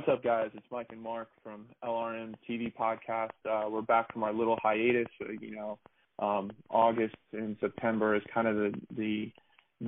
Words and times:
What's 0.00 0.12
up, 0.12 0.24
guys? 0.24 0.48
It's 0.54 0.64
Mike 0.72 0.86
and 0.92 1.02
Mark 1.02 1.28
from 1.44 1.66
LRM 1.84 2.32
TV 2.48 2.72
podcast. 2.74 3.32
Uh, 3.46 3.68
we're 3.68 3.82
back 3.82 4.10
from 4.10 4.22
our 4.22 4.32
little 4.32 4.56
hiatus. 4.62 5.08
Uh, 5.20 5.32
you 5.42 5.54
know, 5.54 5.78
um, 6.18 6.50
August 6.70 7.16
and 7.34 7.54
September 7.60 8.16
is 8.16 8.22
kind 8.32 8.48
of 8.48 8.56
the 8.56 8.72
the 8.96 9.30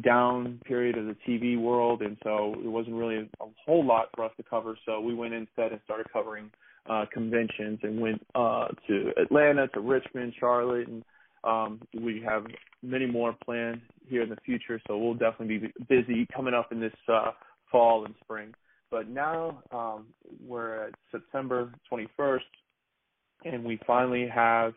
down 0.03 0.61
period 0.67 0.99
of 0.99 1.07
the 1.07 1.17
TV 1.27 1.59
world, 1.59 2.03
and 2.03 2.19
so 2.23 2.55
it 2.63 2.69
wasn't 2.69 2.95
really 2.95 3.27
a 3.41 3.47
whole 3.65 3.87
lot 3.87 4.09
for 4.15 4.27
us 4.27 4.33
to 4.37 4.43
cover. 4.43 4.77
So 4.85 5.01
we 5.01 5.15
went 5.15 5.33
instead 5.33 5.73
and 5.73 5.81
started 5.85 6.05
covering 6.13 6.51
uh, 6.91 7.07
conventions 7.11 7.79
and 7.83 7.99
went 7.99 8.21
uh, 8.35 8.69
to 8.89 9.13
Atlanta, 9.19 9.69
to 9.69 9.81
Richmond, 9.81 10.35
Charlotte, 10.39 10.89
and 10.89 11.03
um, 11.43 11.81
we 11.99 12.23
have 12.23 12.45
many 12.83 13.07
more 13.07 13.35
planned 13.43 13.81
here 14.11 14.21
in 14.21 14.29
the 14.29 14.37
future. 14.45 14.79
So 14.87 14.99
we'll 14.99 15.15
definitely 15.15 15.57
be 15.57 15.73
busy 15.89 16.29
coming 16.37 16.53
up 16.53 16.71
in 16.71 16.81
this 16.81 16.93
uh, 17.09 17.31
fall 17.71 18.05
and 18.05 18.15
spring. 18.23 18.53
But 18.93 19.09
now 19.09 19.63
um, 19.73 20.09
we're 20.47 20.89
at 20.89 20.95
September 21.11 21.73
21st, 21.91 22.41
and 23.47 23.65
we 23.65 23.81
finally 23.87 24.29
have 24.33 24.75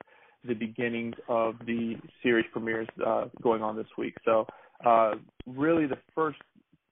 the 0.47 0.53
beginnings 0.53 1.15
of 1.27 1.55
the 1.67 1.95
series 2.23 2.45
premieres 2.53 2.87
uh, 3.05 3.25
going 3.43 3.61
on 3.61 3.75
this 3.75 3.87
week. 3.97 4.15
So, 4.23 4.47
uh, 4.85 5.15
really, 5.45 5.85
the 5.85 5.97
first 6.15 6.37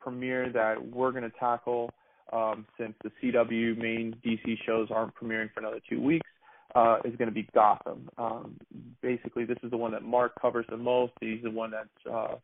premiere 0.01 0.51
that 0.51 0.75
we're 0.85 1.11
going 1.11 1.23
to 1.23 1.31
tackle, 1.39 1.89
um, 2.33 2.65
since 2.77 2.93
the 3.03 3.11
CW 3.21 3.77
main 3.77 4.13
DC 4.25 4.57
shows 4.65 4.89
aren't 4.91 5.15
premiering 5.15 5.49
for 5.53 5.61
another 5.61 5.79
two 5.89 6.01
weeks, 6.01 6.27
uh, 6.75 6.97
is 7.05 7.15
going 7.15 7.29
to 7.29 7.33
be 7.33 7.47
Gotham. 7.55 8.09
Um, 8.17 8.57
basically, 9.01 9.45
this 9.45 9.57
is 9.63 9.71
the 9.71 9.77
one 9.77 9.93
that 9.93 10.03
Mark 10.03 10.33
covers 10.41 10.65
the 10.69 10.77
most. 10.77 11.13
He's 11.21 11.41
the 11.41 11.51
one 11.51 11.71
that 11.71 12.11
uh, 12.11 12.35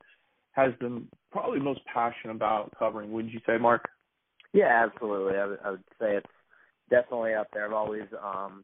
has 0.52 0.72
the 0.80 1.04
probably 1.34 1.60
most 1.60 1.82
passion 1.94 2.30
about 2.30 2.72
covering. 2.80 3.12
Wouldn't 3.12 3.34
you 3.34 3.42
say, 3.46 3.58
Mark? 3.58 3.84
Yeah, 4.54 4.86
absolutely. 4.86 5.38
I 5.38 5.46
would, 5.72 5.84
say 6.00 6.18
it's 6.18 6.26
definitely 6.90 7.34
up 7.34 7.48
there. 7.54 7.66
I've 7.68 7.74
always, 7.74 8.08
um, 8.24 8.64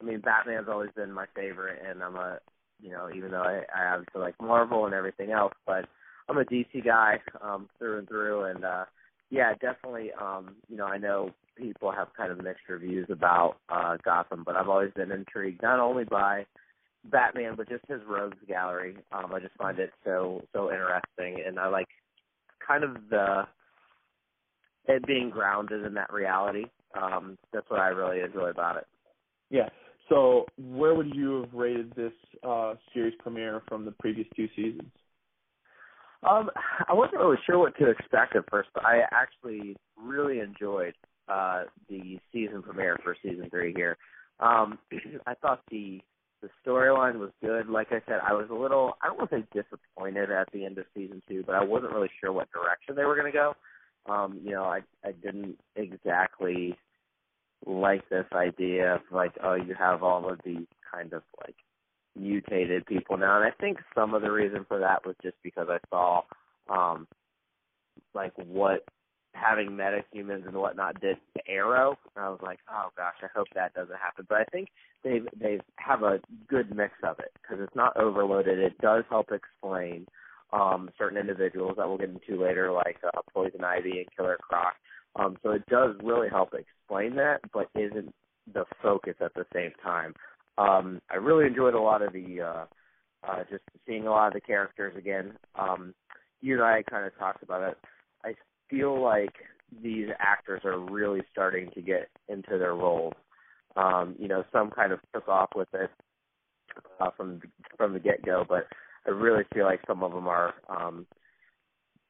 I 0.00 0.04
mean, 0.04 0.20
Batman's 0.20 0.68
always 0.68 0.90
been 0.96 1.12
my 1.12 1.26
favorite, 1.34 1.82
and 1.86 2.02
I'm 2.02 2.16
a, 2.16 2.38
you 2.80 2.90
know, 2.90 3.10
even 3.14 3.30
though 3.32 3.42
I, 3.42 3.62
I 3.76 3.94
obviously 3.94 4.20
like 4.20 4.34
Marvel 4.40 4.86
and 4.86 4.94
everything 4.94 5.30
else, 5.32 5.52
but 5.66 5.86
I'm 6.28 6.38
a 6.38 6.44
DC 6.44 6.84
guy 6.84 7.20
um, 7.42 7.68
through 7.78 7.98
and 7.98 8.08
through, 8.08 8.44
and 8.44 8.64
uh, 8.64 8.84
yeah, 9.30 9.52
definitely. 9.54 10.10
Um, 10.20 10.56
you 10.68 10.76
know, 10.76 10.86
I 10.86 10.96
know 10.98 11.30
people 11.56 11.90
have 11.90 12.08
kind 12.16 12.30
of 12.30 12.42
mixed 12.42 12.68
reviews 12.68 13.08
about 13.10 13.56
uh, 13.68 13.96
Gotham, 14.04 14.44
but 14.46 14.56
I've 14.56 14.68
always 14.68 14.92
been 14.94 15.10
intrigued 15.10 15.62
not 15.62 15.80
only 15.80 16.04
by 16.04 16.46
Batman, 17.04 17.54
but 17.56 17.68
just 17.68 17.84
his 17.88 18.00
rogues 18.08 18.38
gallery. 18.46 18.96
Um, 19.12 19.32
I 19.34 19.40
just 19.40 19.56
find 19.56 19.78
it 19.78 19.90
so 20.04 20.42
so 20.54 20.70
interesting, 20.70 21.42
and 21.46 21.58
I 21.58 21.68
like 21.68 21.88
kind 22.66 22.84
of 22.84 22.96
the 23.10 23.42
it 24.88 25.06
being 25.06 25.30
grounded 25.30 25.84
in 25.84 25.94
that 25.94 26.12
reality. 26.12 26.64
Um, 27.00 27.38
that's 27.52 27.68
what 27.70 27.80
I 27.80 27.88
really 27.88 28.20
enjoy 28.20 28.48
about 28.48 28.78
it. 28.78 28.86
Yeah. 29.50 29.68
So, 30.08 30.46
where 30.56 30.94
would 30.94 31.14
you 31.14 31.42
have 31.42 31.52
rated 31.52 31.92
this 31.94 32.12
uh, 32.42 32.74
series 32.94 33.14
premiere 33.18 33.62
from 33.68 33.84
the 33.84 33.90
previous 33.92 34.26
two 34.34 34.48
seasons? 34.56 34.90
Um, 36.28 36.50
I 36.88 36.94
wasn't 36.94 37.20
really 37.20 37.36
sure 37.46 37.58
what 37.58 37.76
to 37.78 37.90
expect 37.90 38.34
at 38.34 38.48
first, 38.50 38.70
but 38.74 38.84
I 38.84 39.02
actually 39.12 39.76
really 40.02 40.40
enjoyed 40.40 40.94
uh, 41.28 41.64
the 41.88 42.18
season 42.32 42.62
premiere 42.62 42.98
for 43.04 43.14
season 43.22 43.48
three 43.50 43.74
here. 43.76 43.96
Um, 44.40 44.78
I 45.26 45.34
thought 45.34 45.60
the 45.70 46.00
the 46.40 46.48
storyline 46.64 47.18
was 47.18 47.30
good. 47.42 47.68
Like 47.68 47.88
I 47.90 48.00
said, 48.06 48.20
I 48.26 48.32
was 48.32 48.46
a 48.50 48.54
little 48.54 48.94
I 49.02 49.08
don't 49.08 49.18
want 49.18 49.30
to 49.30 49.40
say 49.40 49.62
disappointed 49.62 50.30
at 50.30 50.48
the 50.52 50.64
end 50.64 50.78
of 50.78 50.86
season 50.96 51.22
two, 51.28 51.44
but 51.44 51.54
I 51.54 51.62
wasn't 51.62 51.92
really 51.92 52.10
sure 52.20 52.32
what 52.32 52.50
direction 52.50 52.94
they 52.96 53.04
were 53.04 53.16
going 53.16 53.30
to 53.30 53.36
go 53.36 53.54
um, 54.08 54.40
you 54.42 54.52
know, 54.52 54.64
I 54.64 54.80
I 55.04 55.12
didn't 55.12 55.58
exactly 55.76 56.76
like 57.66 58.08
this 58.08 58.26
idea 58.32 58.94
of 58.96 59.00
like, 59.10 59.32
oh, 59.42 59.54
you 59.54 59.74
have 59.78 60.02
all 60.02 60.30
of 60.30 60.40
these 60.44 60.66
kind 60.92 61.12
of 61.12 61.22
like 61.44 61.56
mutated 62.16 62.86
people 62.86 63.16
now, 63.16 63.40
and 63.40 63.44
I 63.44 63.54
think 63.60 63.78
some 63.94 64.14
of 64.14 64.22
the 64.22 64.30
reason 64.30 64.64
for 64.66 64.78
that 64.80 65.06
was 65.06 65.16
just 65.22 65.36
because 65.42 65.68
I 65.70 65.78
saw 65.90 66.22
um 66.68 67.06
like 68.14 68.32
what 68.36 68.84
having 69.34 69.70
metahumans 69.70 70.46
and 70.46 70.56
whatnot 70.56 71.00
did 71.00 71.16
to 71.36 71.42
Arrow. 71.48 71.96
And 72.16 72.24
I 72.24 72.28
was 72.28 72.40
like, 72.42 72.58
oh 72.70 72.88
gosh, 72.96 73.14
I 73.22 73.26
hope 73.34 73.46
that 73.54 73.74
doesn't 73.74 73.96
happen. 73.96 74.26
But 74.28 74.38
I 74.38 74.44
think 74.44 74.68
they've 75.04 75.26
they've 75.38 75.60
have 75.76 76.02
a 76.02 76.20
good 76.48 76.74
mix 76.74 76.94
of 77.04 77.18
it 77.18 77.32
because 77.40 77.62
it's 77.62 77.76
not 77.76 77.96
overloaded. 77.96 78.58
It 78.58 78.78
does 78.78 79.04
help 79.08 79.30
explain 79.32 80.06
um, 80.52 80.90
certain 80.98 81.18
individuals 81.18 81.74
that 81.76 81.88
we'll 81.88 81.98
get 81.98 82.10
into 82.10 82.42
later, 82.42 82.72
like 82.72 82.96
uh, 83.04 83.20
Poison 83.32 83.64
Ivy 83.64 83.98
and 83.98 84.16
Killer 84.16 84.38
Croc. 84.40 84.74
Um, 85.16 85.36
so 85.42 85.50
it 85.50 85.66
does 85.66 85.96
really 86.02 86.28
help 86.28 86.54
explain 86.54 87.16
that, 87.16 87.40
but 87.52 87.68
isn't 87.74 88.14
the 88.52 88.64
focus 88.82 89.14
at 89.20 89.34
the 89.34 89.46
same 89.52 89.72
time. 89.82 90.14
Um, 90.56 91.00
I 91.10 91.16
really 91.16 91.46
enjoyed 91.46 91.74
a 91.74 91.80
lot 91.80 92.02
of 92.02 92.12
the 92.12 92.40
uh, 92.40 92.64
uh, 93.28 93.44
just 93.50 93.64
seeing 93.86 94.06
a 94.06 94.10
lot 94.10 94.28
of 94.28 94.34
the 94.34 94.40
characters 94.40 94.94
again. 94.96 95.32
Um, 95.58 95.94
you 96.40 96.54
and 96.54 96.62
I 96.62 96.82
kind 96.88 97.06
of 97.06 97.16
talked 97.18 97.42
about 97.42 97.68
it. 97.68 97.78
I 98.24 98.34
feel 98.70 99.00
like 99.00 99.34
these 99.82 100.08
actors 100.18 100.62
are 100.64 100.78
really 100.78 101.22
starting 101.30 101.70
to 101.74 101.82
get 101.82 102.08
into 102.28 102.58
their 102.58 102.74
roles. 102.74 103.14
Um, 103.76 104.16
you 104.18 104.28
know, 104.28 104.44
some 104.52 104.70
kind 104.70 104.92
of 104.92 105.00
took 105.12 105.28
off 105.28 105.50
with 105.54 105.68
it 105.74 105.90
uh, 107.00 107.10
from 107.16 107.40
from 107.76 107.92
the 107.92 108.00
get 108.00 108.24
go, 108.24 108.44
but 108.48 108.66
I 109.08 109.10
really 109.12 109.44
feel 109.54 109.64
like 109.64 109.80
some 109.86 110.02
of 110.02 110.12
them 110.12 110.28
are 110.28 110.54
um, 110.68 111.06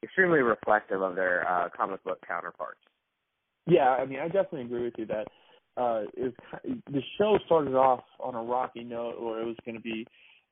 extremely 0.03 0.39
reflective 0.39 1.01
of 1.01 1.15
their 1.15 1.47
uh, 1.49 1.69
comic 1.75 2.03
book 2.03 2.19
counterparts. 2.27 2.79
Yeah, 3.65 3.89
I 3.89 4.05
mean, 4.05 4.19
I 4.19 4.25
definitely 4.25 4.63
agree 4.63 4.83
with 4.83 4.93
you 4.97 5.05
that 5.07 5.27
uh, 5.77 6.03
it 6.17 6.33
was, 6.63 6.73
the 6.91 7.01
show 7.17 7.37
started 7.45 7.75
off 7.75 8.03
on 8.19 8.35
a 8.35 8.43
rocky 8.43 8.83
note, 8.83 9.21
where 9.21 9.41
it 9.41 9.45
was 9.45 9.55
going 9.65 9.75
to 9.75 9.81
be. 9.81 10.05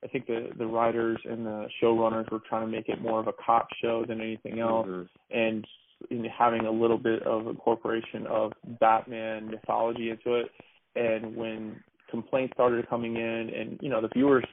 I 0.04 0.06
think 0.06 0.26
the 0.26 0.50
the 0.56 0.66
writers 0.66 1.18
and 1.24 1.44
the 1.44 1.66
showrunners 1.82 2.30
were 2.30 2.40
trying 2.48 2.66
to 2.66 2.72
make 2.72 2.88
it 2.88 3.02
more 3.02 3.18
of 3.18 3.26
a 3.26 3.32
cop 3.44 3.66
show 3.82 4.04
than 4.06 4.20
anything 4.20 4.60
else, 4.60 4.86
mm-hmm. 4.86 5.36
and 5.36 5.66
in 6.10 6.24
having 6.26 6.66
a 6.66 6.70
little 6.70 6.98
bit 6.98 7.22
of 7.24 7.48
incorporation 7.48 8.26
of 8.28 8.52
Batman 8.78 9.50
mythology 9.50 10.10
into 10.10 10.36
it. 10.36 10.46
And 10.94 11.34
when 11.34 11.82
complaints 12.10 12.54
started 12.54 12.88
coming 12.88 13.16
in, 13.16 13.50
and 13.54 13.78
you 13.82 13.90
know 13.90 14.00
the 14.00 14.08
viewers 14.14 14.44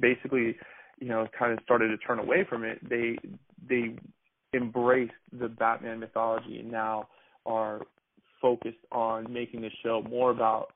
basically 0.00 0.56
you 1.00 1.08
know 1.08 1.26
kind 1.38 1.52
of 1.52 1.58
started 1.64 1.88
to 1.88 1.96
turn 1.98 2.18
away 2.18 2.44
from 2.48 2.64
it, 2.64 2.78
they 2.88 3.16
they 3.68 3.96
embraced 4.54 5.12
the 5.38 5.48
Batman 5.48 6.00
mythology 6.00 6.58
and 6.58 6.70
now 6.70 7.08
are 7.46 7.82
focused 8.40 8.78
on 8.92 9.30
making 9.32 9.60
the 9.62 9.70
show 9.82 10.02
more 10.08 10.30
about 10.30 10.68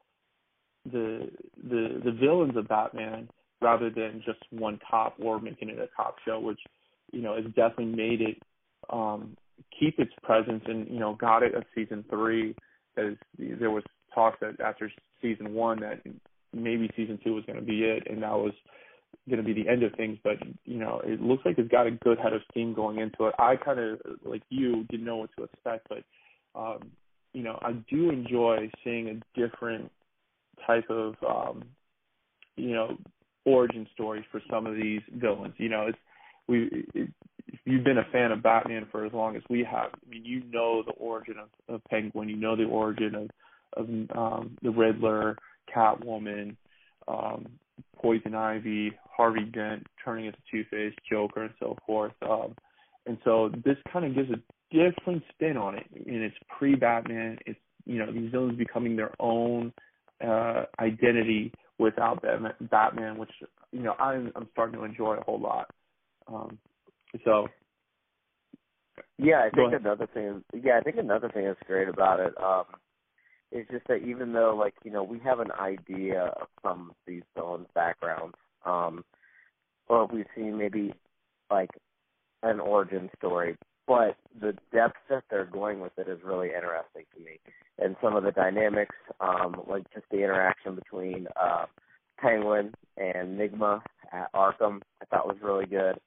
the 0.90 1.30
the 1.62 2.00
the 2.04 2.12
villains 2.12 2.56
of 2.56 2.68
Batman 2.68 3.28
rather 3.60 3.90
than 3.90 4.22
just 4.26 4.40
one 4.50 4.78
cop 4.88 5.14
or 5.20 5.40
making 5.40 5.68
it 5.68 5.78
a 5.78 5.88
cop 5.96 6.16
show, 6.24 6.40
which 6.40 6.60
you 7.12 7.22
know 7.22 7.36
has 7.36 7.44
definitely 7.54 7.86
made 7.86 8.20
it 8.20 8.42
um 8.90 9.36
keep 9.78 9.98
its 9.98 10.12
presence 10.22 10.62
and 10.66 10.88
you 10.88 10.98
know 10.98 11.14
got 11.14 11.42
it 11.42 11.54
a 11.54 11.62
season 11.74 12.04
three. 12.10 12.54
Because 12.94 13.16
there 13.38 13.70
was 13.70 13.84
talk 14.14 14.38
that 14.40 14.60
after 14.60 14.92
season 15.22 15.54
one 15.54 15.80
that 15.80 16.02
maybe 16.52 16.90
season 16.96 17.18
two 17.24 17.32
was 17.34 17.44
going 17.46 17.58
to 17.58 17.64
be 17.64 17.84
it 17.84 18.06
and 18.10 18.22
that 18.22 18.32
was 18.32 18.52
going 19.28 19.42
to 19.42 19.44
be 19.44 19.60
the 19.60 19.68
end 19.68 19.82
of 19.82 19.92
things, 19.94 20.18
but 20.24 20.36
you 20.64 20.78
know, 20.78 21.00
it 21.04 21.20
looks 21.20 21.44
like 21.44 21.58
it's 21.58 21.70
got 21.70 21.86
a 21.86 21.90
good 21.90 22.18
head 22.18 22.32
of 22.32 22.42
steam 22.50 22.74
going 22.74 22.98
into 22.98 23.26
it. 23.26 23.34
I 23.38 23.56
kind 23.56 23.78
of 23.78 24.00
like 24.24 24.42
you 24.48 24.84
didn't 24.90 25.06
know 25.06 25.16
what 25.16 25.30
to 25.38 25.44
expect, 25.44 25.88
but 25.88 26.04
um, 26.58 26.90
you 27.32 27.42
know, 27.42 27.58
I 27.62 27.72
do 27.90 28.10
enjoy 28.10 28.70
seeing 28.84 29.08
a 29.08 29.40
different 29.40 29.90
type 30.66 30.88
of 30.90 31.14
um, 31.26 31.64
you 32.56 32.72
know 32.74 32.96
origin 33.44 33.86
stories 33.94 34.24
for 34.30 34.40
some 34.50 34.66
of 34.66 34.74
these 34.74 35.00
villains. 35.14 35.54
You 35.56 35.68
know, 35.68 35.86
it's 35.88 35.98
we 36.48 36.86
it, 36.94 37.08
if 37.48 37.60
you've 37.64 37.84
been 37.84 37.98
a 37.98 38.06
fan 38.12 38.32
of 38.32 38.42
Batman 38.42 38.86
for 38.90 39.04
as 39.04 39.12
long 39.12 39.36
as 39.36 39.42
we 39.48 39.64
have, 39.64 39.90
I 39.94 40.10
mean, 40.10 40.24
you 40.24 40.42
know 40.50 40.82
the 40.84 40.92
origin 40.92 41.36
of, 41.38 41.74
of 41.74 41.84
Penguin, 41.84 42.28
you 42.28 42.36
know 42.36 42.56
the 42.56 42.64
origin 42.64 43.14
of 43.14 43.30
of 43.74 43.88
um, 44.14 44.56
the 44.62 44.70
Riddler, 44.70 45.36
Catwoman, 45.74 46.56
um, 47.08 47.46
Poison 47.96 48.34
Ivy, 48.34 48.92
Harvey 49.14 49.44
Dent 49.44 49.86
turning 50.04 50.26
into 50.26 50.38
Two 50.50 50.64
Face, 50.70 50.94
Joker, 51.10 51.44
and 51.44 51.54
so 51.60 51.76
forth. 51.86 52.12
Um, 52.22 52.54
and 53.06 53.18
so 53.24 53.50
this 53.64 53.76
kind 53.92 54.04
of 54.04 54.14
gives 54.14 54.30
a 54.30 54.40
different 54.72 55.22
spin 55.32 55.56
on 55.56 55.76
it. 55.76 55.86
I 55.94 56.08
mean, 56.08 56.22
it's 56.22 56.36
pre-Batman. 56.58 57.38
It's 57.46 57.58
you 57.84 57.98
know 57.98 58.12
these 58.12 58.30
villains 58.30 58.56
becoming 58.56 58.96
their 58.96 59.12
own 59.20 59.72
uh, 60.24 60.64
identity 60.78 61.52
without 61.78 62.22
Batman, 62.22 63.18
which 63.18 63.32
you 63.72 63.82
know 63.82 63.94
I'm 63.98 64.32
I'm 64.36 64.48
starting 64.52 64.78
to 64.78 64.84
enjoy 64.84 65.16
a 65.16 65.24
whole 65.24 65.40
lot. 65.40 65.70
Um, 66.28 66.58
so 67.24 67.48
yeah, 69.18 69.44
I 69.46 69.50
think 69.50 69.72
another 69.74 70.08
thing. 70.12 70.44
Yeah, 70.54 70.78
I 70.78 70.80
think 70.80 70.96
another 70.96 71.28
thing 71.28 71.44
that's 71.44 71.58
great 71.66 71.88
about 71.88 72.20
it 72.20 72.34
um, 72.42 72.64
is 73.50 73.66
just 73.70 73.86
that 73.88 74.02
even 74.06 74.32
though 74.32 74.54
like 74.58 74.74
you 74.84 74.90
know 74.90 75.02
we 75.02 75.18
have 75.20 75.40
an 75.40 75.52
idea 75.52 76.32
of 76.40 76.48
some 76.62 76.90
of 76.90 76.96
these 77.06 77.22
villains' 77.36 77.66
backgrounds, 77.74 78.34
um, 78.64 79.04
or 79.88 80.06
we've 80.06 80.26
seen 80.34 80.56
maybe 80.56 80.92
like 81.50 81.70
an 82.42 82.60
origin 82.60 83.10
story, 83.16 83.56
but 83.86 84.16
the 84.40 84.54
depth 84.72 84.96
that 85.10 85.24
they're 85.30 85.44
going 85.44 85.80
with 85.80 85.92
it 85.98 86.08
is 86.08 86.18
really 86.24 86.48
interesting 86.48 87.04
to 87.14 87.24
me. 87.24 87.38
And 87.78 87.96
some 88.02 88.16
of 88.16 88.24
the 88.24 88.32
dynamics, 88.32 88.94
um, 89.20 89.62
like 89.68 89.84
just 89.92 90.06
the 90.10 90.18
interaction 90.18 90.74
between 90.74 91.26
uh, 91.40 91.66
Penguin 92.18 92.72
and 92.96 93.38
Nygma 93.38 93.80
at 94.12 94.32
Arkham, 94.34 94.80
I 95.00 95.04
thought 95.06 95.26
was 95.26 95.38
really 95.42 95.66
good. 95.66 95.98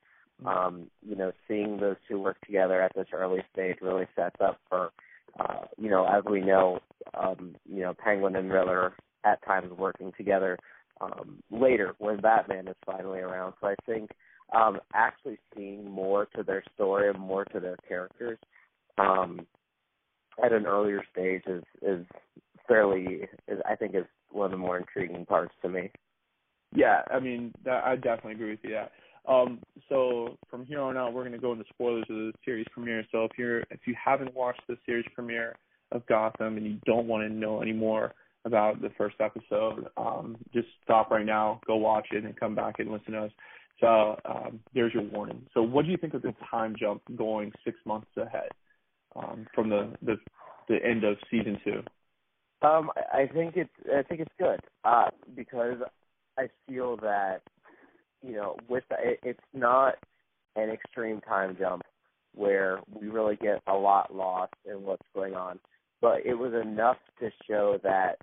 Um, 0.45 0.87
you 1.07 1.15
know, 1.15 1.31
seeing 1.47 1.77
those 1.79 1.95
two 2.07 2.19
work 2.19 2.37
together 2.45 2.81
at 2.81 2.93
this 2.95 3.07
early 3.13 3.39
stage 3.53 3.77
really 3.81 4.05
sets 4.15 4.35
up 4.43 4.59
for, 4.69 4.91
uh, 5.39 5.65
you 5.77 5.89
know, 5.89 6.05
as 6.05 6.23
we 6.29 6.41
know, 6.41 6.79
um, 7.13 7.55
you 7.69 7.81
know, 7.81 7.93
Penguin 7.93 8.35
and 8.35 8.51
Riddler 8.51 8.93
at 9.23 9.43
times 9.45 9.71
working 9.77 10.11
together 10.17 10.57
um, 11.01 11.39
later 11.51 11.93
when 11.97 12.17
Batman 12.21 12.67
is 12.67 12.75
finally 12.85 13.19
around. 13.19 13.53
So 13.61 13.67
I 13.67 13.75
think 13.85 14.11
um, 14.55 14.79
actually 14.93 15.37
seeing 15.55 15.89
more 15.89 16.27
to 16.35 16.43
their 16.43 16.63
story 16.73 17.09
and 17.09 17.19
more 17.19 17.45
to 17.45 17.59
their 17.59 17.77
characters 17.87 18.37
um, 18.97 19.45
at 20.43 20.51
an 20.53 20.65
earlier 20.65 21.03
stage 21.11 21.43
is 21.47 21.63
is 21.81 22.05
fairly 22.67 23.27
is, 23.47 23.59
I 23.69 23.75
think 23.75 23.95
is 23.95 24.05
one 24.31 24.45
of 24.45 24.51
the 24.51 24.57
more 24.57 24.77
intriguing 24.77 25.25
parts 25.25 25.53
to 25.61 25.69
me. 25.69 25.91
Yeah, 26.73 27.01
I 27.11 27.19
mean 27.19 27.53
that, 27.63 27.83
I 27.83 27.95
definitely 27.95 28.33
agree 28.33 28.51
with 28.51 28.59
you. 28.63 28.71
That 28.71 28.91
um, 29.27 29.59
so 29.89 30.37
from 30.49 30.65
here 30.65 30.81
on 30.81 30.97
out, 30.97 31.13
we're 31.13 31.23
going 31.23 31.33
to 31.33 31.39
go 31.39 31.51
into 31.51 31.65
spoilers 31.73 32.05
of 32.09 32.15
the 32.15 32.33
series 32.43 32.65
premiere. 32.71 33.05
So 33.11 33.23
if 33.25 33.31
you're 33.37 33.61
if 33.71 33.81
you 33.85 33.95
haven't 34.03 34.33
watched 34.35 34.61
the 34.67 34.77
series 34.85 35.05
premiere 35.13 35.55
of 35.91 36.05
Gotham 36.07 36.57
and 36.57 36.65
you 36.65 36.79
don't 36.85 37.07
want 37.07 37.27
to 37.27 37.33
know 37.33 37.61
any 37.61 37.73
more 37.73 38.13
about 38.45 38.81
the 38.81 38.91
first 38.97 39.15
episode, 39.19 39.87
um, 39.97 40.37
just 40.53 40.67
stop 40.83 41.11
right 41.11 41.25
now, 41.25 41.59
go 41.65 41.75
watch 41.75 42.07
it, 42.11 42.23
and 42.23 42.39
come 42.39 42.55
back 42.55 42.75
and 42.79 42.91
listen 42.91 43.13
to 43.13 43.23
us. 43.23 43.31
So 43.81 44.17
um, 44.25 44.59
there's 44.73 44.93
your 44.93 45.03
warning. 45.03 45.45
So 45.53 45.61
what 45.61 45.85
do 45.85 45.91
you 45.91 45.97
think 45.97 46.13
of 46.13 46.21
the 46.21 46.33
time 46.49 46.75
jump 46.79 47.01
going 47.15 47.51
six 47.65 47.77
months 47.85 48.07
ahead 48.15 48.49
um, 49.15 49.47
from 49.53 49.69
the, 49.69 49.91
the 50.01 50.15
the 50.67 50.77
end 50.83 51.03
of 51.03 51.17
season 51.29 51.59
two? 51.63 51.83
Um, 52.61 52.89
I 53.13 53.27
think 53.31 53.57
it's 53.57 53.69
I 53.93 54.01
think 54.03 54.21
it's 54.21 54.31
good 54.39 54.59
uh, 54.83 55.09
because 55.35 55.77
I 56.37 56.47
feel 56.67 56.97
that 56.97 57.41
you 58.23 58.33
know 58.33 58.55
with 58.69 58.83
the, 58.89 58.95
it, 59.01 59.19
it's 59.23 59.39
not 59.53 59.95
an 60.55 60.69
extreme 60.69 61.19
time 61.21 61.57
jump 61.59 61.83
where 62.33 62.79
we 62.99 63.07
really 63.07 63.35
get 63.35 63.61
a 63.67 63.73
lot 63.73 64.13
lost 64.15 64.53
in 64.65 64.83
what's 64.83 65.05
going 65.13 65.33
on, 65.33 65.59
but 66.01 66.25
it 66.25 66.33
was 66.33 66.53
enough 66.53 66.97
to 67.19 67.29
show 67.47 67.77
that 67.83 68.17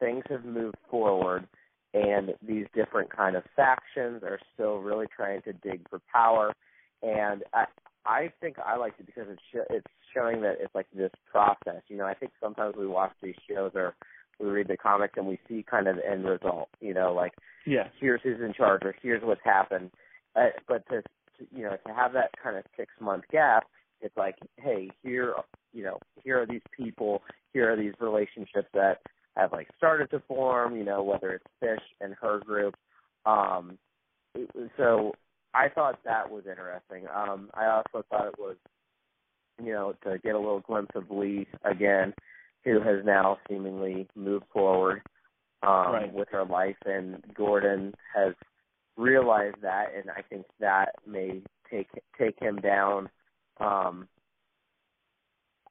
things 0.00 0.24
have 0.28 0.44
moved 0.44 0.76
forward 0.90 1.46
and 1.92 2.34
these 2.46 2.66
different 2.74 3.14
kind 3.14 3.36
of 3.36 3.42
factions 3.56 4.22
are 4.22 4.38
still 4.54 4.78
really 4.78 5.06
trying 5.14 5.42
to 5.42 5.52
dig 5.52 5.88
for 5.88 6.00
power. 6.12 6.54
And 7.02 7.42
i 7.54 7.64
i 8.06 8.32
think 8.40 8.56
i 8.58 8.76
like 8.76 8.94
it 8.98 9.06
because 9.06 9.26
it's 9.30 9.42
sh- 9.52 9.70
it's 9.70 9.86
showing 10.14 10.40
that 10.42 10.56
it's 10.60 10.74
like 10.74 10.86
this 10.94 11.12
process. 11.30 11.82
You 11.88 11.96
know 11.96 12.06
i 12.06 12.14
think 12.14 12.32
sometimes 12.40 12.74
we 12.76 12.86
watch 12.86 13.12
these 13.22 13.34
shows 13.48 13.72
or 13.74 13.94
we 14.38 14.48
read 14.48 14.68
the 14.68 14.76
comics 14.76 15.14
and 15.16 15.26
we 15.26 15.38
see 15.48 15.62
kind 15.62 15.86
of 15.86 15.96
the 15.96 16.10
end 16.10 16.24
result 16.24 16.68
you 16.80 16.94
know 16.94 17.12
like 17.12 17.32
yeah. 17.66 17.88
here's 18.00 18.20
who's 18.22 18.40
in 18.40 18.54
charge 18.54 18.82
or 18.84 18.94
here's 19.02 19.22
what's 19.22 19.44
happened. 19.44 19.90
Uh, 20.34 20.46
but 20.68 20.86
to 20.88 21.02
you 21.54 21.62
know 21.62 21.76
to 21.86 21.94
have 21.94 22.12
that 22.12 22.30
kind 22.42 22.56
of 22.56 22.64
six 22.76 22.92
month 23.00 23.24
gap 23.32 23.66
it's 24.00 24.16
like 24.16 24.36
hey 24.56 24.90
here 25.02 25.34
you 25.72 25.82
know 25.82 25.98
here 26.22 26.40
are 26.40 26.46
these 26.46 26.62
people 26.76 27.22
here 27.52 27.72
are 27.72 27.76
these 27.76 27.94
relationships 28.00 28.68
that 28.74 28.98
have 29.36 29.52
like 29.52 29.68
started 29.76 30.10
to 30.10 30.22
form, 30.26 30.76
you 30.76 30.84
know, 30.84 31.02
whether 31.02 31.32
it's 31.32 31.44
Fish 31.60 31.84
and 32.00 32.14
her 32.20 32.40
group. 32.40 32.74
Um, 33.26 33.78
so 34.76 35.12
I 35.54 35.68
thought 35.68 35.98
that 36.04 36.30
was 36.30 36.44
interesting. 36.48 37.06
Um, 37.14 37.50
I 37.54 37.66
also 37.66 38.04
thought 38.10 38.28
it 38.28 38.38
was, 38.38 38.56
you 39.62 39.72
know, 39.72 39.94
to 40.04 40.18
get 40.18 40.34
a 40.34 40.38
little 40.38 40.60
glimpse 40.60 40.92
of 40.94 41.10
Lee 41.10 41.46
again, 41.64 42.14
who 42.64 42.80
has 42.80 43.04
now 43.04 43.38
seemingly 43.48 44.08
moved 44.14 44.46
forward 44.52 45.02
um, 45.62 45.92
right. 45.92 46.12
with 46.12 46.28
her 46.30 46.44
life, 46.44 46.76
and 46.84 47.22
Gordon 47.34 47.94
has 48.14 48.34
realized 48.96 49.56
that, 49.62 49.86
and 49.96 50.10
I 50.10 50.22
think 50.22 50.46
that 50.60 50.94
may 51.06 51.42
take 51.70 51.88
take 52.18 52.38
him 52.40 52.56
down 52.56 53.08
um, 53.60 54.08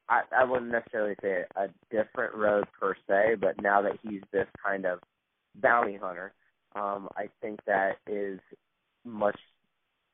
I, 0.10 0.22
I 0.36 0.44
wouldn't 0.44 0.72
necessarily 0.72 1.16
say 1.22 1.44
a 1.56 1.68
different 1.92 2.36
road 2.36 2.66
per 2.80 2.96
se, 3.08 3.36
but 3.40 3.62
now 3.62 3.82
that 3.84 4.00
he's 4.02 4.22
this 4.32 4.48
kind 4.66 4.86
of 4.86 5.00
bounty 5.56 5.98
hunter, 5.98 6.34
um, 6.76 7.10
I 7.16 7.30
think 7.42 7.60
that 7.66 7.98
is 8.08 8.40
much 9.06 9.38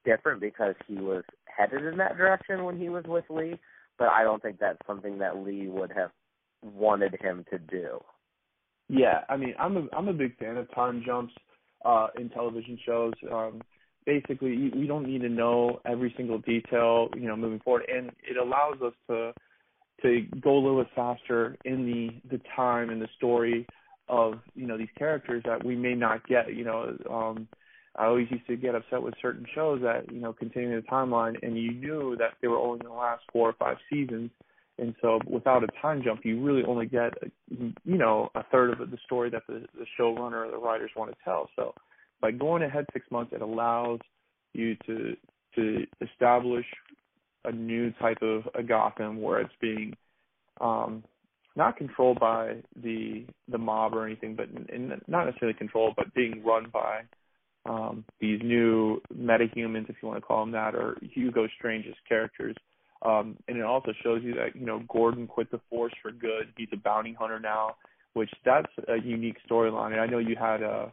different 0.03 0.42
because 0.42 0.75
he 0.88 0.95
was 0.95 1.24
headed 1.45 1.86
in 1.86 1.97
that 1.97 2.18
direction 2.18 2.63
when 2.65 2.77
he 2.77 2.89
was 2.89 3.06
with 3.07 3.25
Lee, 3.30 3.59
but 3.97 4.09
I 4.09 4.24
don't 4.24 4.42
think 4.42 4.59
that's 4.59 4.80
something 4.86 5.18
that 5.19 5.38
Lee 5.38 5.68
would 5.68 5.92
have 5.95 6.12
wanted 6.62 7.15
him 7.21 7.45
to 7.51 7.57
do. 7.57 8.00
Yeah, 8.88 9.21
I 9.30 9.38
mean, 9.38 9.56
I'm 9.59 9.77
a 9.77 9.88
I'm 9.94 10.07
a 10.07 10.13
big 10.13 10.38
fan 10.38 10.57
of 10.57 10.74
time 10.74 11.03
jumps 11.06 11.33
uh 11.83 12.07
in 12.19 12.30
television 12.30 12.77
shows. 12.86 13.13
Um 13.31 13.62
basically 14.06 14.51
you, 14.51 14.71
you 14.75 14.88
don't 14.88 15.07
need 15.07 15.21
to 15.21 15.30
know 15.30 15.80
every 15.86 16.13
single 16.15 16.38
detail, 16.39 17.09
you 17.16 17.28
know, 17.28 17.35
moving 17.35 17.59
forward 17.59 17.85
and 17.92 18.11
it 18.30 18.37
allows 18.37 18.81
us 18.83 18.94
to 19.09 19.33
to 20.02 20.21
go 20.42 20.57
a 20.57 20.61
little 20.61 20.83
bit 20.83 20.92
faster 20.95 21.57
in 21.66 21.85
the 21.85 22.37
the 22.37 22.42
time 22.56 22.90
and 22.90 23.02
the 23.02 23.07
story 23.18 23.66
of 24.07 24.40
you 24.54 24.68
know 24.68 24.78
these 24.78 24.87
characters 24.97 25.44
that 25.45 25.64
we 25.64 25.75
may 25.75 25.95
not 25.95 26.28
get. 26.28 26.54
You 26.54 26.66
know, 26.66 26.97
um, 27.09 27.47
I 27.95 28.06
always 28.06 28.28
used 28.30 28.47
to 28.47 28.56
get 28.56 28.75
upset 28.75 29.02
with 29.02 29.14
certain 29.21 29.45
shows 29.56 29.81
that 29.81 30.11
you 30.11 30.19
know 30.19 30.33
continuing 30.33 30.75
the 30.75 30.87
timeline, 30.87 31.35
and 31.44 31.57
you 31.57 31.71
knew 31.71 32.16
that 32.18 32.33
they 32.42 32.47
were 32.47 32.57
only 32.57 32.80
in 32.81 32.87
the 32.87 32.94
last 32.94 33.23
four 33.31 33.49
or 33.49 33.54
five 33.54 33.78
seasons, 33.90 34.31
and 34.78 34.94
so 35.02 35.19
without 35.28 35.64
a 35.64 35.68
time 35.81 36.02
jump, 36.04 36.21
you 36.23 36.42
really 36.42 36.64
only 36.66 36.85
get 36.85 37.14
you 37.49 37.73
know 37.85 38.30
a 38.35 38.44
third 38.52 38.80
of 38.80 38.92
the 38.92 38.97
story 39.06 39.30
that 39.30 39.44
the, 39.47 39.66
the 39.78 39.85
showrunner 39.99 40.47
or 40.47 40.52
the 40.52 40.57
writers 40.57 40.92
want 40.95 41.11
to 41.11 41.18
tell. 41.23 41.49
So 41.56 41.73
by 42.21 42.31
going 42.31 42.64
ahead 42.64 42.85
six 42.94 43.06
months, 43.11 43.33
it 43.33 43.42
allows 43.42 43.99
you 44.54 44.75
to 44.85 45.16
to 45.56 45.85
establish 46.02 46.66
a 47.45 47.52
new 47.52 47.92
type 47.94 48.21
of 48.21 48.44
a 48.56 48.64
Gotham 48.64 49.21
where 49.21 49.40
it's 49.40 49.54
being 49.61 49.95
um, 50.61 51.04
not 51.56 51.78
controlled 51.78 52.19
by 52.19 52.57
the 52.81 53.25
the 53.49 53.57
mob 53.57 53.94
or 53.94 54.06
anything, 54.06 54.35
but 54.35 54.49
in, 54.49 54.68
in 54.73 55.02
not 55.07 55.25
necessarily 55.25 55.57
controlled, 55.57 55.94
but 55.95 56.14
being 56.14 56.44
run 56.44 56.68
by 56.71 57.02
um, 57.66 58.06
these 58.19 58.40
new 58.44 59.02
metahumans, 59.16 59.90
if 59.90 59.95
you 60.02 60.07
want 60.07 60.18
to 60.18 60.25
call 60.25 60.42
them 60.42 60.52
that, 60.52 60.75
or 60.75 60.97
Hugo 61.02 61.47
Strange's 61.57 61.95
characters. 62.07 62.56
Um, 63.02 63.37
and 63.47 63.57
it 63.57 63.64
also 63.64 63.92
shows 64.04 64.21
you 64.23 64.33
that 64.35 64.56
you 64.56 64.66
know 64.66 64.83
Gordon 64.92 65.28
quit 65.28 65.52
the 65.52 65.61
force 65.69 65.94
for 66.02 66.11
good. 66.11 66.54
He's 66.57 66.69
a 66.73 66.78
bounty 66.78 67.14
hunter 67.14 67.40
now, 67.40 67.75
which 68.14 68.30
that's 68.44 68.71
a 68.87 68.97
unique 68.97 69.37
storyline. 69.49 69.92
And 69.92 70.02
I 70.02 70.07
know 70.07 70.19
you 70.19 70.35
had 70.35 70.61
a 70.61 70.92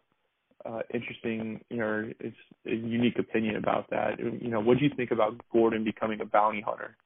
uh, 0.65 0.81
interesting, 0.93 1.61
you 1.71 1.79
know, 1.79 2.13
it's 2.21 2.37
a 2.62 2.62
unique 3.03 3.19
opinion 3.19 3.57
about 3.57 3.91
that. 3.91 4.19
You 4.19 4.49
know, 4.49 4.61
what 4.61 4.79
do 4.79 4.85
you 4.85 4.91
think 4.97 5.11
about 5.11 5.41
Gordon 5.53 5.85
becoming 5.85 6.21
a 6.21 6.25
bounty 6.25 6.61
hunter? 6.61 6.97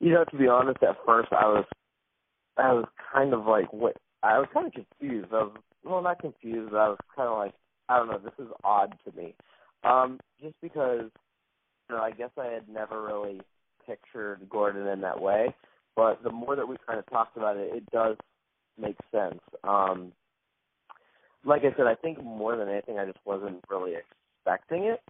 You 0.00 0.12
know, 0.12 0.24
to 0.24 0.36
be 0.36 0.48
honest, 0.48 0.82
at 0.82 0.96
first 1.06 1.28
I 1.32 1.46
was, 1.46 1.64
I 2.56 2.72
was 2.72 2.86
kind 3.12 3.32
of 3.32 3.46
like, 3.46 3.72
what? 3.72 3.96
I 4.22 4.38
was 4.38 4.48
kind 4.52 4.66
of 4.66 4.72
confused. 4.72 5.28
I 5.32 5.42
was, 5.44 5.56
well, 5.84 6.02
not 6.02 6.20
confused. 6.20 6.74
I 6.74 6.88
was 6.88 6.98
kind 7.14 7.28
of 7.28 7.38
like, 7.38 7.54
I 7.88 7.98
don't 7.98 8.08
know, 8.08 8.18
this 8.18 8.32
is 8.38 8.50
odd 8.62 8.94
to 9.04 9.16
me, 9.16 9.34
um, 9.82 10.18
just 10.40 10.54
because, 10.62 11.10
you 11.88 11.96
know, 11.96 12.02
I 12.02 12.12
guess 12.12 12.30
I 12.38 12.46
had 12.46 12.68
never 12.68 13.02
really 13.02 13.40
pictured 13.86 14.48
Gordon 14.48 14.86
in 14.86 15.00
that 15.02 15.20
way. 15.20 15.54
But 15.96 16.22
the 16.22 16.32
more 16.32 16.56
that 16.56 16.66
we 16.66 16.76
kind 16.86 16.98
of 16.98 17.06
talked 17.10 17.36
about 17.36 17.56
it, 17.56 17.70
it 17.74 17.84
does 17.92 18.16
make 18.80 18.96
sense. 19.12 19.40
Um, 19.62 20.12
like 21.44 21.62
I 21.62 21.76
said, 21.76 21.86
I 21.86 21.94
think 21.94 22.22
more 22.24 22.56
than 22.56 22.68
anything, 22.68 22.98
I 22.98 23.04
just 23.04 23.18
wasn't 23.24 23.62
really 23.68 23.92
expecting 23.94 24.84
it. 24.84 25.00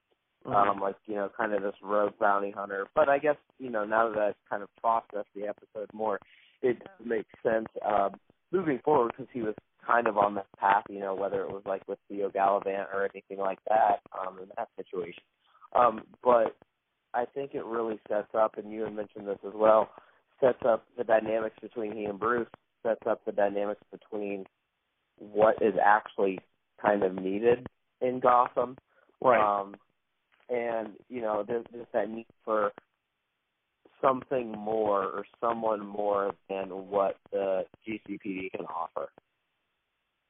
Mm-hmm. 0.46 0.70
Um, 0.70 0.80
like 0.80 0.96
you 1.06 1.14
know, 1.14 1.30
kind 1.36 1.54
of 1.54 1.62
this 1.62 1.74
rogue 1.82 2.12
bounty 2.20 2.50
hunter. 2.50 2.86
But 2.94 3.08
I 3.08 3.18
guess 3.18 3.36
you 3.58 3.70
know 3.70 3.84
now 3.84 4.10
that 4.10 4.18
I've 4.18 4.34
kind 4.50 4.62
of 4.62 4.68
processed 4.80 5.28
the 5.34 5.48
episode 5.48 5.88
more, 5.94 6.20
it 6.62 6.78
does 6.80 7.06
make 7.06 7.26
sense 7.42 7.68
uh, 7.86 8.10
moving 8.52 8.78
forward 8.84 9.12
because 9.12 9.30
he 9.32 9.40
was 9.40 9.54
kind 9.86 10.06
of 10.06 10.18
on 10.18 10.34
that 10.34 10.46
path. 10.58 10.84
You 10.90 11.00
know, 11.00 11.14
whether 11.14 11.42
it 11.42 11.50
was 11.50 11.62
like 11.64 11.86
with 11.88 11.98
Theo 12.08 12.28
Galavant 12.28 12.92
or 12.92 13.08
anything 13.10 13.38
like 13.38 13.58
that 13.68 14.00
um, 14.18 14.38
in 14.38 14.48
that 14.56 14.68
situation. 14.76 15.22
Um, 15.74 16.02
but 16.22 16.56
I 17.14 17.24
think 17.24 17.54
it 17.54 17.64
really 17.64 17.98
sets 18.08 18.34
up, 18.34 18.58
and 18.58 18.70
you 18.70 18.82
had 18.82 18.94
mentioned 18.94 19.26
this 19.26 19.38
as 19.46 19.52
well, 19.54 19.88
sets 20.40 20.62
up 20.66 20.84
the 20.98 21.04
dynamics 21.04 21.56
between 21.62 21.96
he 21.96 22.04
and 22.04 22.18
Bruce, 22.18 22.48
sets 22.82 23.00
up 23.08 23.24
the 23.24 23.32
dynamics 23.32 23.80
between 23.90 24.44
what 25.18 25.56
is 25.62 25.74
actually 25.82 26.38
kind 26.80 27.02
of 27.02 27.14
needed 27.14 27.66
in 28.00 28.20
Gotham. 28.20 28.76
Right. 29.22 29.40
Um, 29.40 29.76
and 30.48 30.90
you 31.08 31.20
know, 31.20 31.44
there's, 31.46 31.64
there's 31.72 31.86
that 31.92 32.10
need 32.10 32.26
for 32.44 32.72
something 34.00 34.52
more 34.52 35.04
or 35.04 35.24
someone 35.40 35.84
more 35.86 36.32
than 36.48 36.68
what 36.68 37.16
the 37.32 37.64
GCPD 37.86 38.50
can 38.52 38.66
offer. 38.66 39.08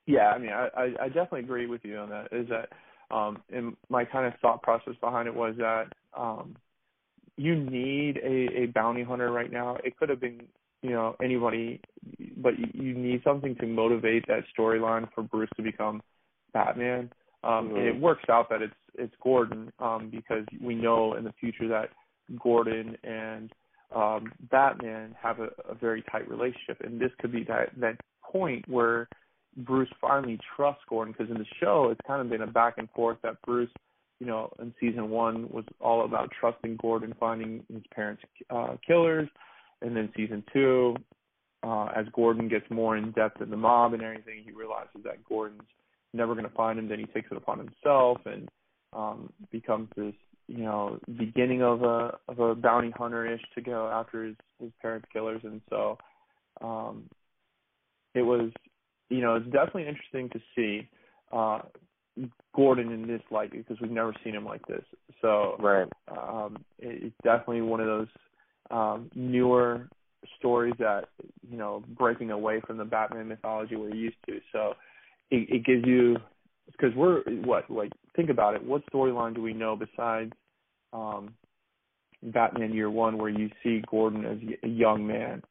Yeah, 0.07 0.29
I 0.29 0.39
mean, 0.39 0.51
I, 0.51 0.69
I, 0.77 0.85
I 1.05 1.09
definitely 1.09 1.41
agree 1.41 1.67
with 1.67 1.81
you 1.85 1.97
on 1.99 2.11
that. 2.11 2.29
Is 2.31 2.47
that, 2.49 2.69
um, 3.15 3.43
and 3.53 3.77
my 3.89 4.05
kind 4.05 4.27
of 4.27 4.39
thought 4.41 4.63
process 4.63 4.95
behind 5.01 5.29
it 5.29 5.35
was 5.35 5.55
that, 5.59 5.87
um, 6.17 6.57
you 7.37 7.57
need 7.57 8.19
a, 8.19 8.63
a 8.63 8.67
bounty 8.67 9.03
hunter 9.03 9.33
right 9.33 9.51
now. 9.51 9.77
It 9.83 9.97
could 9.97 10.09
have 10.09 10.21
been, 10.21 10.43
you 10.83 10.91
know, 10.91 11.17
anybody, 11.23 11.81
but 12.37 12.59
you, 12.59 12.67
you 12.75 12.95
need 12.95 13.23
something 13.25 13.57
to 13.57 13.67
motivate 13.67 14.27
that 14.29 14.45
storyline 14.57 15.09
for 15.15 15.23
Bruce 15.23 15.51
to 15.57 15.63
become 15.63 16.03
Batman. 16.53 17.11
Um, 17.43 17.71
Mhm. 17.71 17.79
and 17.79 17.87
it 17.89 18.01
works 18.01 18.25
out 18.29 18.49
that 18.51 18.63
it's 18.63 18.75
it's 18.99 19.15
Gordon 19.23 19.73
um, 19.79 20.11
because 20.11 20.45
we 20.61 20.75
know 20.75 21.15
in 21.15 21.25
the 21.25 21.33
future 21.41 21.69
that 21.69 21.91
Gordon 22.43 22.97
and 23.05 23.53
um, 23.95 24.33
Batman 24.51 25.15
have 25.21 25.41
a, 25.41 25.49
a 25.69 25.75
very 25.75 26.03
tight 26.11 26.29
relationship, 26.29 26.81
and 26.83 27.01
this 27.01 27.11
could 27.21 27.33
be 27.33 27.45
that 27.45 27.71
that 27.79 27.97
point 28.23 28.67
where 28.69 29.09
Bruce 29.59 29.91
finally 30.01 30.39
trusts 30.57 30.83
Gordon 30.89 31.15
because 31.17 31.31
in 31.31 31.39
the 31.39 31.47
show 31.61 31.89
it's 31.91 32.01
kind 32.07 32.21
of 32.21 32.29
been 32.29 32.43
a 32.43 32.47
back 32.47 32.75
and 32.79 32.91
forth 32.91 33.19
that 33.23 33.41
Bruce, 33.43 33.71
you 34.19 34.27
know, 34.27 34.53
in 34.61 34.75
season 34.81 35.11
one 35.11 35.49
was 35.51 35.65
all 35.81 36.05
about 36.05 36.31
trusting 36.39 36.77
Gordon, 36.81 37.15
finding 37.21 37.65
his 37.73 37.83
parents' 37.95 38.23
uh, 38.51 38.77
killers, 38.87 39.29
and 39.83 39.97
then 39.97 40.11
season 40.17 40.43
two, 40.53 40.97
uh, 41.63 41.87
as 41.95 42.07
Gordon 42.13 42.49
gets 42.49 42.69
more 42.71 42.97
in 42.97 43.13
depth 43.13 43.41
in 43.41 43.51
the 43.51 43.57
mob 43.57 43.95
and 43.95 44.03
everything, 44.03 44.43
he 44.45 44.51
realizes 44.51 45.03
that 45.05 45.25
Gordon's 45.25 45.63
never 46.13 46.35
going 46.35 46.49
to 46.49 46.55
find 46.55 46.79
him. 46.79 46.89
Then 46.89 46.99
he 46.99 47.07
takes 47.07 47.31
it 47.31 47.37
upon 47.37 47.59
himself 47.59 48.19
and 48.27 48.49
um, 48.95 49.33
becomes 49.51 49.89
this, 49.97 50.15
you 50.49 50.65
know, 50.65 50.99
beginning 51.19 51.63
of 51.63 51.83
a 51.83 52.17
of 52.29 52.39
a 52.39 52.55
bounty 52.55 52.93
hunter 52.97 53.27
ish 53.27 53.43
to 53.55 53.61
go 53.61 53.89
after 53.89 54.25
his 54.25 54.37
his 54.61 54.71
parents' 54.81 55.09
killers, 55.13 55.41
and 55.45 55.61
so 55.71 55.99
um, 56.61 57.05
it 58.15 58.23
was, 58.23 58.51
you 59.09 59.21
know, 59.21 59.37
it's 59.37 59.47
definitely 59.47 59.89
interesting 59.89 60.29
to 60.31 60.41
see 60.55 60.89
uh, 61.33 61.61
Gordon 62.55 62.93
in 62.93 63.07
this 63.07 63.23
light 63.31 63.51
because 63.51 63.81
we've 63.81 63.91
never 63.91 64.15
seen 64.23 64.35
him 64.35 64.45
like 64.45 64.65
this. 64.67 64.85
So 65.21 65.57
Right. 65.59 65.89
um, 66.09 66.57
it, 66.79 67.05
it's 67.05 67.17
definitely 67.25 67.63
one 67.63 67.81
of 67.81 67.87
those 67.87 68.09
um, 68.71 69.11
newer 69.15 69.89
stories 70.39 70.75
that 70.79 71.09
you 71.49 71.59
know 71.59 71.83
breaking 71.89 72.31
away 72.31 72.61
from 72.67 72.79
the 72.79 72.85
Batman 72.85 73.29
mythology 73.29 73.77
we're 73.77 73.95
used 73.95 74.17
to. 74.27 74.41
So 74.53 74.75
it, 75.31 75.49
it 75.51 75.65
gives 75.65 75.87
you 75.87 76.17
because 76.71 76.95
we're 76.95 77.23
what 77.45 77.71
like 77.71 77.93
think 78.17 78.31
about 78.31 78.55
it. 78.55 78.65
What 78.65 78.83
storyline 78.93 79.35
do 79.35 79.43
we 79.43 79.53
know 79.53 79.77
besides 79.77 80.33
um, 80.93 81.35
Batman 82.23 82.73
Year 82.73 82.91
One 82.91 83.19
where 83.19 83.31
you 83.31 83.51
see 83.63 83.83
Gordon 83.91 84.25
as 84.25 84.39
a 84.63 84.69
young 84.69 85.07
man? 85.07 85.43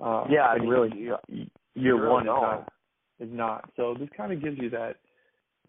Uh, 0.00 0.24
Yeah, 0.30 0.52
and 0.54 0.68
really 0.68 0.90
you- 0.96 1.16
year 1.28 1.48
you 1.74 1.96
really 1.96 2.10
one 2.10 2.22
is 2.22 2.26
not 2.26 2.72
is 3.20 3.30
not. 3.32 3.70
So 3.76 3.94
this 3.98 4.08
kind 4.16 4.32
of 4.32 4.42
gives 4.42 4.58
you 4.58 4.70
that 4.70 4.96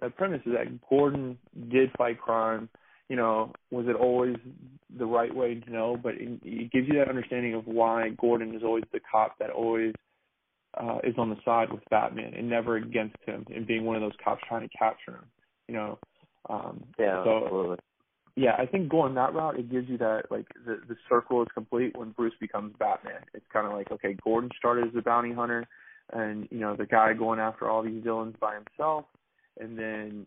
that 0.02 0.16
premise 0.16 0.42
is 0.46 0.54
that 0.54 0.68
Gordon 0.90 1.38
did 1.70 1.92
fight 1.98 2.20
crime. 2.20 2.70
You 3.10 3.16
know, 3.16 3.52
was 3.72 3.88
it 3.88 3.96
always 3.96 4.36
the 4.98 5.06
right 5.06 5.34
way 5.34 5.56
to 5.56 5.72
know? 5.72 5.98
But 6.02 6.16
it, 6.16 6.40
it 6.44 6.72
gives 6.72 6.88
you 6.88 7.00
that 7.00 7.10
understanding 7.10 7.56
of 7.56 7.66
why 7.66 8.10
Gordon 8.10 8.54
is 8.56 8.64
always 8.64 8.84
the 8.94 9.00
cop 9.12 9.38
that 9.40 9.50
always 9.50 9.94
uh, 10.76 11.00
is 11.04 11.16
on 11.18 11.30
the 11.30 11.38
side 11.44 11.72
with 11.72 11.82
Batman 11.90 12.34
and 12.36 12.48
never 12.48 12.78
against 12.78 13.16
him, 13.26 13.46
and 13.54 13.66
being 13.66 13.84
one 13.84 13.96
of 13.96 14.02
those 14.02 14.18
cops 14.24 14.44
trying 14.48 14.68
to 14.68 14.78
capture 14.78 15.12
him. 15.14 15.26
You 15.68 15.74
know, 15.74 16.00
um, 16.48 16.84
Yeah, 16.98 17.24
so 17.24 17.44
absolutely. 17.44 17.78
yeah, 18.36 18.56
I 18.58 18.66
think 18.66 18.90
going 18.90 19.16
that 19.16 19.34
route 19.34 19.60
it 19.60 19.72
gives 19.72 19.90
you 19.90 19.98
that 19.98 20.24
like 20.32 20.48
the 20.66 20.80
the 20.88 20.96
circle 21.10 21.42
is 21.42 21.48
complete 21.54 21.98
when 21.98 22.12
Bruce 22.12 22.34
becomes 22.40 22.74
Batman. 22.80 23.22
It's 23.34 23.46
kind 23.52 23.68
of 23.68 23.74
like 23.74 23.92
okay, 23.92 24.16
Gordon 24.24 24.50
started 24.58 24.88
as 24.88 24.96
a 24.96 25.02
bounty 25.02 25.34
hunter, 25.34 25.66
and 26.14 26.48
you 26.52 26.60
know 26.60 26.76
the 26.76 26.86
guy 26.86 27.14
going 27.14 27.40
after 27.40 27.70
all 27.70 27.84
these 27.84 28.04
villains 28.04 28.36
by 28.40 28.56
himself, 28.56 29.06
and 29.60 29.78
then 29.78 30.26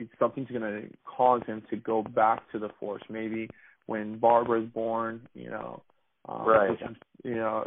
it's 0.00 0.10
something's 0.18 0.48
going 0.48 0.62
to 0.62 0.88
cause 1.04 1.42
him 1.46 1.62
to 1.70 1.76
go 1.76 2.02
back 2.02 2.50
to 2.52 2.58
the 2.58 2.70
force. 2.80 3.02
Maybe 3.08 3.48
when 3.86 4.18
Barbara's 4.18 4.68
born, 4.72 5.28
you 5.34 5.50
know, 5.50 5.82
um, 6.28 6.46
Right. 6.46 6.78
you 7.22 7.34
know, 7.34 7.64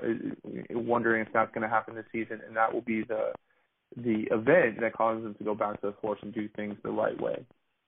wondering 0.72 1.22
if 1.22 1.32
that's 1.34 1.53
going 1.53 1.62
to 1.62 1.70
happen 1.70 1.96
this 1.96 2.05
season, 2.12 2.41
and 2.46 2.55
that 2.55 2.74
will 2.74 2.82
be 2.82 3.03
the 3.03 3.34
the 3.97 4.27
event 4.31 4.79
that 4.81 4.93
causes 4.93 5.23
them 5.23 5.35
to 5.35 5.43
go 5.43 5.55
back 5.55 5.79
to 5.81 5.88
the 5.88 5.93
force 6.01 6.19
and 6.21 6.33
do 6.33 6.47
things 6.55 6.75
the 6.83 6.89
right 6.89 7.19
way. 7.19 7.45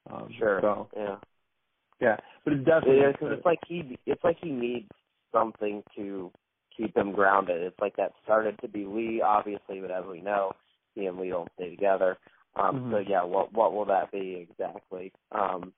Um, 0.09 0.31
Sure. 0.37 0.61
So 0.61 0.89
Yeah. 0.95 1.19
yeah, 1.99 2.17
but 2.43 2.53
it's 2.53 2.65
definitely 2.65 3.01
Yeah, 3.01 3.11
because 3.11 3.31
it's 3.31 3.45
like 3.45 3.59
he 3.65 3.97
it's 4.05 4.23
like 4.23 4.37
he 4.39 4.51
needs 4.51 4.89
something 5.31 5.83
to 5.95 6.31
keep 6.75 6.95
him 6.95 7.11
grounded. 7.13 7.61
It's 7.61 7.79
like 7.79 7.95
that 7.95 8.13
started 8.23 8.59
to 8.59 8.67
be 8.67 8.85
Lee, 8.85 9.21
obviously, 9.21 9.79
but 9.79 9.91
as 9.91 10.05
we 10.05 10.21
know, 10.21 10.51
he 10.93 11.05
and 11.05 11.17
Lee 11.17 11.29
don't 11.29 11.51
stay 11.55 11.69
together. 11.69 12.17
Um, 12.55 12.85
Mhm. 12.85 12.91
So 12.91 12.97
yeah, 12.99 13.23
what 13.23 13.51
what 13.53 13.73
will 13.73 13.85
that 13.85 14.11
be 14.11 14.35
exactly? 14.35 15.11
Um, 15.31 15.73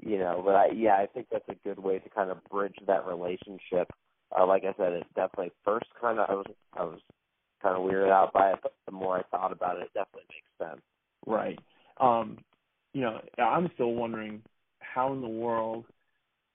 you 0.00 0.18
know, 0.18 0.42
but 0.44 0.54
I, 0.56 0.66
yeah, 0.68 0.96
I 0.96 1.06
think 1.06 1.28
that's 1.30 1.48
a 1.48 1.54
good 1.56 1.78
way 1.78 1.98
to 1.98 2.08
kind 2.10 2.30
of 2.30 2.42
bridge 2.44 2.76
that 2.86 3.06
relationship. 3.06 3.92
Uh, 4.36 4.46
like 4.46 4.64
I 4.64 4.72
said, 4.76 4.92
it's 4.92 5.08
definitely 5.14 5.52
first 5.64 5.86
kind 6.00 6.18
of 6.18 6.28
I 6.28 6.34
was 6.34 6.46
I 6.76 6.84
was 6.84 7.00
kind 7.62 7.76
of 7.76 7.82
weirded 7.82 8.10
out 8.10 8.32
by 8.32 8.52
it, 8.52 8.58
but 8.62 8.74
the 8.86 8.92
more 8.92 9.18
I 9.18 9.22
thought 9.30 9.52
about 9.52 9.76
it, 9.76 9.84
it 9.84 9.90
definitely 9.94 10.24
makes 10.30 10.70
sense. 10.70 10.82
right. 11.26 11.58
Um, 12.00 12.38
you 12.92 13.00
know, 13.02 13.20
I'm 13.38 13.70
still 13.74 13.92
wondering 13.92 14.42
how 14.80 15.12
in 15.12 15.20
the 15.20 15.28
world 15.28 15.84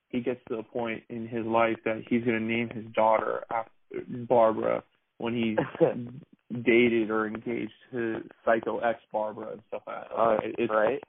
he 0.09 0.21
gets 0.21 0.39
to 0.49 0.57
the 0.57 0.63
point 0.63 1.03
in 1.09 1.27
his 1.27 1.45
life 1.45 1.77
that 1.85 2.03
he's 2.09 2.23
going 2.23 2.37
to 2.37 2.43
name 2.43 2.69
his 2.69 2.85
daughter 2.93 3.43
after 3.51 3.71
Barbara 4.07 4.83
when 5.17 5.33
he's 5.33 5.57
dated 6.63 7.09
or 7.09 7.27
engaged 7.27 7.71
to 7.91 8.21
psycho 8.45 8.79
ex 8.79 8.99
Barbara 9.11 9.53
and 9.53 9.61
stuff 9.67 9.81
like 9.87 10.09
that. 10.09 10.15
Uh, 10.15 10.37
it's 10.57 10.71
right? 10.71 11.01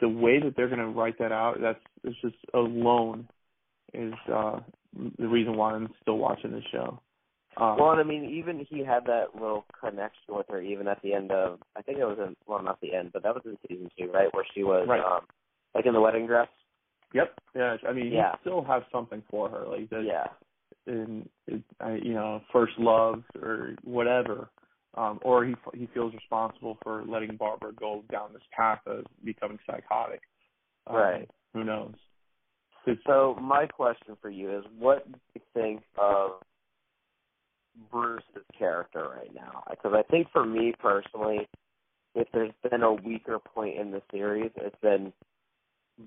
the 0.00 0.08
way 0.08 0.40
that 0.40 0.54
they're 0.56 0.68
going 0.68 0.80
to 0.80 0.86
write 0.86 1.18
that 1.18 1.32
out. 1.32 1.58
That's 1.60 1.78
it's 2.04 2.16
just 2.22 2.36
alone 2.54 3.28
is 3.92 4.14
uh 4.32 4.60
the 5.18 5.28
reason 5.28 5.56
why 5.56 5.72
I'm 5.72 5.88
still 6.02 6.18
watching 6.18 6.50
the 6.52 6.62
show. 6.72 7.00
Um, 7.56 7.76
Well, 7.78 7.90
and 7.90 8.00
I 8.00 8.04
mean, 8.04 8.24
even 8.24 8.64
he 8.68 8.84
had 8.84 9.04
that 9.06 9.34
little 9.34 9.64
connection 9.78 10.34
with 10.34 10.46
her, 10.50 10.60
even 10.60 10.86
at 10.88 11.02
the 11.02 11.12
end 11.14 11.32
of, 11.32 11.58
I 11.76 11.82
think 11.82 11.98
it 11.98 12.04
was 12.04 12.18
in, 12.18 12.36
well, 12.46 12.62
not 12.62 12.80
the 12.80 12.94
end, 12.94 13.10
but 13.12 13.22
that 13.24 13.34
was 13.34 13.42
in 13.44 13.58
season 13.68 13.90
two, 13.98 14.10
right, 14.12 14.32
where 14.32 14.44
she 14.54 14.62
was, 14.62 14.86
Right. 14.88 15.02
um, 15.02 15.26
like 15.74 15.86
in 15.86 15.92
the 15.92 16.00
wedding 16.00 16.26
dress. 16.26 16.48
Yep. 17.12 17.34
Yeah. 17.54 17.76
I 17.88 17.92
mean, 17.92 18.12
Yeah. 18.12 18.32
he 18.32 18.38
still 18.42 18.62
has 18.62 18.82
something 18.92 19.22
for 19.30 19.48
her, 19.48 19.66
like 19.66 19.90
that. 19.90 20.04
Yeah, 20.04 20.28
In, 20.86 21.28
it, 21.46 21.62
I, 21.80 21.94
you 21.96 22.14
know, 22.14 22.40
first 22.52 22.78
love 22.78 23.24
or 23.40 23.74
whatever, 23.82 24.48
um, 24.94 25.18
or 25.22 25.44
he 25.44 25.54
he 25.74 25.86
feels 25.88 26.14
responsible 26.14 26.78
for 26.82 27.04
letting 27.04 27.36
Barbara 27.36 27.72
go 27.72 28.02
down 28.10 28.32
this 28.32 28.42
path 28.52 28.80
of 28.86 29.04
becoming 29.24 29.58
psychotic. 29.66 30.22
Um, 30.86 30.96
Right. 30.96 31.30
Who 31.52 31.64
knows? 31.64 31.94
So 33.06 33.36
my 33.40 33.66
question 33.66 34.16
for 34.22 34.30
you 34.30 34.56
is, 34.56 34.64
what 34.78 35.06
do 35.10 35.18
you 35.34 35.40
think 35.52 35.82
of 35.98 36.40
Bruce's 37.90 38.46
character 38.58 39.08
right 39.16 39.34
now? 39.34 39.64
Because 39.70 39.92
I 39.94 40.02
think 40.10 40.28
for 40.32 40.44
me 40.44 40.74
personally, 40.78 41.48
if 42.14 42.28
there's 42.32 42.52
been 42.68 42.82
a 42.82 42.92
weaker 42.92 43.38
point 43.38 43.78
in 43.78 43.90
the 43.90 44.02
series, 44.10 44.50
it's 44.56 44.76
been 44.82 45.12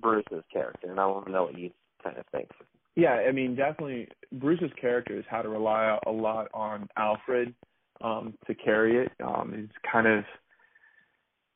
Bruce's 0.01 0.43
character, 0.51 0.89
and 0.89 1.00
I 1.00 1.05
want 1.05 1.25
to 1.27 1.32
know 1.32 1.43
what 1.43 1.58
you 1.58 1.72
kind 2.03 2.17
of 2.17 2.25
think. 2.32 2.50
Yeah, 2.96 3.13
I 3.13 3.32
mean, 3.32 3.55
definitely 3.55 4.08
Bruce's 4.34 4.72
character 4.79 5.15
has 5.15 5.25
had 5.29 5.43
to 5.43 5.50
rely 5.50 5.98
a 6.05 6.12
lot 6.12 6.50
on 6.53 6.88
Alfred 6.98 7.53
um, 8.01 8.36
to 8.46 8.53
carry 8.53 9.03
it. 9.03 9.12
Um, 9.24 9.53
it's 9.55 9.74
kind 9.89 10.08
of, 10.08 10.24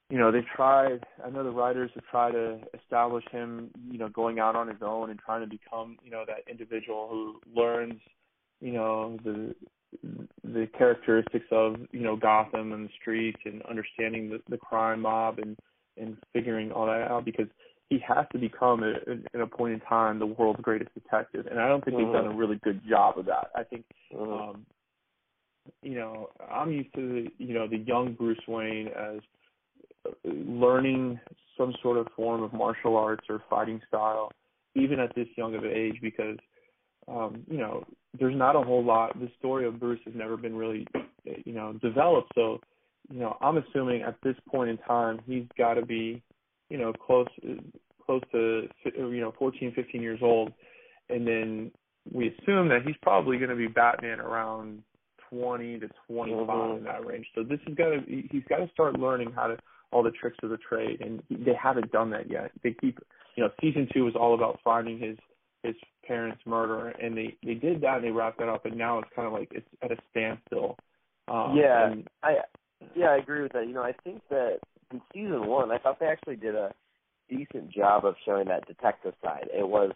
you 0.10 0.18
know, 0.18 0.32
they've 0.32 0.46
tried. 0.56 1.04
I 1.24 1.30
know 1.30 1.44
the 1.44 1.52
writers 1.52 1.92
have 1.96 2.06
tried 2.06 2.32
to 2.32 2.60
establish 2.82 3.26
him, 3.32 3.70
you 3.92 4.00
know, 4.00 4.10
going 4.10 4.40
out 4.40 4.56
on 4.56 4.68
his 4.68 4.82
own 4.82 5.10
and 5.10 5.20
trying 5.20 5.42
to 5.42 5.48
become, 5.48 5.98
you 6.04 6.10
know, 6.10 6.24
that 6.26 6.50
individual 6.50 7.08
who 7.12 7.40
learns, 7.54 8.00
you 8.62 8.72
know, 8.72 9.18
the 9.24 9.54
the 10.44 10.67
characteristics 10.77 11.46
of 11.51 11.75
you 11.91 12.01
know 12.01 12.15
Gotham 12.15 12.74
and 12.74 12.86
the 12.86 12.94
streets 13.00 13.39
and 13.46 13.62
understanding 13.63 14.29
the, 14.29 14.39
the 14.50 14.58
crime 14.58 15.01
mob 15.01 15.39
and 15.39 15.58
and 15.98 16.17
figuring 16.34 16.72
all 16.72 16.86
that 16.86 17.10
out 17.10 17.25
because 17.25 17.48
he 17.89 18.00
has 18.06 18.25
to 18.34 18.38
become 18.38 18.84
at 18.84 19.39
a 19.39 19.48
point 19.48 19.74
in 19.74 19.79
time 19.82 20.20
the 20.20 20.25
world's 20.25 20.62
greatest 20.62 20.94
detective 20.94 21.48
and 21.48 21.60
I 21.60 21.67
don't 21.67 21.84
think 21.84 21.98
mm-hmm. 21.98 22.12
they've 22.12 22.24
done 22.24 22.34
a 22.34 22.36
really 22.36 22.60
good 22.63 22.82
job 22.88 23.17
of 23.17 23.25
that. 23.25 23.50
I 23.56 23.63
think 23.63 23.86
mm-hmm. 24.13 24.32
um 24.32 24.65
you 25.82 25.96
know 25.96 26.29
I'm 26.51 26.72
used 26.72 26.94
to 26.96 27.01
the, 27.01 27.44
you 27.44 27.53
know 27.53 27.67
the 27.67 27.77
young 27.77 28.13
Bruce 28.13 28.46
Wayne 28.48 28.89
as 28.89 29.20
learning 30.25 31.20
some 31.58 31.74
sort 31.82 31.98
of 31.98 32.08
form 32.15 32.44
of 32.44 32.53
martial 32.53 32.96
arts 32.96 33.25
or 33.29 33.41
fighting 33.50 33.82
style 33.88 34.32
even 34.75 35.00
at 35.00 35.13
this 35.15 35.27
young 35.36 35.56
of 35.56 35.63
an 35.63 35.72
age 35.74 35.98
because 36.01 36.38
um, 37.08 37.44
you 37.50 37.58
know, 37.58 37.84
there's 38.20 38.36
not 38.36 38.56
a 38.56 38.62
whole 38.62 38.84
lot. 38.84 39.20
The 39.20 39.30
story 39.40 39.66
of 39.66 39.80
Bruce 39.80 40.00
has 40.06 40.14
never 40.16 40.38
been 40.38 40.56
really, 40.56 40.86
you 41.24 41.54
know, 41.54 41.74
developed. 41.74 42.32
So, 42.36 42.60
you 43.10 43.20
know, 43.20 43.38
I'm 43.42 43.58
assuming 43.58 44.02
at 44.02 44.16
this 44.24 44.36
point 44.50 44.70
in 44.70 44.78
time 44.80 45.20
he's 45.26 45.46
got 45.58 45.76
to 45.76 45.86
be, 45.86 46.22
you 46.70 46.78
know, 46.78 46.94
close 46.94 47.28
close 48.06 48.22
to 48.32 48.68
you 48.86 49.20
know 49.20 49.34
14, 49.38 49.74
15 49.76 50.02
years 50.02 50.20
old, 50.22 50.52
and 51.10 51.28
then 51.28 51.72
we 52.12 52.28
assume 52.30 52.70
that 52.70 52.84
he's 52.86 52.96
probably 53.02 53.38
going 53.38 53.50
to 53.50 53.56
be 53.56 53.68
Batman 53.68 54.20
around 54.20 54.82
20 55.30 55.80
to 55.80 55.90
25 56.08 56.48
mm-hmm. 56.48 56.78
in 56.78 56.84
that 56.86 57.06
range. 57.06 57.28
So 57.36 57.44
this 57.44 57.60
is 57.68 57.76
got 57.76 57.90
to 57.90 58.02
he's 58.08 58.44
got 58.50 58.58
to 58.58 58.70
start 58.74 59.00
learning 59.00 59.32
how 59.36 59.48
to 59.48 59.58
all 59.92 60.04
the 60.04 60.12
tricks 60.12 60.38
of 60.44 60.50
the 60.50 60.58
trade, 60.58 61.02
and 61.02 61.22
they 61.30 61.54
haven't 61.62 61.92
done 61.92 62.10
that 62.12 62.30
yet. 62.30 62.52
They 62.64 62.74
keep, 62.74 63.00
you 63.36 63.44
know, 63.44 63.50
season 63.62 63.88
two 63.94 64.04
was 64.04 64.16
all 64.16 64.34
about 64.34 64.60
finding 64.64 65.00
his 65.00 65.18
his 65.68 65.76
parents' 66.06 66.42
murder, 66.46 66.90
and 66.90 67.16
they 67.16 67.38
they 67.44 67.54
did 67.54 67.82
that 67.82 67.98
and 67.98 68.04
they 68.04 68.12
wrapped 68.12 68.40
that 68.40 68.50
up, 68.50 68.66
and 68.66 68.78
now 68.78 69.00
it's 69.00 69.10
kind 69.16 69.28
of 69.28 69.34
like 69.34 69.52
it's 69.52 69.68
at 69.82 69.92
a 69.92 69.98
standstill. 70.12 70.78
Um, 71.28 71.56
yeah, 71.56 71.92
and, 71.92 72.08
I 72.24 72.36
yeah 72.96 73.08
I 73.08 73.18
agree 73.18 73.44
with 73.44 73.54
that. 73.54 73.68
You 73.68 73.74
know, 73.74 73.84
I 73.84 73.94
think 74.04 74.22
that 74.30 74.58
in 74.92 75.02
season 75.14 75.48
one, 75.48 75.72
I 75.72 75.78
thought 75.78 76.00
they 76.00 76.08
actually 76.08 76.38
did 76.38 76.56
a 76.56 76.74
decent 77.30 77.72
job 77.72 78.06
of 78.06 78.16
showing 78.26 78.48
that 78.48 78.68
detective 78.68 79.14
side. 79.24 79.48
It 79.54 79.68
was 79.68 79.92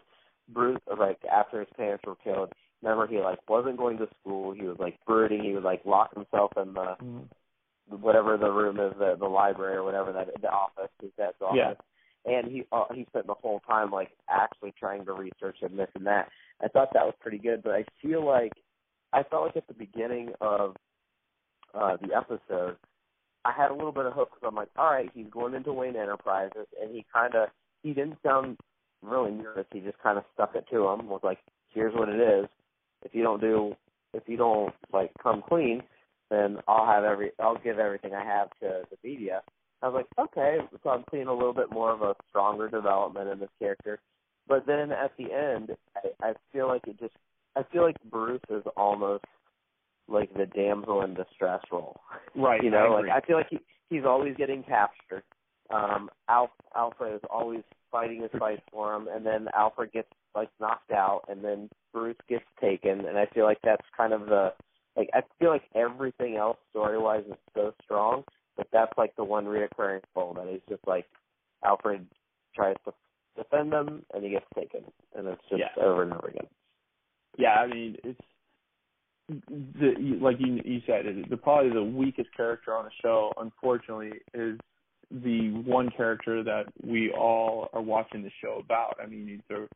Bruce 0.48 0.80
like 0.98 1.18
after 1.30 1.60
his 1.60 1.68
parents 1.76 2.04
were 2.06 2.16
killed. 2.22 2.52
Remember, 2.82 3.06
he 3.06 3.18
like 3.18 3.38
wasn't 3.48 3.78
going 3.78 3.98
to 3.98 4.08
school. 4.20 4.52
He 4.52 4.62
was 4.62 4.76
like 4.78 4.98
brooding. 5.06 5.42
He 5.42 5.52
would 5.52 5.64
like 5.64 5.82
lock 5.84 6.14
himself 6.14 6.52
in 6.56 6.74
the 6.74 6.96
mm. 7.02 7.24
whatever 7.88 8.36
the 8.36 8.50
room 8.50 8.78
is, 8.78 8.92
the 8.98 9.16
the 9.18 9.26
library 9.26 9.76
or 9.76 9.84
whatever 9.84 10.12
that 10.12 10.28
the 10.40 10.50
office, 10.50 10.90
his 11.00 11.10
dad's 11.16 11.36
office. 11.40 11.56
Yeah 11.56 11.74
and 12.24 12.50
he 12.50 12.64
uh, 12.72 12.84
he 12.94 13.04
spent 13.08 13.26
the 13.26 13.34
whole 13.34 13.60
time 13.60 13.90
like 13.90 14.10
actually 14.28 14.72
trying 14.78 15.04
to 15.04 15.12
research 15.12 15.56
and 15.62 15.78
this 15.78 15.88
and 15.94 16.06
that. 16.06 16.28
I 16.62 16.68
thought 16.68 16.92
that 16.94 17.04
was 17.04 17.14
pretty 17.20 17.38
good, 17.38 17.62
but 17.62 17.72
I 17.72 17.84
feel 18.00 18.24
like 18.24 18.52
I 19.12 19.22
felt 19.24 19.46
like 19.46 19.56
at 19.56 19.66
the 19.66 19.74
beginning 19.74 20.30
of 20.40 20.76
uh 21.74 21.96
the 22.02 22.14
episode, 22.14 22.76
I 23.44 23.52
had 23.52 23.70
a 23.70 23.74
little 23.74 23.92
bit 23.92 24.06
of 24.06 24.12
hope 24.12 24.30
because 24.30 24.46
I'm 24.46 24.54
like, 24.54 24.70
all 24.76 24.90
right, 24.90 25.10
he's 25.14 25.26
going 25.30 25.54
into 25.54 25.72
Wayne 25.72 25.96
Enterprises, 25.96 26.66
and 26.80 26.94
he 26.94 27.04
kind 27.12 27.34
of 27.34 27.48
he 27.82 27.92
didn't 27.92 28.18
sound 28.22 28.58
really 29.02 29.32
nervous. 29.32 29.66
He 29.72 29.80
just 29.80 29.98
kind 29.98 30.18
of 30.18 30.24
stuck 30.34 30.54
it 30.54 30.66
to 30.70 30.88
him. 30.88 31.08
Was 31.08 31.20
like, 31.24 31.38
here's 31.70 31.94
what 31.94 32.08
it 32.08 32.20
is. 32.20 32.48
If 33.04 33.14
you 33.14 33.22
don't 33.22 33.40
do, 33.40 33.74
if 34.14 34.22
you 34.26 34.36
don't 34.36 34.72
like 34.92 35.10
come 35.20 35.42
clean, 35.48 35.82
then 36.30 36.58
I'll 36.68 36.86
have 36.86 37.04
every, 37.04 37.32
I'll 37.40 37.58
give 37.58 37.78
everything 37.78 38.14
I 38.14 38.24
have 38.24 38.48
to 38.60 38.82
the 38.90 38.96
media. 39.02 39.42
I 39.82 39.88
was 39.88 40.04
like, 40.04 40.26
okay, 40.28 40.58
so 40.82 40.90
I'm 40.90 41.04
seeing 41.10 41.26
a 41.26 41.34
little 41.34 41.54
bit 41.54 41.72
more 41.72 41.92
of 41.92 42.02
a 42.02 42.14
stronger 42.28 42.68
development 42.68 43.28
in 43.28 43.40
this 43.40 43.50
character. 43.58 44.00
But 44.46 44.66
then 44.66 44.92
at 44.92 45.12
the 45.18 45.32
end, 45.32 45.70
I, 45.96 46.28
I 46.28 46.32
feel 46.52 46.68
like 46.68 46.82
it 46.86 46.98
just, 47.00 47.14
I 47.56 47.62
feel 47.72 47.82
like 47.82 47.96
Bruce 48.10 48.40
is 48.48 48.62
almost 48.76 49.24
like 50.08 50.32
the 50.34 50.46
damsel 50.46 51.02
in 51.02 51.14
distress 51.14 51.62
role. 51.70 52.00
Right. 52.36 52.62
you 52.64 52.70
know, 52.70 52.94
I 52.94 53.00
like 53.00 53.10
I 53.10 53.26
feel 53.26 53.36
like 53.36 53.48
he 53.50 53.58
he's 53.90 54.04
always 54.04 54.36
getting 54.36 54.62
captured. 54.62 55.24
Um, 55.70 56.10
Alf, 56.28 56.50
Alfred 56.76 57.14
is 57.14 57.20
always 57.30 57.62
fighting 57.90 58.22
his 58.22 58.30
fight 58.38 58.60
for 58.70 58.94
him, 58.94 59.08
and 59.12 59.24
then 59.24 59.48
Alfred 59.54 59.92
gets 59.92 60.08
like 60.34 60.48
knocked 60.60 60.90
out, 60.92 61.22
and 61.28 61.42
then 61.42 61.68
Bruce 61.92 62.16
gets 62.28 62.44
taken, 62.60 63.06
and 63.06 63.18
I 63.18 63.26
feel 63.26 63.44
like 63.44 63.58
that's 63.64 63.86
kind 63.96 64.12
of 64.12 64.26
the 64.26 64.52
like 64.96 65.08
I 65.14 65.22
feel 65.38 65.50
like 65.50 65.62
everything 65.74 66.36
else 66.36 66.58
story 66.70 66.98
wise 66.98 67.24
is 67.28 67.36
so 67.54 67.72
strong 67.84 68.24
but 68.56 68.68
that's 68.72 68.92
like 68.96 69.14
the 69.16 69.24
one 69.24 69.44
reoccurring 69.46 70.00
fold 70.14 70.36
that 70.36 70.48
he's 70.48 70.60
just 70.68 70.86
like 70.86 71.06
Alfred 71.64 72.06
tries 72.54 72.76
to 72.84 72.92
defend 73.36 73.72
them 73.72 74.04
and 74.14 74.24
he 74.24 74.30
gets 74.30 74.46
taken, 74.54 74.82
and 75.16 75.26
it's 75.26 75.42
just 75.48 75.60
yeah. 75.60 75.82
over 75.82 76.02
and 76.02 76.12
over 76.12 76.28
again. 76.28 76.46
Yeah, 77.38 77.54
I 77.54 77.66
mean 77.66 77.96
it's 78.04 78.20
the 79.28 80.18
like 80.20 80.36
you 80.38 80.60
you 80.64 80.80
said 80.86 81.06
it, 81.06 81.30
the 81.30 81.36
probably 81.36 81.72
the 81.72 81.82
weakest 81.82 82.28
character 82.36 82.74
on 82.74 82.84
the 82.84 82.90
show. 83.02 83.32
Unfortunately, 83.38 84.12
is 84.34 84.58
the 85.10 85.50
one 85.66 85.90
character 85.90 86.42
that 86.42 86.64
we 86.84 87.10
all 87.12 87.68
are 87.72 87.82
watching 87.82 88.22
the 88.22 88.30
show 88.42 88.60
about. 88.64 88.96
I 89.02 89.06
mean, 89.06 89.42
there 89.48 89.68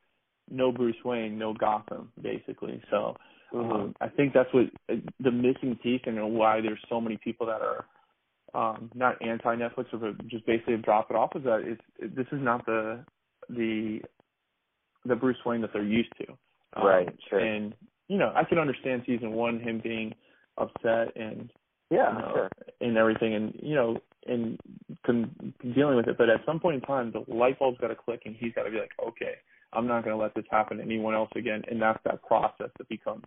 no 0.51 0.73
Bruce 0.73 0.97
Wayne, 1.05 1.39
no 1.39 1.53
Gotham, 1.55 2.11
basically. 2.23 2.81
So 2.91 3.17
mm-hmm. 3.53 3.73
um, 3.73 3.95
I 4.01 4.09
think 4.09 4.33
that's 4.33 4.53
what 4.53 4.67
the 4.89 5.31
missing 5.31 5.79
piece, 5.83 6.03
and 6.07 6.35
why 6.35 6.61
there's 6.61 6.79
so 6.89 7.01
many 7.01 7.19
people 7.23 7.47
that 7.47 7.61
are 7.61 7.85
um, 8.57 8.91
not 8.95 9.21
anti 9.21 9.55
Netflix 9.55 9.87
but 9.93 10.27
just 10.29 10.47
basically 10.47 10.77
drop 10.79 11.11
it 11.11 11.17
off 11.17 11.37
is 11.37 11.45
that 11.45 11.61
it's 11.65 11.83
it, 11.99 12.17
this 12.17 12.27
is 12.33 12.41
not 12.41 12.65
the 12.65 13.05
the 13.51 14.01
the 15.05 15.15
Bruce 15.15 15.37
Wayne 15.45 15.61
that 15.61 15.73
they're 15.73 15.85
used 15.85 16.13
to. 16.19 16.33
Um, 16.75 16.87
right. 16.87 17.09
Sure. 17.29 17.39
And 17.39 17.75
you 18.09 18.19
know, 18.19 18.33
I 18.35 18.45
can 18.45 18.59
understand 18.59 19.03
season 19.07 19.33
one 19.33 19.61
him 19.61 19.81
being 19.83 20.15
upset 20.59 21.15
and 21.17 21.51
yeah, 21.91 22.13
you 22.13 22.19
know, 22.19 22.33
sure. 22.35 22.51
and 22.81 22.97
everything, 22.97 23.35
and 23.35 23.55
you 23.63 23.75
know, 23.75 23.99
and 24.27 24.59
con- 25.05 25.55
dealing 25.75 25.97
with 25.97 26.09
it. 26.09 26.19
But 26.19 26.31
at 26.31 26.45
some 26.45 26.59
point 26.59 26.77
in 26.77 26.81
time, 26.81 27.13
the 27.13 27.33
light 27.33 27.59
bulb's 27.59 27.79
got 27.79 27.89
to 27.89 27.95
click, 27.95 28.23
and 28.25 28.35
he's 28.35 28.53
got 28.55 28.65
to 28.65 28.71
be 28.71 28.79
like, 28.79 28.91
okay, 29.07 29.35
I'm 29.73 29.87
not 29.87 30.03
going 30.05 30.17
to 30.17 30.21
let 30.21 30.35
this 30.35 30.47
happen 30.51 30.79
to 30.79 30.83
anyone 30.83 31.15
else 31.15 31.31
again. 31.37 31.63
And 31.71 31.81
that's 31.81 32.01
that 32.05 32.23
process 32.23 32.71
that 32.79 32.89
becomes 32.89 33.25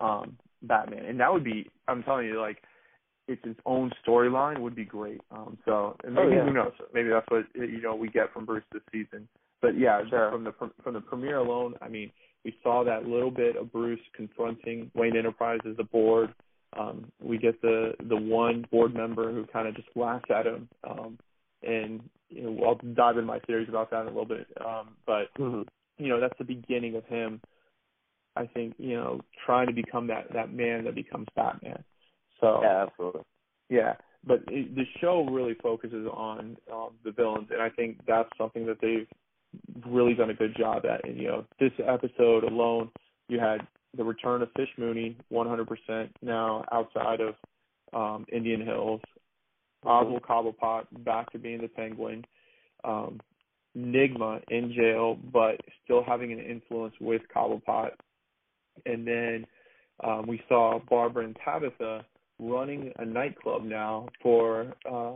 um 0.00 0.36
Batman. 0.62 1.06
And 1.06 1.18
that 1.18 1.32
would 1.32 1.42
be, 1.42 1.68
I'm 1.88 2.02
telling 2.02 2.26
you, 2.26 2.40
like 2.40 2.58
it's 3.28 3.42
its 3.44 3.60
own 3.66 3.90
storyline 4.06 4.60
would 4.60 4.74
be 4.74 4.84
great. 4.84 5.20
Um, 5.30 5.58
so 5.64 5.96
and 6.04 6.14
maybe 6.14 6.28
oh, 6.28 6.36
yeah. 6.36 6.44
who 6.44 6.52
knows? 6.52 6.72
Maybe 6.94 7.08
that's 7.08 7.26
what 7.28 7.44
you 7.54 7.80
know 7.80 7.94
we 7.94 8.08
get 8.08 8.32
from 8.32 8.44
Bruce 8.44 8.64
this 8.72 8.82
season. 8.92 9.28
But 9.62 9.78
yeah, 9.78 10.00
sure. 10.08 10.30
from 10.30 10.44
the 10.44 10.52
from 10.82 10.94
the 10.94 11.00
premiere 11.00 11.38
alone, 11.38 11.74
I 11.80 11.88
mean, 11.88 12.10
we 12.44 12.56
saw 12.62 12.84
that 12.84 13.06
little 13.06 13.30
bit 13.30 13.56
of 13.56 13.72
Bruce 13.72 14.00
confronting 14.14 14.90
Wayne 14.94 15.16
Enterprises, 15.16 15.76
the 15.76 15.84
board. 15.84 16.32
Um, 16.78 17.10
we 17.22 17.38
get 17.38 17.60
the 17.62 17.94
the 18.08 18.16
one 18.16 18.66
board 18.70 18.94
member 18.94 19.32
who 19.32 19.46
kind 19.46 19.66
of 19.66 19.74
just 19.74 19.88
laughs 19.94 20.30
at 20.30 20.46
him. 20.46 20.68
Um, 20.88 21.18
and 21.62 22.00
you 22.28 22.42
know, 22.42 22.64
I'll 22.64 22.94
dive 22.94 23.16
into 23.16 23.26
my 23.26 23.40
theories 23.40 23.68
about 23.68 23.90
that 23.90 24.02
in 24.02 24.06
a 24.06 24.10
little 24.10 24.26
bit. 24.26 24.46
Um, 24.64 24.90
but 25.06 25.34
mm-hmm. 25.38 25.62
you 25.98 26.08
know, 26.08 26.20
that's 26.20 26.38
the 26.38 26.44
beginning 26.44 26.96
of 26.96 27.04
him. 27.06 27.40
I 28.36 28.46
think 28.46 28.74
you 28.78 28.94
know 28.94 29.20
trying 29.44 29.66
to 29.68 29.72
become 29.72 30.06
that 30.08 30.32
that 30.34 30.52
man 30.52 30.84
that 30.84 30.94
becomes 30.94 31.26
Batman. 31.34 31.82
So 32.40 32.60
yeah, 32.62 32.84
absolutely. 32.86 33.22
Yeah, 33.68 33.94
but 34.26 34.42
it, 34.48 34.74
the 34.74 34.84
show 35.00 35.24
really 35.24 35.54
focuses 35.62 36.06
on 36.12 36.56
um, 36.72 36.90
the 37.04 37.12
villains, 37.12 37.48
and 37.50 37.62
I 37.62 37.70
think 37.70 37.98
that's 38.06 38.28
something 38.38 38.66
that 38.66 38.80
they've 38.80 39.06
really 39.86 40.14
done 40.14 40.30
a 40.30 40.34
good 40.34 40.56
job 40.56 40.84
at. 40.86 41.06
And 41.08 41.16
you 41.16 41.28
know, 41.28 41.44
this 41.58 41.72
episode 41.86 42.44
alone, 42.44 42.90
you 43.28 43.40
had 43.40 43.58
the 43.96 44.04
return 44.04 44.42
of 44.42 44.48
Fish 44.56 44.68
Mooney, 44.76 45.16
100% 45.32 46.10
now 46.22 46.64
outside 46.70 47.20
of 47.20 47.34
um, 47.92 48.26
Indian 48.32 48.64
Hills. 48.64 49.00
Oswald 49.84 50.22
Cobblepot 50.22 50.86
back 51.04 51.30
to 51.32 51.38
being 51.38 51.60
the 51.60 51.68
Penguin. 51.68 52.24
Um, 52.84 53.20
Nygma 53.76 54.42
in 54.48 54.72
jail, 54.72 55.18
but 55.32 55.60
still 55.84 56.02
having 56.02 56.32
an 56.32 56.40
influence 56.40 56.94
with 57.00 57.22
Cobblepot. 57.34 57.90
And 58.84 59.06
then 59.06 59.46
um, 60.02 60.26
we 60.26 60.40
saw 60.48 60.80
Barbara 60.88 61.24
and 61.24 61.36
Tabitha 61.44 62.04
running 62.38 62.92
a 62.98 63.04
nightclub 63.04 63.64
now 63.64 64.06
for 64.22 64.74
uh 64.90 65.14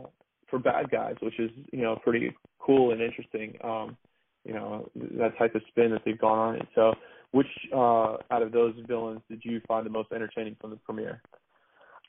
for 0.49 0.59
bad 0.59 0.89
guys, 0.91 1.15
which 1.21 1.39
is 1.39 1.51
you 1.71 1.81
know 1.81 1.97
pretty 2.03 2.35
cool 2.59 2.91
and 2.91 3.01
interesting. 3.01 3.57
Um, 3.63 3.97
you 4.43 4.53
know 4.53 4.89
that 4.95 5.37
type 5.37 5.55
of 5.55 5.61
spin 5.69 5.91
that 5.91 6.01
they've 6.05 6.19
gone 6.19 6.39
on 6.39 6.55
it. 6.55 6.67
So, 6.75 6.93
which 7.31 7.47
uh 7.73 8.17
out 8.31 8.41
of 8.41 8.51
those 8.51 8.75
villains 8.87 9.21
did 9.29 9.41
you 9.43 9.61
find 9.67 9.85
the 9.85 9.89
most 9.89 10.11
entertaining 10.11 10.55
from 10.59 10.71
the 10.71 10.77
premiere? 10.77 11.21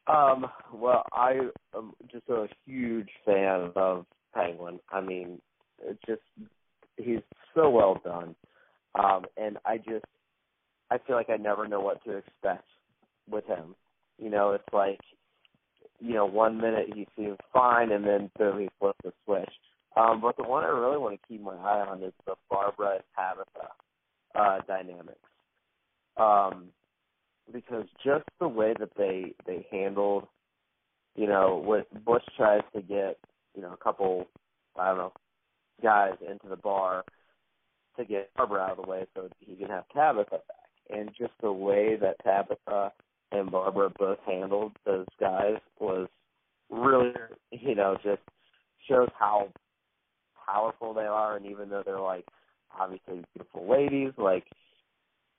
Um, 0.07 0.47
well, 0.75 1.05
I 1.13 1.39
am 1.77 1.93
just 2.11 2.29
a 2.29 2.49
huge 2.67 3.09
fan 3.25 3.71
of 3.77 4.05
Penguin. 4.35 4.81
I 4.91 5.01
mean, 5.01 5.41
it's 5.85 6.01
just 6.07 6.23
he's 6.97 7.21
so 7.55 7.71
well 7.71 8.01
done. 8.05 8.35
Um, 8.99 9.25
and 9.37 9.59
I 9.65 9.79
just 9.79 10.05
I 10.91 10.99
feel 11.07 11.17
like 11.17 11.31
I 11.31 11.37
never 11.37 11.69
know 11.69 11.81
what 11.81 12.03
to 12.05 12.17
expect 12.17 12.67
with 13.31 13.47
him. 13.47 13.75
You 14.23 14.31
know, 14.31 14.53
it's 14.53 14.65
like, 14.73 15.01
you 15.99 16.15
know, 16.15 16.27
one 16.27 16.61
minute 16.61 16.93
he 16.95 17.09
seems 17.17 17.39
fine, 17.53 17.91
and 17.91 18.05
then 18.05 18.31
he 18.39 18.69
flips 18.79 18.99
the 19.03 19.13
switch. 19.25 19.51
Um, 19.97 20.21
but 20.21 20.37
the 20.37 20.45
one 20.45 20.63
I 20.65 20.69
really 20.69 20.97
want 20.97 21.21
to 21.21 21.29
keep 21.29 21.43
my 21.43 21.55
eye 21.55 21.87
on 21.89 22.03
is 22.03 22.13
the 22.25 22.35
Barbara 22.49 23.01
Tabitha 23.17 23.69
uh, 24.35 24.59
dynamics. 24.67 25.19
Um, 26.17 26.67
because 27.53 27.87
just 28.05 28.25
the 28.39 28.47
way 28.47 28.75
that 28.79 28.91
they 28.97 29.35
they 29.45 29.67
handled, 29.71 30.29
you 31.17 31.27
know, 31.27 31.57
what 31.57 32.05
Bush 32.05 32.23
tries 32.37 32.63
to 32.77 32.81
get, 32.81 33.19
you 33.57 33.63
know, 33.63 33.73
a 33.73 33.77
couple, 33.77 34.29
I 34.79 34.89
don't 34.89 34.99
know, 34.99 35.13
guys 35.83 36.15
into 36.21 36.49
the 36.49 36.57
bar 36.57 37.05
to 37.97 38.05
get 38.05 38.31
Barbara 38.37 38.61
out 38.61 38.79
of 38.79 38.85
the 38.85 38.91
way 38.91 39.05
so 39.15 39.29
he 39.41 39.57
can 39.57 39.69
have 39.69 39.85
Tabitha 39.93 40.31
back, 40.31 40.97
and 40.97 41.11
just 41.19 41.33
the 41.43 41.53
way 41.53 41.97
that 41.97 42.23
Tabitha 42.23 42.93
and 43.33 43.51
Barbara 43.51 43.91
both 43.99 44.19
handled 44.27 44.73
those 44.85 45.07
guys 45.19 45.57
was 45.81 46.09
really, 46.71 47.13
you 47.51 47.75
know, 47.75 47.97
just 48.03 48.23
shows 48.89 49.09
how 49.19 49.49
powerful 50.47 50.95
they 50.95 51.03
are, 51.03 51.37
and 51.37 51.47
even 51.47 51.69
though 51.69 51.83
they're 51.85 52.01
like 52.01 52.27
obviously 52.79 53.25
beautiful 53.35 53.69
ladies, 53.69 54.13
like 54.17 54.45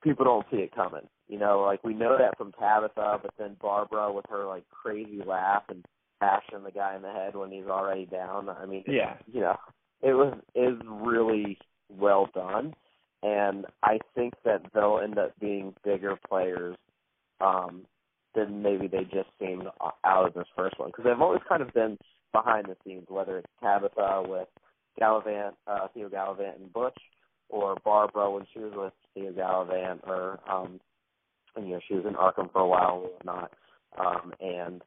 people 0.03 0.25
don't 0.25 0.45
see 0.51 0.57
it 0.57 0.75
coming. 0.75 1.07
You 1.27 1.39
know, 1.39 1.61
like 1.61 1.83
we 1.83 1.93
know 1.93 2.17
that 2.17 2.37
from 2.37 2.51
Tabitha, 2.53 3.19
but 3.21 3.31
then 3.37 3.55
Barbara 3.61 4.11
with 4.11 4.25
her 4.29 4.45
like 4.45 4.63
crazy 4.69 5.21
laugh 5.25 5.63
and 5.69 5.85
bashing 6.19 6.63
the 6.63 6.71
guy 6.71 6.95
in 6.95 7.01
the 7.01 7.11
head 7.11 7.35
when 7.35 7.51
he's 7.51 7.65
already 7.65 8.05
down. 8.05 8.49
I 8.49 8.65
mean, 8.65 8.83
yeah, 8.87 9.15
you 9.31 9.41
know, 9.41 9.57
it 10.01 10.13
was 10.13 10.33
is 10.55 10.77
really 10.85 11.57
well 11.89 12.29
done, 12.33 12.73
and 13.21 13.65
I 13.83 13.99
think 14.15 14.33
that 14.45 14.61
they'll 14.73 14.99
end 15.03 15.17
up 15.17 15.33
being 15.39 15.73
bigger 15.83 16.17
players 16.27 16.77
um 17.43 17.85
than 18.35 18.63
maybe 18.63 18.87
they 18.87 19.03
just 19.03 19.29
seemed 19.39 19.67
out 20.05 20.27
of 20.27 20.33
this 20.33 20.47
first 20.55 20.79
one 20.79 20.89
because 20.89 21.05
they've 21.05 21.21
always 21.21 21.41
kind 21.47 21.61
of 21.61 21.73
been 21.73 21.97
behind 22.31 22.65
the 22.65 22.75
scenes, 22.83 23.05
whether 23.07 23.37
it's 23.37 23.47
Tabitha 23.61 24.23
with 24.27 24.47
Galavant, 24.99 25.53
uh, 25.67 25.87
Theo 25.93 26.09
Galavant 26.09 26.55
and 26.55 26.73
Butch, 26.73 26.97
or 27.49 27.77
Barbara 27.83 28.31
when 28.31 28.45
she 28.53 28.59
was 28.59 28.73
with 28.75 28.93
Theo 29.13 29.31
Galavant, 29.31 30.05
or 30.07 30.39
um, 30.49 30.79
and, 31.55 31.67
you 31.67 31.73
know 31.73 31.79
she 31.87 31.93
was 31.93 32.05
in 32.05 32.13
Arkham 32.13 32.51
for 32.51 32.61
a 32.61 32.67
while 32.67 33.03
and 33.03 33.11
whatnot. 33.13 33.51
Um, 33.97 34.33
and 34.39 34.81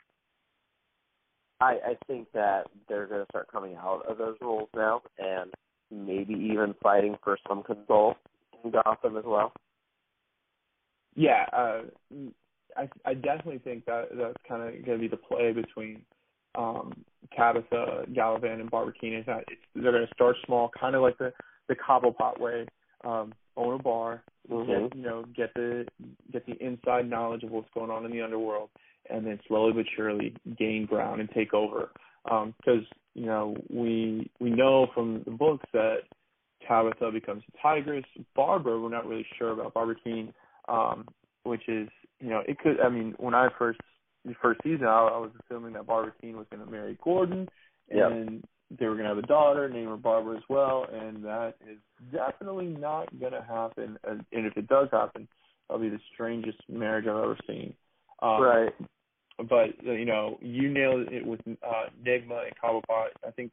I, 1.61 1.79
I 1.87 1.97
think 2.07 2.29
that 2.35 2.65
they're 2.89 3.07
going 3.07 3.21
to 3.21 3.31
start 3.31 3.51
coming 3.51 3.77
out 3.77 4.03
of 4.09 4.19
those 4.19 4.37
roles 4.41 4.69
now, 4.75 5.03
and 5.19 5.53
maybe 5.91 6.35
even 6.35 6.75
fighting 6.83 7.17
for 7.23 7.39
some 7.49 7.63
control 7.63 8.17
in 8.65 8.73
Gotham 8.73 9.17
as 9.17 9.25
well. 9.25 9.53
Yeah, 11.15 11.47
uh, 11.53 11.83
I 12.77 12.89
I 13.05 13.15
definitely 13.15 13.59
think 13.59 13.85
that 13.87 14.09
that's 14.17 14.37
kind 14.49 14.63
of 14.63 14.85
going 14.85 14.99
to 14.99 15.03
be 15.03 15.09
the 15.09 15.17
play 15.17 15.53
between 15.53 16.03
um 16.57 16.93
Tabitha 17.37 18.05
Galavant 18.13 18.61
and 18.61 18.71
Barbara 18.71 18.95
Kean 19.01 19.15
is 19.15 19.27
that 19.27 19.45
it's, 19.49 19.61
they're 19.75 19.93
going 19.93 20.07
to 20.07 20.15
start 20.15 20.37
small, 20.47 20.71
kind 20.79 20.95
of 20.95 21.03
like 21.03 21.19
the 21.19 21.33
the 21.69 21.77
Cobblepot 21.77 22.39
way. 22.39 22.67
Um, 23.05 23.33
own 23.57 23.79
a 23.79 23.83
bar, 23.83 24.23
mm-hmm. 24.51 24.89
get, 24.89 24.97
you 24.97 25.03
know, 25.03 25.25
get 25.35 25.53
the 25.55 25.87
get 26.33 26.47
the 26.47 26.57
inside 26.65 27.09
knowledge 27.09 27.43
of 27.43 27.51
what's 27.51 27.69
going 27.75 27.91
on 27.91 28.05
in 28.05 28.11
the 28.11 28.23
underworld, 28.23 28.71
and 29.11 29.27
then 29.27 29.39
slowly 29.49 29.73
but 29.73 29.87
surely 29.95 30.35
gain 30.59 30.87
ground 30.87 31.21
and 31.21 31.31
take 31.31 31.55
over. 31.55 31.91
Because 32.25 32.55
um, 32.69 32.87
you 33.15 33.27
know 33.27 33.57
we 33.71 34.31
we 34.41 34.51
know 34.51 34.89
from 34.95 35.23
the 35.25 35.31
books 35.31 35.67
that 35.73 35.99
Tabitha 36.67 37.11
becomes 37.13 37.43
a 37.49 37.63
tigress. 37.63 38.05
Barbara, 38.35 38.81
we're 38.81 38.91
not 38.91 39.07
really 39.07 39.27
sure 39.39 39.53
about 39.53 39.75
Barbara 39.75 39.97
Kean, 40.03 40.33
um, 40.69 41.07
which 41.45 41.69
is 41.69 41.89
you 42.21 42.31
know 42.31 42.43
it 42.47 42.59
could. 42.59 42.81
I 42.81 42.89
mean, 42.89 43.15
when 43.19 43.35
I 43.35 43.49
first 43.59 43.81
the 44.25 44.35
first 44.43 44.61
season, 44.63 44.87
I, 44.87 45.09
I 45.15 45.19
was 45.19 45.31
assuming 45.45 45.75
that 45.75 45.87
Barbara 45.87 46.13
Kean 46.21 46.37
was 46.37 46.47
going 46.51 46.65
to 46.65 46.71
marry 46.71 46.99
Gordon, 47.03 47.49
and 47.91 48.31
yep. 48.31 48.79
they 48.79 48.87
were 48.87 48.95
going 48.95 49.05
to 49.05 49.15
have 49.15 49.19
a 49.19 49.27
daughter, 49.27 49.69
name 49.69 49.89
her 49.89 49.97
Barbara 49.97 50.37
as 50.37 50.43
well, 50.49 50.87
and 50.93 51.25
that 51.25 51.55
is 51.71 51.79
definitely 52.13 52.67
not 52.67 53.09
going 53.19 53.33
to 53.33 53.43
happen. 53.43 53.99
And, 54.05 54.25
and 54.33 54.47
if 54.47 54.57
it 54.57 54.67
does 54.67 54.89
happen, 54.91 55.29
that'll 55.69 55.83
be 55.83 55.89
the 55.89 56.01
strangest 56.13 56.59
marriage 56.69 57.07
I've 57.07 57.17
ever 57.17 57.39
seen. 57.47 57.75
Um, 58.23 58.43
right. 58.43 58.73
But 59.39 59.85
you 59.85 60.07
know, 60.07 60.39
you 60.41 60.73
nailed 60.73 61.13
it 61.13 61.25
with 61.25 61.41
uh, 61.47 61.91
Nygma 62.05 62.47
and 62.47 62.55
Cobblepot. 62.63 63.09
I 63.27 63.31
think 63.33 63.53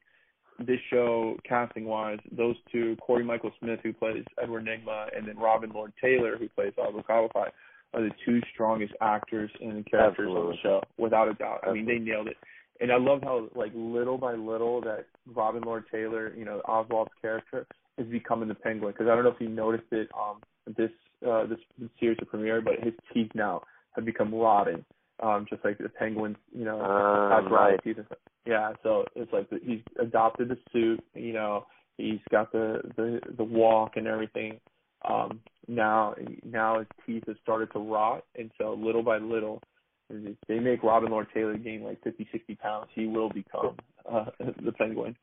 this 0.60 0.80
show, 0.90 1.36
casting 1.48 1.86
wise, 1.86 2.20
those 2.32 2.56
two, 2.72 2.96
Corey 3.02 3.24
Michael 3.24 3.52
Smith, 3.60 3.80
who 3.84 3.92
plays 3.92 4.24
Edward 4.42 4.66
Nygma, 4.66 5.16
and 5.16 5.28
then 5.28 5.38
Robin 5.38 5.72
Lord 5.74 5.92
Taylor, 6.02 6.38
who 6.38 6.48
plays 6.48 6.72
Oliver 6.78 7.02
Cobblepot, 7.02 7.50
are 7.94 8.02
the 8.02 8.12
two 8.26 8.42
strongest 8.54 8.94
actors 9.02 9.52
and 9.62 9.86
characters 9.86 10.28
Absolutely. 10.28 10.42
on 10.42 10.50
the 10.50 10.58
show, 10.64 10.82
without 10.98 11.28
a 11.28 11.34
doubt. 11.34 11.60
Absolutely. 11.64 11.82
I 11.82 11.86
mean, 11.86 12.06
they 12.06 12.12
nailed 12.12 12.28
it. 12.28 12.38
And 12.82 12.92
I 12.92 12.98
love 12.98 13.22
how, 13.22 13.48
like, 13.56 13.72
little 13.76 14.18
by 14.18 14.34
little, 14.34 14.82
that 14.82 15.06
Robin 15.34 15.62
Lord 15.62 15.86
Taylor, 15.92 16.34
you 16.36 16.44
know, 16.44 16.62
Oswald's 16.68 17.12
character, 17.22 17.66
is 17.98 18.08
becoming 18.08 18.48
the 18.48 18.56
Penguin. 18.56 18.92
Because 18.92 19.10
I 19.10 19.16
don't 19.16 19.24
know 19.24 19.30
if 19.30 19.40
you 19.40 19.50
noticed 19.50 19.92
it 19.92 20.10
um 20.18 20.42
this 20.76 20.90
uh 21.26 21.46
this 21.46 21.60
series 22.00 22.18
of 22.22 22.30
premiere, 22.30 22.62
but 22.62 22.84
his 22.84 22.94
teeth 23.14 23.30
now 23.36 23.62
have 23.96 24.06
become 24.06 24.34
rotting, 24.34 24.84
um, 25.22 25.46
just 25.48 25.64
like 25.64 25.78
the 25.78 25.88
Penguin's, 25.88 26.38
you 26.52 26.66
know, 26.66 26.82
Um, 26.82 27.54
right. 27.54 27.80
teeth. 27.84 27.98
Yeah, 28.46 28.74
so 28.82 29.06
it's 29.16 29.32
like 29.32 29.50
the, 29.50 29.60
he's 29.64 29.82
adopted 30.00 30.50
the 30.50 30.58
suit, 30.74 31.02
you 31.14 31.32
know, 31.32 31.68
he's 31.98 32.20
got 32.32 32.52
the 32.52 32.82
the 32.98 33.22
the 33.38 33.44
walk 33.44 33.98
and 33.98 34.08
everything 34.08 34.60
um 35.06 35.40
now 35.68 36.16
now 36.44 36.80
his 36.80 36.88
teeth 37.06 37.24
have 37.28 37.38
started 37.42 37.72
to 37.74 37.80
rot 37.80 38.24
and 38.36 38.52
so 38.58 38.74
little 38.74 39.04
by 39.04 39.18
little 39.18 39.62
if 40.10 40.38
they 40.48 40.60
make 40.60 40.84
Robin 40.84 41.10
Lord 41.10 41.28
Taylor 41.34 41.58
gain 41.58 41.84
like 41.84 42.02
fifty, 42.04 42.28
sixty 42.32 42.56
pounds, 42.56 42.90
he 42.94 43.06
will 43.06 43.30
become 43.30 43.76
uh 44.12 44.26
the 44.64 44.72
penguin. 44.74 45.16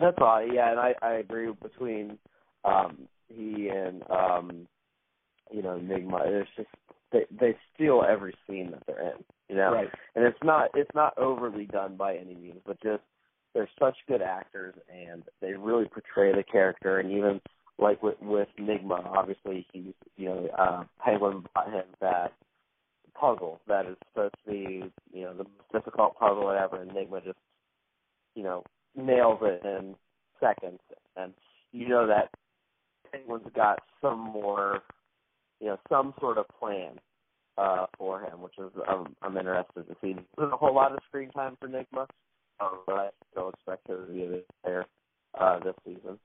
That's 0.00 0.16
all. 0.20 0.46
Yeah, 0.46 0.70
and 0.70 0.80
I 0.80 0.94
I 1.02 1.12
agree 1.14 1.50
between 1.62 2.18
um 2.64 3.08
he 3.28 3.68
and 3.68 4.02
um 4.10 4.66
you 5.50 5.62
know 5.62 5.78
Nygma. 5.78 6.26
It's 6.26 6.50
just 6.56 6.68
they 7.12 7.24
they 7.40 7.56
steal 7.74 8.04
every 8.08 8.34
scene 8.46 8.70
that 8.72 8.82
they're 8.86 9.00
in. 9.00 9.24
You 9.48 9.56
know, 9.56 9.72
Right. 9.72 9.88
and 10.14 10.24
it's 10.24 10.38
not 10.42 10.70
it's 10.74 10.94
not 10.94 11.16
overly 11.16 11.66
done 11.66 11.96
by 11.96 12.16
any 12.16 12.34
means, 12.34 12.60
but 12.66 12.80
just 12.82 13.02
they're 13.54 13.70
such 13.78 13.96
good 14.06 14.20
actors 14.20 14.74
and 14.92 15.22
they 15.40 15.52
really 15.54 15.86
portray 15.86 16.32
the 16.34 16.42
character. 16.42 16.98
And 16.98 17.10
even 17.10 17.40
like 17.78 18.02
with 18.02 18.16
with 18.20 18.48
Nygma, 18.58 19.06
obviously 19.06 19.66
he's 19.72 19.94
you 20.16 20.26
know 20.26 20.48
uh, 20.58 20.84
Penguin 21.04 21.44
brought 21.52 21.72
him 21.72 21.84
that 22.00 22.32
puzzle 23.18 23.60
that 23.68 23.86
is 23.86 23.96
supposed 24.10 24.34
to 24.44 24.50
be 24.50 24.92
you 25.12 25.22
know 25.22 25.32
the 25.32 25.44
most 25.44 25.72
difficult 25.72 26.18
puzzle 26.18 26.50
ever, 26.50 26.82
and 26.82 26.90
Nygma 26.90 27.24
just 27.24 27.38
you 28.34 28.42
know 28.42 28.64
nails 28.96 29.38
it 29.42 29.64
in 29.64 29.94
seconds, 30.40 30.80
and 31.16 31.32
you 31.72 31.88
know 31.88 32.06
that 32.06 32.30
Penguin's 33.12 33.50
got 33.54 33.80
some 34.00 34.18
more 34.18 34.80
you 35.60 35.68
know 35.68 35.78
some 35.88 36.14
sort 36.20 36.38
of 36.38 36.46
plan 36.58 36.98
uh 37.58 37.86
for 37.96 38.20
him, 38.20 38.42
which 38.42 38.54
is 38.58 38.70
I'm 38.88 39.14
I'm 39.22 39.36
interested 39.36 39.86
to 39.88 39.96
see. 40.00 40.16
There's 40.36 40.52
a 40.52 40.56
whole 40.56 40.74
lot 40.74 40.92
of 40.92 40.98
screen 41.08 41.30
time 41.30 41.56
for 41.60 41.68
Nygma, 41.68 42.06
um, 42.60 42.80
but 42.86 42.94
I 42.94 43.08
still 43.30 43.50
expect 43.50 43.86
her 43.88 44.06
to 44.06 44.12
be 44.12 44.42
there 44.64 44.86
uh 45.38 45.60
this 45.60 45.74
season. 45.84 46.18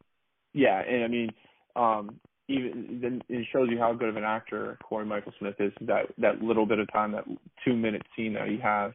Yeah, 0.53 0.79
and 0.79 1.03
I 1.03 1.07
mean, 1.07 1.29
um 1.75 2.19
even 2.49 2.99
then 3.01 3.21
it 3.29 3.47
shows 3.53 3.69
you 3.71 3.79
how 3.79 3.93
good 3.93 4.09
of 4.09 4.17
an 4.17 4.23
actor 4.23 4.77
Corey 4.83 5.05
Michael 5.05 5.33
Smith 5.39 5.55
is. 5.59 5.71
That 5.81 6.05
that 6.17 6.41
little 6.41 6.65
bit 6.65 6.79
of 6.79 6.91
time, 6.91 7.13
that 7.13 7.25
two 7.65 7.75
minute 7.75 8.03
scene 8.15 8.33
that 8.33 8.47
he 8.47 8.57
has 8.57 8.91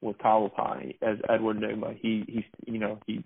with 0.00 0.18
Cobblepot 0.18 0.96
as 1.02 1.18
Edward 1.28 1.58
Nygma, 1.58 1.98
he 2.00 2.24
he's 2.26 2.44
you 2.66 2.78
know 2.78 2.98
he 3.06 3.22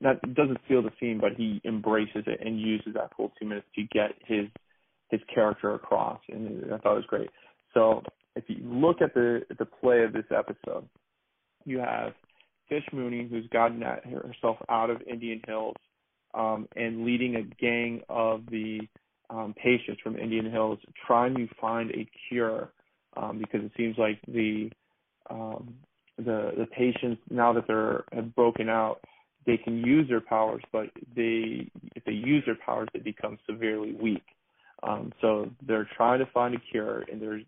that 0.00 0.20
doesn't 0.34 0.58
steal 0.66 0.82
the 0.82 0.90
scene, 1.00 1.18
but 1.20 1.32
he 1.36 1.60
embraces 1.64 2.24
it 2.26 2.40
and 2.44 2.60
uses 2.60 2.94
that 2.94 3.10
full 3.16 3.32
two 3.38 3.46
minutes 3.46 3.66
to 3.76 3.82
get 3.92 4.10
his 4.24 4.46
his 5.10 5.20
character 5.32 5.74
across, 5.74 6.20
and 6.28 6.64
I 6.72 6.78
thought 6.78 6.92
it 6.92 6.96
was 6.96 7.04
great. 7.06 7.30
So 7.74 8.02
if 8.34 8.44
you 8.48 8.56
look 8.62 9.00
at 9.00 9.14
the 9.14 9.42
the 9.58 9.64
play 9.64 10.02
of 10.02 10.12
this 10.12 10.26
episode, 10.36 10.88
you 11.64 11.78
have 11.78 12.12
Fish 12.68 12.84
Mooney, 12.92 13.28
who's 13.30 13.46
gotten 13.48 13.82
herself 13.82 14.56
out 14.68 14.90
of 14.90 15.00
Indian 15.02 15.40
Hills, 15.46 15.76
um, 16.36 16.68
and 16.76 17.04
leading 17.04 17.36
a 17.36 17.42
gang 17.42 18.02
of 18.08 18.42
the 18.50 18.80
um, 19.30 19.54
patients 19.60 20.00
from 20.02 20.16
Indian 20.16 20.50
Hills, 20.50 20.78
trying 21.06 21.34
to 21.34 21.48
find 21.60 21.90
a 21.90 22.06
cure, 22.28 22.70
um, 23.16 23.38
because 23.38 23.64
it 23.64 23.72
seems 23.76 23.96
like 23.98 24.20
the 24.28 24.70
um, 25.30 25.74
the 26.18 26.52
the 26.56 26.66
patients 26.76 27.20
now 27.30 27.52
that 27.52 27.66
they're 27.66 28.04
have 28.12 28.34
broken 28.36 28.68
out, 28.68 29.00
they 29.46 29.56
can 29.56 29.78
use 29.78 30.08
their 30.08 30.20
powers, 30.20 30.62
but 30.70 30.86
they 31.16 31.68
if 31.96 32.04
they 32.04 32.12
use 32.12 32.44
their 32.44 32.58
powers, 32.64 32.88
they 32.92 33.00
become 33.00 33.38
severely 33.48 33.96
weak. 34.00 34.24
Um, 34.82 35.12
so 35.20 35.50
they're 35.66 35.88
trying 35.96 36.20
to 36.20 36.26
find 36.32 36.54
a 36.54 36.60
cure, 36.70 37.04
and 37.10 37.20
they're 37.20 37.40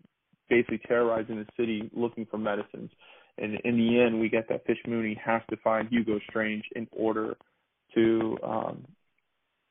basically 0.49 0.79
terrorizing 0.87 1.37
the 1.37 1.45
city 1.55 1.89
looking 1.93 2.25
for 2.25 2.37
medicines. 2.37 2.89
And 3.37 3.57
in 3.63 3.77
the 3.77 4.01
end, 4.01 4.19
we 4.19 4.27
get 4.27 4.49
that 4.49 4.65
Fish 4.65 4.79
Mooney 4.85 5.17
has 5.23 5.41
to 5.51 5.57
find 5.57 5.87
Hugo 5.87 6.19
Strange 6.27 6.63
in 6.75 6.87
order 6.91 7.37
to, 7.95 8.37
um, 8.43 8.85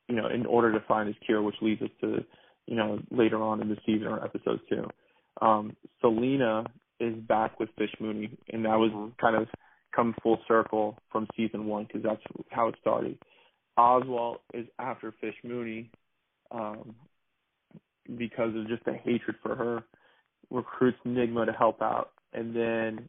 you 0.09 0.17
know, 0.17 0.29
in 0.29 0.47
order 0.47 0.73
to 0.73 0.81
find 0.87 1.07
his 1.09 1.17
cure, 1.25 1.43
which 1.43 1.57
leads 1.61 1.83
us 1.83 1.91
to, 2.01 2.25
you 2.67 2.77
know, 2.77 2.99
later 3.11 3.43
on 3.43 3.61
in 3.61 3.69
the 3.69 3.77
season 3.87 4.07
or 4.07 4.25
episode 4.25 4.61
two. 4.69 4.89
Um, 5.41 5.77
Selina 6.01 6.65
is 7.01 7.15
back 7.15 7.61
with 7.61 7.71
Fish 7.79 7.95
Mooney, 8.01 8.37
and 8.53 8.65
that 8.65 8.79
was 8.79 8.91
Mhm. 8.91 9.17
kind 9.19 9.37
of 9.37 9.49
come 9.93 10.15
full 10.23 10.43
circle 10.49 10.99
from 11.11 11.29
season 11.37 11.67
one 11.67 11.85
because 11.85 12.03
that's 12.03 12.23
how 12.51 12.69
it 12.69 12.77
started. 12.81 13.19
Oswald 13.77 14.41
is 14.53 14.67
after 14.79 15.13
Fish 15.13 15.37
Mooney 15.45 15.91
um, 16.51 16.95
because 18.17 18.55
of 18.57 18.67
just 18.69 18.85
the 18.85 18.95
hatred 18.95 19.37
for 19.43 19.55
her. 19.55 19.85
recruits 20.51 20.99
Nygma 21.05 21.47
to 21.47 21.53
help 21.53 21.83
out, 21.83 22.13
and 22.33 22.57
then 22.57 23.09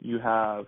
you 0.00 0.18
have 0.18 0.66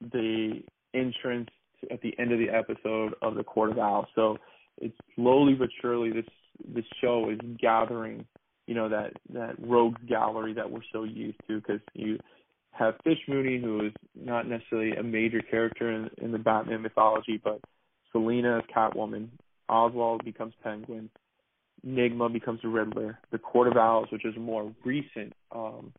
the 0.00 0.62
entrance 0.92 1.50
at 1.90 2.00
the 2.02 2.14
end 2.18 2.32
of 2.32 2.38
the 2.38 2.50
episode 2.50 3.14
of 3.22 3.34
the 3.34 3.44
Court 3.44 3.70
of 3.70 3.78
Owls. 3.78 4.06
So 4.14 4.38
it's 4.78 4.96
slowly 5.14 5.54
but 5.54 5.68
surely 5.80 6.12
this 6.12 6.26
this 6.74 6.84
show 7.00 7.30
is 7.30 7.38
gathering, 7.58 8.26
you 8.66 8.74
know, 8.74 8.88
that 8.88 9.12
that 9.32 9.54
rogue 9.58 9.96
gallery 10.08 10.52
that 10.54 10.70
we're 10.70 10.80
so 10.92 11.04
used 11.04 11.38
to 11.48 11.60
because 11.60 11.80
you 11.94 12.18
have 12.72 12.94
Fish 13.04 13.18
Mooney, 13.28 13.60
who 13.60 13.86
is 13.86 13.92
not 14.14 14.48
necessarily 14.48 14.92
a 14.96 15.02
major 15.02 15.42
character 15.42 15.90
in, 15.90 16.10
in 16.22 16.32
the 16.32 16.38
Batman 16.38 16.82
mythology, 16.82 17.40
but 17.42 17.60
Selina 18.12 18.58
is 18.58 18.64
Catwoman, 18.74 19.28
Oswald 19.68 20.24
becomes 20.24 20.54
Penguin, 20.62 21.10
Nygma 21.86 22.32
becomes 22.32 22.60
the 22.62 22.68
Riddler, 22.68 23.18
the 23.32 23.38
Court 23.38 23.68
of 23.68 23.76
Owls, 23.76 24.08
which 24.10 24.24
is 24.24 24.34
more 24.38 24.72
recent 24.84 25.32
um, 25.52 25.92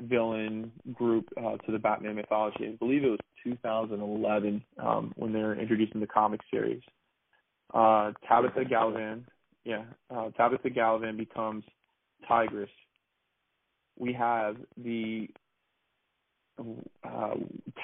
villain 0.00 0.72
group 0.92 1.28
uh, 1.36 1.56
to 1.58 1.72
the 1.72 1.78
Batman 1.78 2.16
mythology. 2.16 2.68
I 2.68 2.76
believe 2.76 3.04
it 3.04 3.10
was 3.10 3.18
2011 3.44 4.62
um, 4.78 5.12
when 5.16 5.32
they 5.32 5.40
were 5.40 5.58
introducing 5.58 6.00
the 6.00 6.06
comic 6.06 6.40
series. 6.50 6.82
Uh, 7.72 8.12
Tabitha 8.28 8.64
Galavan, 8.64 9.22
yeah, 9.64 9.84
uh, 10.14 10.30
Tabitha 10.30 10.68
Galavan 10.70 11.16
becomes 11.16 11.64
Tigress. 12.28 12.68
We 13.98 14.12
have 14.14 14.56
the 14.82 15.28
uh, 17.04 17.34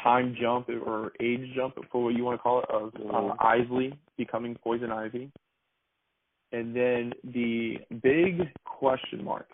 time 0.02 0.36
jump 0.40 0.68
or 0.68 1.12
age 1.20 1.52
jump 1.54 1.74
for 1.90 2.04
what 2.04 2.14
you 2.14 2.24
want 2.24 2.38
to 2.38 2.42
call 2.42 2.60
it 2.60 2.70
of 2.70 2.92
uh, 3.12 3.34
Isley 3.40 3.98
becoming 4.16 4.56
Poison 4.62 4.90
Ivy. 4.90 5.30
And 6.52 6.74
then 6.74 7.12
the 7.24 7.76
big 8.02 8.48
question 8.64 9.24
mark 9.24 9.48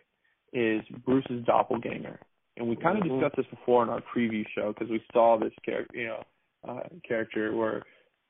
is 0.53 0.83
Bruce's 1.05 1.45
doppelganger. 1.47 2.21
And 2.63 2.71
we 2.71 2.77
kind 2.77 2.97
of 2.97 3.03
Mm-hmm. 3.03 3.19
discussed 3.19 3.37
this 3.37 3.47
before 3.59 3.83
in 3.83 3.89
our 3.89 4.01
preview 4.15 4.45
show 4.55 4.73
because 4.73 4.89
we 4.89 5.03
saw 5.13 5.37
this 5.37 5.53
character, 5.65 5.99
you 5.99 6.07
know, 6.07 6.23
uh, 6.69 6.83
character 7.07 7.53
where 7.57 7.83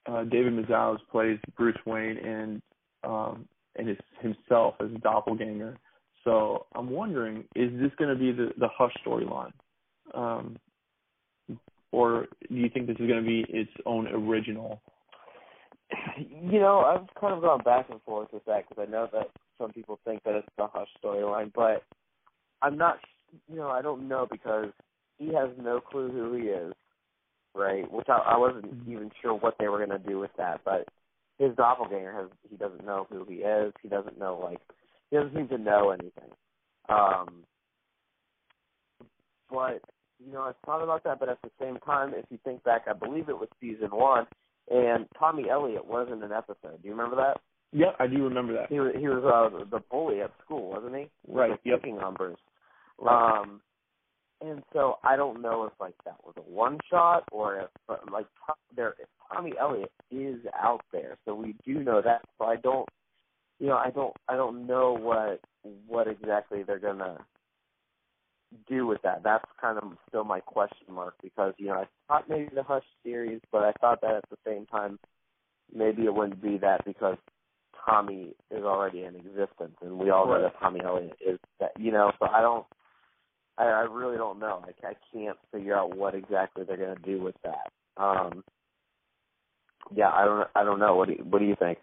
uh, 0.07 0.25
David 0.25 0.55
Mazouz 0.55 1.01
plays 1.11 1.39
Bruce 1.55 1.77
Wayne 1.85 2.17
and 2.17 2.63
um, 3.05 3.47
and 3.77 3.89
his 3.89 3.99
himself 4.23 4.77
as 4.81 4.91
a 4.91 4.99
doppelganger. 5.01 5.77
So 6.25 6.65
I'm 6.75 6.89
wondering, 6.89 7.45
is 7.55 7.79
this 7.79 7.91
going 7.99 8.09
to 8.09 8.19
be 8.19 8.33
the 8.33 8.53
the 8.59 8.69
Hush 8.69 8.95
storyline, 9.07 9.53
um, 10.15 10.57
or 11.91 12.27
do 12.49 12.55
you 12.55 12.71
think 12.71 12.87
this 12.87 12.97
is 13.01 13.07
going 13.07 13.23
to 13.23 13.29
be 13.29 13.45
its 13.51 13.71
own 13.85 14.07
original? 14.07 14.81
You 16.17 16.59
know, 16.59 16.79
I've 16.79 17.21
kind 17.21 17.35
of 17.35 17.43
gone 17.43 17.61
back 17.65 17.91
and 17.91 18.01
forth 18.01 18.29
with 18.33 18.47
that 18.47 18.67
because 18.67 18.83
I 18.89 18.91
know 18.91 19.11
that 19.13 19.29
some 19.59 19.73
people 19.73 20.01
think 20.07 20.23
that 20.25 20.37
it's 20.37 20.49
the 20.57 20.69
Hush 20.73 20.89
storyline, 21.05 21.53
but 21.55 21.83
I'm 22.63 22.79
not. 22.79 22.97
You 23.49 23.57
know, 23.57 23.69
I 23.69 23.83
don't 23.83 24.09
know 24.09 24.27
because 24.31 24.69
he 25.19 25.29
has 25.35 25.51
no 25.61 25.81
clue 25.81 26.11
who 26.11 26.35
he 26.35 26.49
is, 26.49 26.75
right? 27.55 27.91
Which 27.91 28.09
I, 28.09 28.19
I 28.19 28.37
wasn't 28.37 28.67
even 28.87 29.11
sure 29.21 29.35
what 29.35 29.55
they 29.59 29.69
were 29.69 29.85
going 29.85 29.99
to 29.99 30.09
do 30.09 30.19
with 30.19 30.31
that, 30.37 30.61
but 30.65 30.87
his 31.39 31.55
doppelganger 31.57 32.13
has. 32.13 32.29
He 32.49 32.57
doesn't 32.57 32.85
know 32.85 33.07
who 33.11 33.25
he 33.29 33.37
is. 33.37 33.73
He 33.83 33.89
doesn't 33.89 34.19
know 34.19 34.41
like 34.43 34.61
he 35.11 35.17
doesn't 35.17 35.35
seem 35.35 35.49
to 35.49 35.59
know 35.59 35.91
anything. 35.91 36.31
Um, 36.89 37.45
but 39.51 39.83
you 40.25 40.33
know, 40.33 40.43
I've 40.43 40.55
thought 40.65 40.83
about 40.83 41.05
that. 41.05 41.19
But 41.21 41.29
at 41.29 41.39
the 41.43 41.51
same 41.61 41.79
time, 41.79 42.13
if 42.15 42.25
you 42.31 42.39
think 42.45 42.63
back, 42.65 42.83
I 42.89 42.93
believe 42.93 43.29
it 43.29 43.39
was 43.39 43.49
season 43.61 43.91
one, 43.91 44.27
and 44.71 45.07
Tommy 45.19 45.49
Elliott 45.51 45.87
was 45.87 46.09
in 46.13 46.23
an 46.23 46.33
episode. 46.33 46.83
Do 46.83 46.89
you 46.89 46.93
remember 46.93 47.17
that? 47.17 47.41
Yeah, 47.73 47.93
I 47.99 48.07
do 48.07 48.23
remember 48.25 48.53
that. 48.55 48.69
He 48.69 48.79
was 48.79 48.93
he 48.99 49.09
was 49.09 49.25
uh, 49.25 49.65
the 49.71 49.83
bully 49.91 50.21
at 50.21 50.31
school, 50.45 50.71
wasn't 50.71 50.95
he? 50.95 51.11
Right, 51.27 51.59
yep. 51.65 51.81
Picking 51.81 51.99
on 51.99 52.15
Bruce. 52.15 52.37
Right. 53.03 53.41
Um, 53.41 53.61
and 54.41 54.63
so 54.73 54.97
I 55.05 55.17
don't 55.17 55.41
know 55.41 55.65
if 55.65 55.73
like 55.81 55.95
that 56.05 56.17
was 56.25 56.35
a 56.37 56.41
one 56.41 56.79
shot 56.91 57.25
or 57.31 57.61
if 57.61 57.69
like 58.11 58.27
there 58.75 58.95
if 59.01 59.09
Tommy 59.33 59.53
Elliott 59.61 59.93
is 60.11 60.41
out 60.61 60.83
there, 60.93 61.17
so 61.25 61.35
we 61.35 61.55
do 61.65 61.83
know 61.83 62.03
that. 62.03 62.23
So 62.39 62.45
I 62.45 62.57
don't, 62.57 62.89
you 63.59 63.69
know, 63.69 63.77
I 63.77 63.91
don't 63.91 64.15
I 64.29 64.37
don't 64.37 64.67
know 64.67 64.97
what 64.99 65.41
what 65.87 66.09
exactly 66.09 66.63
they're 66.63 66.79
gonna 66.79 67.19
do 68.69 68.87
with 68.87 69.01
that. 69.03 69.23
That's 69.23 69.45
kind 69.61 69.79
of 69.79 69.93
still 70.09 70.25
my 70.25 70.41
question 70.41 70.93
mark 70.93 71.15
because 71.23 71.55
you 71.59 71.67
know 71.67 71.75
I 71.75 71.87
thought 72.09 72.29
maybe 72.29 72.51
the 72.55 72.63
Hush 72.63 72.85
series, 73.05 73.41
but 73.51 73.63
I 73.63 73.73
thought 73.81 74.01
that 74.01 74.17
at 74.17 74.31
the 74.31 74.39
same 74.47 74.67
time 74.67 74.99
maybe 75.75 76.03
it 76.03 76.15
wouldn't 76.15 76.43
be 76.43 76.59
that 76.59 76.85
because 76.85 77.17
Tommy 77.85 78.35
is 78.51 78.63
already 78.63 79.05
in 79.05 79.17
existence, 79.17 79.77
and 79.81 79.99
we 79.99 80.11
all 80.11 80.27
know 80.27 80.43
that 80.43 80.59
Tommy 80.61 80.81
Elliott 80.85 81.17
is 81.25 81.39
that. 81.61 81.73
You 81.79 81.93
know, 81.93 82.13
so 82.19 82.27
I 82.27 82.41
don't. 82.41 82.67
I, 83.59 83.65
I 83.65 83.81
really 83.91 84.17
don't 84.17 84.39
know. 84.39 84.65
I, 84.65 84.89
I 84.89 84.93
can't 85.13 85.39
figure 85.53 85.77
out 85.77 85.97
what 85.97 86.15
exactly 86.15 86.65
they're 86.65 86.77
going 86.77 86.97
to 86.97 87.03
do 87.03 87.23
with 87.23 87.37
that. 87.45 88.03
Um, 88.03 88.45
yeah, 89.95 90.09
I 90.09 90.25
don't. 90.25 90.49
I 90.55 90.65
don't 90.65 90.79
know. 90.79 90.95
What 90.95 91.09
do 91.09 91.15
you, 91.15 91.25
What 91.25 91.41
do 91.41 91.45
you 91.45 91.57
think? 91.59 91.79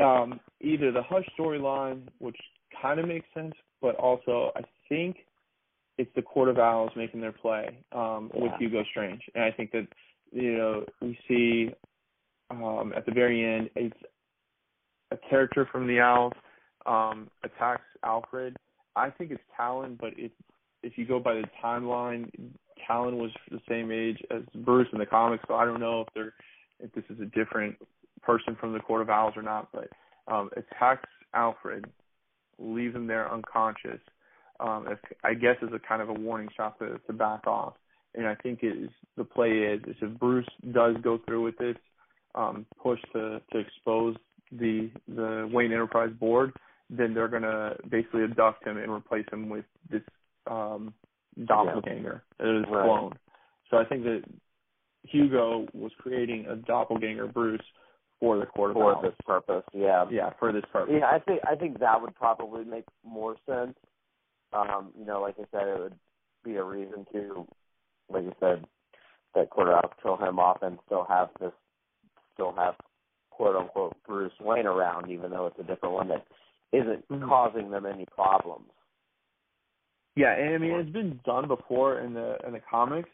um, 0.00 0.40
either 0.60 0.92
the 0.92 1.02
Hush 1.02 1.28
storyline, 1.38 2.02
which 2.18 2.36
kind 2.80 3.00
of 3.00 3.08
makes 3.08 3.26
sense, 3.34 3.54
but 3.80 3.96
also 3.96 4.52
I 4.56 4.60
think 4.88 5.16
it's 5.96 6.10
the 6.14 6.22
Court 6.22 6.48
of 6.48 6.58
Owls 6.58 6.92
making 6.96 7.20
their 7.20 7.32
play 7.32 7.78
um, 7.92 8.30
with 8.34 8.52
Hugo 8.58 8.84
Strange, 8.90 9.22
and 9.34 9.44
I 9.44 9.50
think 9.50 9.72
that 9.72 9.88
you 10.30 10.56
know 10.56 10.84
we 11.00 11.18
see 11.26 11.70
um, 12.50 12.92
at 12.96 13.06
the 13.06 13.12
very 13.12 13.44
end 13.44 13.70
it's 13.74 13.96
a 15.10 15.16
character 15.28 15.68
from 15.70 15.86
the 15.86 16.00
Owls 16.00 16.34
um, 16.86 17.28
attacks 17.42 17.82
Alfred. 18.04 18.56
I 18.94 19.10
think 19.10 19.30
it's 19.30 19.42
Talon, 19.56 19.96
but 20.00 20.10
it, 20.16 20.32
if 20.88 20.96
you 20.96 21.04
go 21.04 21.20
by 21.20 21.34
the 21.34 21.44
timeline, 21.62 22.30
Talon 22.86 23.18
was 23.18 23.30
the 23.50 23.60
same 23.68 23.92
age 23.92 24.18
as 24.30 24.42
Bruce 24.64 24.88
in 24.92 24.98
the 24.98 25.06
comics, 25.06 25.44
so 25.46 25.54
I 25.54 25.66
don't 25.66 25.80
know 25.80 26.00
if 26.00 26.08
they're 26.14 26.32
if 26.80 26.92
this 26.92 27.04
is 27.10 27.20
a 27.20 27.26
different 27.26 27.76
person 28.22 28.56
from 28.58 28.72
the 28.72 28.78
Court 28.78 29.02
of 29.02 29.10
Owls 29.10 29.34
or 29.36 29.42
not, 29.42 29.68
but 29.72 29.88
um, 30.32 30.48
attacks 30.56 31.08
Alfred, 31.34 31.84
leaves 32.58 32.94
him 32.94 33.06
there 33.06 33.30
unconscious. 33.32 34.00
Um, 34.60 34.88
I 35.24 35.34
guess 35.34 35.56
as 35.62 35.68
a 35.74 35.78
kind 35.78 36.00
of 36.00 36.08
a 36.08 36.14
warning 36.14 36.48
shot 36.56 36.78
to, 36.78 36.98
to 37.06 37.12
back 37.12 37.46
off. 37.46 37.74
And 38.14 38.26
I 38.26 38.34
think 38.36 38.60
is 38.62 38.88
the 39.16 39.24
play 39.24 39.50
is, 39.50 39.82
is 39.86 39.96
if 40.00 40.18
Bruce 40.18 40.48
does 40.72 40.96
go 41.02 41.20
through 41.26 41.44
with 41.44 41.58
this 41.58 41.76
um, 42.34 42.64
push 42.82 43.00
to 43.12 43.40
to 43.52 43.58
expose 43.58 44.16
the 44.52 44.90
the 45.06 45.48
Wayne 45.52 45.72
Enterprise 45.72 46.10
board, 46.18 46.52
then 46.88 47.12
they're 47.12 47.28
gonna 47.28 47.76
basically 47.90 48.24
abduct 48.24 48.66
him 48.66 48.78
and 48.78 48.90
replace 48.90 49.26
him 49.30 49.48
with 49.48 49.66
this 49.90 50.02
um, 50.46 50.94
doppelganger, 51.44 52.22
yeah. 52.40 52.46
his 52.46 52.64
Right. 52.70 52.84
clone. 52.84 53.18
So 53.70 53.76
I 53.76 53.84
think 53.84 54.04
that 54.04 54.22
Hugo 55.04 55.66
was 55.72 55.92
creating 55.98 56.46
a 56.46 56.56
doppelganger 56.56 57.26
Bruce 57.26 57.60
for 58.20 58.38
the 58.38 58.46
Court 58.46 58.72
For 58.74 59.00
this 59.02 59.14
purpose, 59.24 59.64
yeah. 59.72 60.06
Yeah, 60.10 60.30
for 60.38 60.52
this 60.52 60.64
purpose. 60.72 60.94
Yeah, 60.98 61.06
I 61.06 61.18
think 61.20 61.40
I 61.48 61.54
think 61.54 61.78
that 61.78 62.00
would 62.00 62.14
probably 62.16 62.64
make 62.64 62.84
more 63.04 63.36
sense. 63.46 63.76
Um, 64.52 64.92
you 64.98 65.04
know, 65.04 65.20
like 65.20 65.36
I 65.38 65.44
said, 65.52 65.68
it 65.68 65.78
would 65.78 65.98
be 66.44 66.56
a 66.56 66.64
reason 66.64 67.06
to, 67.12 67.46
like 68.10 68.24
I 68.24 68.32
said, 68.40 68.64
that 69.34 69.48
Owls 69.56 69.92
kill 70.02 70.16
him 70.16 70.38
off 70.38 70.62
and 70.62 70.78
still 70.86 71.04
have 71.08 71.28
this, 71.38 71.52
still 72.34 72.52
have 72.56 72.74
quote 73.30 73.54
unquote 73.54 73.96
Bruce 74.06 74.32
Wayne 74.40 74.66
around, 74.66 75.10
even 75.10 75.30
though 75.30 75.46
it's 75.46 75.58
a 75.60 75.62
different 75.62 75.94
one 75.94 76.08
that 76.08 76.26
isn't 76.72 77.06
Mhm. 77.08 77.28
causing 77.28 77.70
them 77.70 77.86
any 77.86 78.06
problems. 78.06 78.70
Yeah, 80.18 80.34
and 80.34 80.54
I 80.54 80.58
mean 80.58 80.72
it's 80.72 80.90
been 80.90 81.20
done 81.24 81.46
before 81.46 82.00
in 82.00 82.12
the 82.12 82.36
in 82.44 82.52
the 82.52 82.60
comics. 82.68 83.08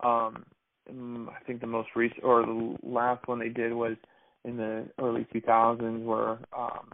Um, 0.00 0.44
I 0.88 1.42
think 1.46 1.60
the 1.60 1.66
most 1.66 1.88
recent 1.96 2.22
or 2.22 2.42
the 2.46 2.76
last 2.84 3.26
one 3.26 3.40
they 3.40 3.48
did 3.48 3.72
was 3.72 3.96
in 4.44 4.56
the 4.56 4.86
early 5.00 5.26
2000s, 5.34 6.04
where 6.04 6.38
um, 6.56 6.92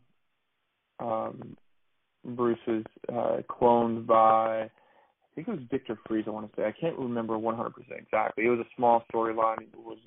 um, 0.98 1.56
Bruce 2.24 2.58
was 2.66 2.84
uh, 3.10 3.42
cloned 3.52 4.06
by 4.06 4.62
I 4.62 4.70
think 5.34 5.48
it 5.48 5.50
was 5.50 5.60
Victor 5.70 5.98
Fries. 6.06 6.24
I 6.26 6.30
want 6.30 6.50
to 6.50 6.56
say 6.60 6.64
I 6.66 6.72
can't 6.72 6.98
remember 6.98 7.34
100% 7.34 7.70
exactly. 7.98 8.46
It 8.46 8.48
was 8.48 8.60
a 8.60 8.76
small 8.76 9.04
storyline. 9.12 9.60
It 9.60 9.74
was 9.76 9.98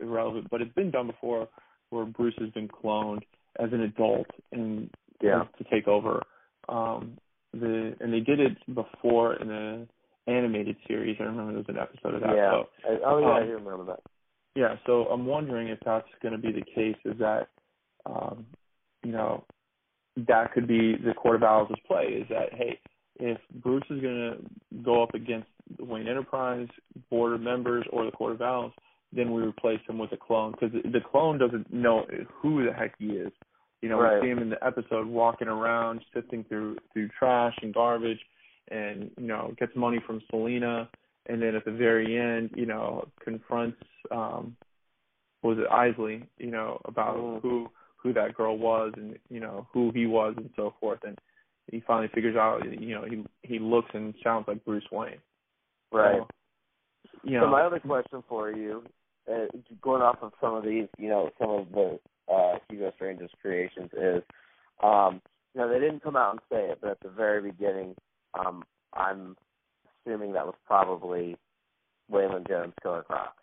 irrelevant, 0.00 0.48
but 0.50 0.62
it's 0.62 0.74
been 0.74 0.90
done 0.90 1.08
before, 1.08 1.48
where 1.90 2.06
Bruce 2.06 2.34
has 2.38 2.50
been 2.50 2.68
cloned 2.68 3.22
as 3.58 3.70
an 3.72 3.82
adult 3.82 4.26
and 4.52 4.90
Yeah. 5.20 5.44
to 5.58 5.64
take 5.64 5.88
over. 5.88 6.22
Um, 6.68 7.18
the 7.60 7.96
and 8.00 8.12
they 8.12 8.20
did 8.20 8.40
it 8.40 8.56
before 8.74 9.34
in 9.34 9.48
the 9.48 9.86
animated 10.26 10.76
series. 10.86 11.16
I 11.20 11.24
remember 11.24 11.52
there 11.52 11.58
was 11.58 11.68
an 11.68 11.78
episode 11.78 12.14
of 12.14 12.20
that. 12.22 12.36
yeah. 12.36 12.50
So, 12.50 12.68
I- 12.84 13.10
oh 13.10 13.18
yeah, 13.18 13.26
I 13.26 13.40
um, 13.40 13.46
do 13.46 13.52
remember 13.52 13.84
that. 13.86 14.00
yeah, 14.54 14.76
so 14.86 15.04
I'm 15.04 15.26
wondering 15.26 15.68
if 15.68 15.78
that's 15.84 16.08
going 16.22 16.32
to 16.32 16.38
be 16.38 16.52
the 16.52 16.64
case. 16.74 16.96
Is 17.04 17.18
that, 17.18 17.48
um, 18.04 18.46
you 19.04 19.12
know, 19.12 19.44
that 20.16 20.52
could 20.52 20.66
be 20.66 20.96
the 20.96 21.14
Court 21.14 21.36
of 21.36 21.42
Owls' 21.42 21.78
play. 21.86 22.04
Is 22.04 22.28
that 22.30 22.54
hey, 22.54 22.78
if 23.18 23.38
Bruce 23.62 23.84
is 23.90 24.00
going 24.00 24.32
to 24.32 24.82
go 24.82 25.02
up 25.02 25.14
against 25.14 25.48
the 25.78 25.84
Wayne 25.84 26.08
Enterprise 26.08 26.68
board 27.10 27.32
of 27.32 27.40
members 27.40 27.84
or 27.90 28.04
the 28.04 28.12
Court 28.12 28.32
of 28.32 28.42
Owls, 28.42 28.72
then 29.12 29.32
we 29.32 29.42
replace 29.42 29.80
him 29.88 29.98
with 29.98 30.12
a 30.12 30.16
clone 30.16 30.52
because 30.52 30.72
the 30.72 31.00
clone 31.10 31.38
doesn't 31.38 31.72
know 31.72 32.04
who 32.40 32.64
the 32.64 32.72
heck 32.72 32.94
he 32.98 33.06
is. 33.06 33.32
You 33.82 33.88
know, 33.90 34.00
Right. 34.00 34.20
we 34.20 34.26
see 34.26 34.30
him 34.30 34.38
in 34.38 34.50
the 34.50 34.64
episode 34.64 35.06
walking 35.06 35.48
around, 35.48 36.04
sifting 36.14 36.44
through 36.44 36.78
through 36.92 37.08
trash 37.18 37.54
and 37.62 37.72
garbage, 37.74 38.20
and 38.68 39.10
you 39.18 39.26
know 39.26 39.54
gets 39.58 39.74
money 39.76 40.00
from 40.06 40.20
Selina, 40.30 40.88
and 41.26 41.40
then 41.40 41.54
at 41.54 41.64
the 41.64 41.72
very 41.72 42.18
end, 42.18 42.50
you 42.54 42.66
know, 42.66 43.06
confronts 43.22 43.82
um, 44.10 44.56
was 45.42 45.58
it 45.58 45.66
Isley, 45.70 46.26
you 46.38 46.50
know, 46.50 46.80
about 46.86 47.16
Mm. 47.16 47.40
who 47.42 47.70
who 47.96 48.12
that 48.12 48.34
girl 48.34 48.56
was 48.56 48.92
and 48.96 49.18
you 49.28 49.40
know 49.40 49.66
who 49.72 49.90
he 49.92 50.06
was 50.06 50.34
and 50.36 50.50
so 50.56 50.74
forth, 50.80 51.00
and 51.04 51.18
he 51.70 51.80
finally 51.80 52.08
figures 52.08 52.36
out, 52.36 52.64
you 52.64 52.94
know, 52.94 53.04
he 53.04 53.24
he 53.42 53.58
looks 53.58 53.90
and 53.94 54.14
sounds 54.22 54.46
like 54.48 54.64
Bruce 54.64 54.88
Wayne. 54.90 55.20
Right. 55.92 56.20
So, 56.20 56.28
you 57.24 57.32
know, 57.38 57.44
So 57.44 57.50
my 57.50 57.62
other 57.62 57.80
question 57.80 58.22
for 58.28 58.50
you, 58.52 58.84
uh, 59.30 59.46
going 59.82 60.02
off 60.02 60.18
of 60.22 60.32
some 60.40 60.54
of 60.54 60.64
these, 60.64 60.86
you 60.98 61.08
know, 61.08 61.30
some 61.38 61.50
of 61.50 61.70
the 61.72 61.98
uh, 62.32 62.54
Hugo 62.68 62.92
Strange's 62.96 63.30
creations 63.40 63.90
is, 63.92 64.22
um, 64.82 65.20
you 65.54 65.60
know, 65.60 65.68
they 65.68 65.78
didn't 65.78 66.02
come 66.02 66.16
out 66.16 66.32
and 66.32 66.40
say 66.50 66.70
it, 66.70 66.78
but 66.80 66.90
at 66.92 67.00
the 67.00 67.08
very 67.08 67.50
beginning, 67.50 67.94
um, 68.34 68.64
I'm 68.92 69.36
assuming 70.04 70.32
that 70.32 70.46
was 70.46 70.54
probably 70.66 71.36
Waylon 72.10 72.46
Jones 72.48 72.74
Killer 72.82 73.02
Croc. 73.02 73.34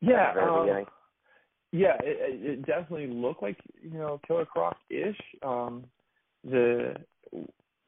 yeah, 0.00 0.28
At 0.28 0.34
the 0.34 0.40
very 0.40 0.50
um, 0.50 0.60
beginning. 0.62 0.86
Yeah, 1.72 1.94
it, 2.02 2.16
it 2.20 2.50
it 2.50 2.66
definitely 2.66 3.06
looked 3.06 3.42
like 3.42 3.56
you 3.80 3.98
know 3.98 4.20
Killer 4.26 4.44
Croc 4.44 4.76
ish. 4.90 5.16
Um, 5.42 5.84
the 6.44 6.96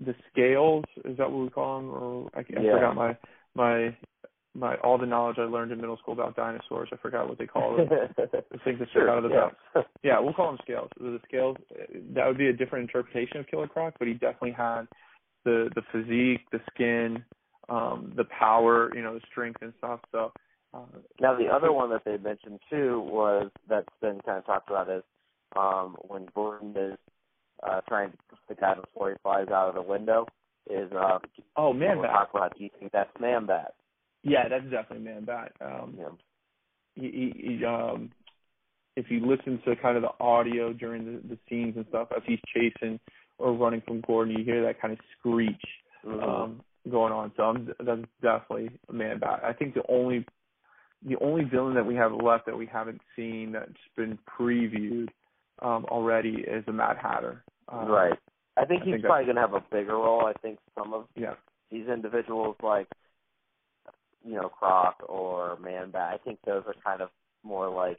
the 0.00 0.14
scales 0.33 0.85
is 1.04 1.16
that 1.18 1.30
what 1.30 1.42
we 1.42 1.50
call 1.50 1.80
them? 1.80 1.90
Or 1.90 2.30
I, 2.35 2.40
I 2.40 2.62
Yeah. 2.62 2.72
forgot 2.72 2.96
my 2.96 3.16
my 3.54 3.96
my 4.54 4.76
all 4.76 4.98
the 4.98 5.06
knowledge 5.06 5.36
I 5.38 5.42
learned 5.42 5.72
in 5.72 5.80
middle 5.80 5.96
school 5.96 6.14
about 6.14 6.36
dinosaurs. 6.36 6.88
I 6.92 6.96
forgot 6.96 7.28
what 7.28 7.38
they 7.38 7.46
call 7.46 7.76
them. 7.76 7.88
the 8.16 8.58
things 8.64 8.78
that 8.78 8.88
stick 8.88 8.92
sure, 8.92 9.10
out 9.10 9.18
of 9.18 9.24
the 9.24 9.30
yeah. 9.30 9.48
back. 9.74 9.86
Yeah, 10.02 10.20
we'll 10.20 10.34
call 10.34 10.48
them 10.48 10.58
scales. 10.62 10.90
The 10.98 11.18
scales 11.26 11.56
that 12.14 12.26
would 12.26 12.38
be 12.38 12.48
a 12.48 12.52
different 12.52 12.88
interpretation 12.88 13.38
of 13.38 13.46
Killer 13.46 13.66
Croc, 13.66 13.94
but 13.98 14.06
he 14.06 14.14
definitely 14.14 14.52
had 14.52 14.82
the 15.44 15.70
the 15.74 15.82
physique, 15.92 16.46
the 16.52 16.60
skin, 16.72 17.24
um, 17.68 18.12
the 18.16 18.24
power, 18.24 18.94
you 18.94 19.02
know, 19.02 19.14
the 19.14 19.20
strength 19.30 19.60
and 19.62 19.72
stuff. 19.78 20.00
So. 20.12 20.32
Uh, 20.72 20.80
Now 21.20 21.36
the 21.38 21.46
other 21.46 21.72
one 21.72 21.90
that 21.90 22.02
they 22.04 22.16
mentioned 22.18 22.58
too 22.68 23.00
was 23.00 23.50
that's 23.68 23.86
been 24.00 24.20
kind 24.26 24.38
of 24.38 24.46
talked 24.46 24.68
about 24.70 24.90
is 24.90 25.04
um 25.56 25.96
when 26.08 26.26
Gordon 26.34 26.74
is 26.76 26.98
uh 27.62 27.80
trying 27.88 28.10
to 28.10 28.16
push 28.28 28.38
the 28.48 28.54
guy 28.56 28.74
before 28.74 29.10
he 29.10 29.16
flies 29.22 29.48
out 29.48 29.68
of 29.68 29.74
the 29.76 29.82
window 29.82 30.26
is 30.68 30.90
uh 30.92 31.18
oh 31.56 31.72
man, 31.72 31.98
talk 31.98 32.30
about 32.34 32.56
do 32.56 32.64
you 32.64 32.70
think 32.78 32.90
that's 32.92 33.10
man 33.20 33.46
bat? 33.46 33.74
Yeah, 34.24 34.48
that's 34.48 34.64
definitely 34.64 35.04
Man 35.04 35.24
Bat. 35.24 35.52
Um, 35.60 35.94
Yeah. 35.98 36.08
he, 36.96 37.10
he, 37.10 37.56
he, 37.58 37.64
um, 37.64 38.10
if 38.96 39.10
you 39.10 39.24
listen 39.26 39.60
to 39.64 39.76
kind 39.76 39.96
of 39.96 40.02
the 40.02 40.24
audio 40.24 40.72
during 40.72 41.04
the, 41.04 41.28
the 41.28 41.38
scenes 41.48 41.76
and 41.76 41.84
stuff, 41.88 42.08
as 42.16 42.22
he's 42.26 42.38
chasing 42.54 42.98
or 43.38 43.52
running 43.52 43.82
from 43.87 44.00
Gordon, 44.02 44.37
you 44.38 44.44
hear 44.44 44.62
that 44.64 44.80
kind 44.80 44.92
of 44.92 44.98
screech 45.18 45.64
Mhm. 46.04 46.22
um, 46.22 46.62
going 46.90 47.12
on. 47.12 47.32
So 47.37 47.44
I'm, 47.44 47.66
that's 47.80 48.02
definitely 48.20 48.78
a 48.88 48.92
Man 48.92 49.18
Bat. 49.18 49.40
I 49.44 49.52
think 49.52 49.74
the 49.74 49.82
only 49.88 50.26
the 51.06 51.18
only 51.20 51.44
villain 51.44 51.74
that 51.74 51.84
we 51.84 51.94
have 51.96 52.12
left 52.12 52.46
that 52.46 52.56
we 52.56 52.64
haven't 52.66 53.00
seen 53.14 53.52
that's 53.52 53.72
been 53.94 54.18
previewed 54.26 55.08
um, 55.60 55.84
already 55.87 56.42
is 56.42 56.64
the 56.64 56.72
Mad 56.72 56.96
Hatter. 56.96 57.44
Um, 57.68 57.88
right. 57.88 58.18
I 58.56 58.64
think 58.64 58.82
I 58.82 58.84
he's 58.84 58.92
think 58.94 59.04
probably 59.04 59.26
gonna 59.26 59.40
have 59.40 59.54
a 59.54 59.64
bigger 59.70 59.96
role. 59.96 60.24
I 60.26 60.32
think 60.40 60.58
some 60.74 60.94
of 60.94 61.08
Yeah. 61.14 61.34
these 61.70 61.88
individuals 61.88 62.56
like 62.62 62.88
you 64.24 64.34
know, 64.34 64.48
Croc 64.48 64.96
or 65.08 65.58
Man 65.60 65.90
Bat, 65.90 66.14
I 66.14 66.18
think 66.24 66.38
those 66.46 66.62
are 66.66 66.74
kind 66.84 67.00
of 67.00 67.10
more 67.42 67.68
like 67.68 67.98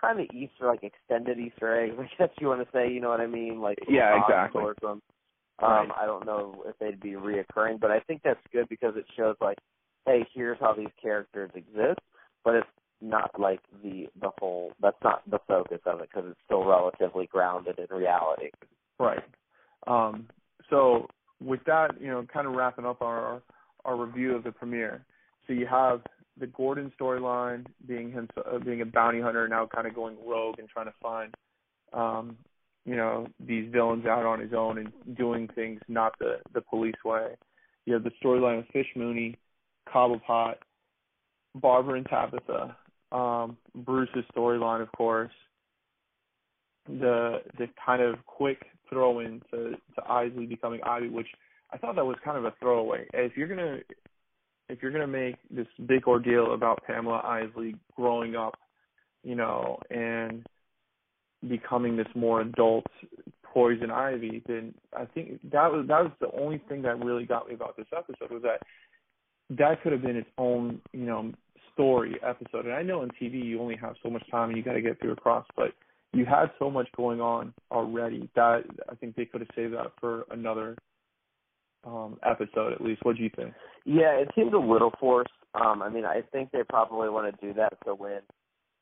kind 0.00 0.20
of 0.20 0.26
Easter 0.34 0.66
like 0.66 0.82
extended 0.82 1.38
Easter 1.38 1.80
eggs, 1.80 1.94
I 1.98 2.08
guess 2.18 2.34
you 2.40 2.48
want 2.48 2.60
to 2.60 2.68
say, 2.72 2.90
you 2.90 3.00
know 3.00 3.08
what 3.10 3.20
I 3.20 3.26
mean? 3.26 3.60
Like 3.60 3.78
Yeah, 3.88 4.20
exactly. 4.22 4.60
towards 4.60 4.80
them. 4.80 5.02
Right. 5.60 5.82
Um, 5.82 5.92
I 6.00 6.06
don't 6.06 6.24
know 6.24 6.62
if 6.66 6.78
they'd 6.78 7.00
be 7.00 7.12
reoccurring, 7.12 7.80
but 7.80 7.90
I 7.90 8.00
think 8.00 8.22
that's 8.22 8.38
good 8.52 8.68
because 8.68 8.94
it 8.96 9.06
shows 9.16 9.34
like, 9.40 9.58
hey, 10.06 10.24
here's 10.32 10.58
how 10.60 10.72
these 10.72 10.86
characters 11.02 11.50
exist, 11.54 11.98
but 12.44 12.54
it's 12.54 12.66
not 13.00 13.38
like 13.38 13.60
the 13.82 14.06
the 14.20 14.30
whole. 14.38 14.72
That's 14.80 14.96
not 15.02 15.28
the 15.28 15.38
focus 15.46 15.80
of 15.86 16.00
it 16.00 16.08
because 16.12 16.30
it's 16.30 16.40
still 16.44 16.64
relatively 16.64 17.26
grounded 17.26 17.78
in 17.78 17.96
reality. 17.96 18.50
Right. 18.98 19.22
Um, 19.86 20.28
so 20.70 21.06
with 21.40 21.60
that, 21.66 22.00
you 22.00 22.08
know, 22.08 22.24
kind 22.32 22.46
of 22.46 22.54
wrapping 22.54 22.86
up 22.86 23.02
our 23.02 23.42
our 23.84 23.96
review 23.96 24.34
of 24.34 24.44
the 24.44 24.52
premiere. 24.52 25.04
So 25.48 25.54
you 25.54 25.66
have 25.66 26.02
the 26.38 26.46
Gordon 26.46 26.92
storyline 27.00 27.66
being 27.86 28.12
him 28.12 28.28
uh, 28.36 28.58
being 28.58 28.82
a 28.82 28.86
bounty 28.86 29.20
hunter 29.20 29.48
now, 29.48 29.66
kind 29.74 29.86
of 29.86 29.94
going 29.94 30.16
rogue 30.24 30.58
and 30.58 30.68
trying 30.68 30.86
to 30.86 30.94
find, 31.02 31.34
um, 31.92 32.36
you 32.84 32.94
know, 32.94 33.26
these 33.44 33.72
villains 33.72 34.06
out 34.06 34.24
on 34.24 34.38
his 34.38 34.52
own 34.52 34.78
and 34.78 34.92
doing 35.16 35.48
things 35.54 35.80
not 35.88 36.16
the 36.20 36.36
the 36.54 36.60
police 36.60 36.94
way. 37.04 37.34
You 37.86 37.94
have 37.94 38.04
the 38.04 38.12
storyline 38.22 38.58
of 38.58 38.66
Fish 38.68 38.86
Mooney, 38.94 39.36
Cobblepot, 39.92 40.56
Barbara 41.54 41.96
and 41.96 42.06
Tabitha, 42.06 42.76
um, 43.10 43.56
Bruce's 43.74 44.24
storyline, 44.36 44.82
of 44.82 44.92
course, 44.92 45.32
the 46.86 47.38
the 47.56 47.68
kind 47.84 48.02
of 48.02 48.24
quick 48.26 48.62
throw 48.90 49.20
in 49.20 49.40
to, 49.50 49.70
to 49.70 50.10
Isley 50.10 50.46
becoming 50.46 50.80
Ivy, 50.84 51.08
which 51.08 51.28
I 51.72 51.78
thought 51.78 51.96
that 51.96 52.04
was 52.04 52.16
kind 52.24 52.38
of 52.38 52.44
a 52.44 52.54
throwaway. 52.60 53.06
If 53.12 53.36
you're 53.36 53.48
gonna 53.48 53.78
if 54.68 54.82
you're 54.82 54.92
gonna 54.92 55.06
make 55.06 55.36
this 55.50 55.66
big 55.86 56.06
ordeal 56.06 56.54
about 56.54 56.82
Pamela 56.84 57.20
Isley 57.24 57.76
growing 57.96 58.36
up, 58.36 58.58
you 59.22 59.34
know, 59.34 59.78
and 59.90 60.44
becoming 61.48 61.96
this 61.96 62.08
more 62.14 62.40
adult 62.40 62.86
poison 63.44 63.90
ivy, 63.90 64.42
then 64.46 64.74
I 64.96 65.04
think 65.06 65.40
that 65.50 65.72
was 65.72 65.86
that 65.88 66.02
was 66.02 66.12
the 66.20 66.30
only 66.38 66.58
thing 66.68 66.82
that 66.82 67.02
really 67.02 67.24
got 67.24 67.48
me 67.48 67.54
about 67.54 67.76
this 67.76 67.86
episode 67.96 68.30
was 68.30 68.42
that 68.42 68.60
that 69.50 69.82
could 69.82 69.92
have 69.92 70.02
been 70.02 70.16
its 70.16 70.28
own, 70.36 70.80
you 70.92 71.06
know, 71.06 71.32
story 71.72 72.16
episode. 72.22 72.66
And 72.66 72.74
I 72.74 72.82
know 72.82 73.02
in 73.02 73.10
TV 73.10 73.42
you 73.42 73.60
only 73.60 73.76
have 73.76 73.94
so 74.02 74.10
much 74.10 74.28
time 74.30 74.50
and 74.50 74.58
you 74.58 74.64
got 74.64 74.74
to 74.74 74.82
get 74.82 75.00
through 75.00 75.12
across, 75.12 75.46
but 75.56 75.72
you 76.12 76.24
had 76.24 76.50
so 76.58 76.70
much 76.70 76.88
going 76.96 77.20
on 77.20 77.54
already 77.70 78.28
that 78.34 78.64
I 78.88 78.94
think 78.96 79.14
they 79.14 79.24
could 79.24 79.40
have 79.42 79.50
saved 79.54 79.74
that 79.74 79.92
for 80.00 80.26
another 80.30 80.76
um 81.88 82.18
episode 82.24 82.72
at 82.72 82.80
least. 82.82 83.04
What 83.04 83.16
do 83.16 83.22
you 83.22 83.30
think? 83.34 83.54
Yeah, 83.84 84.12
it 84.20 84.28
seems 84.36 84.52
a 84.52 84.58
little 84.58 84.92
forced. 85.00 85.30
Um, 85.54 85.82
I 85.82 85.88
mean, 85.88 86.04
I 86.04 86.20
think 86.32 86.50
they 86.50 86.62
probably 86.68 87.08
want 87.08 87.34
to 87.34 87.46
do 87.46 87.54
that 87.54 87.72
to 87.86 87.94
win. 87.94 88.20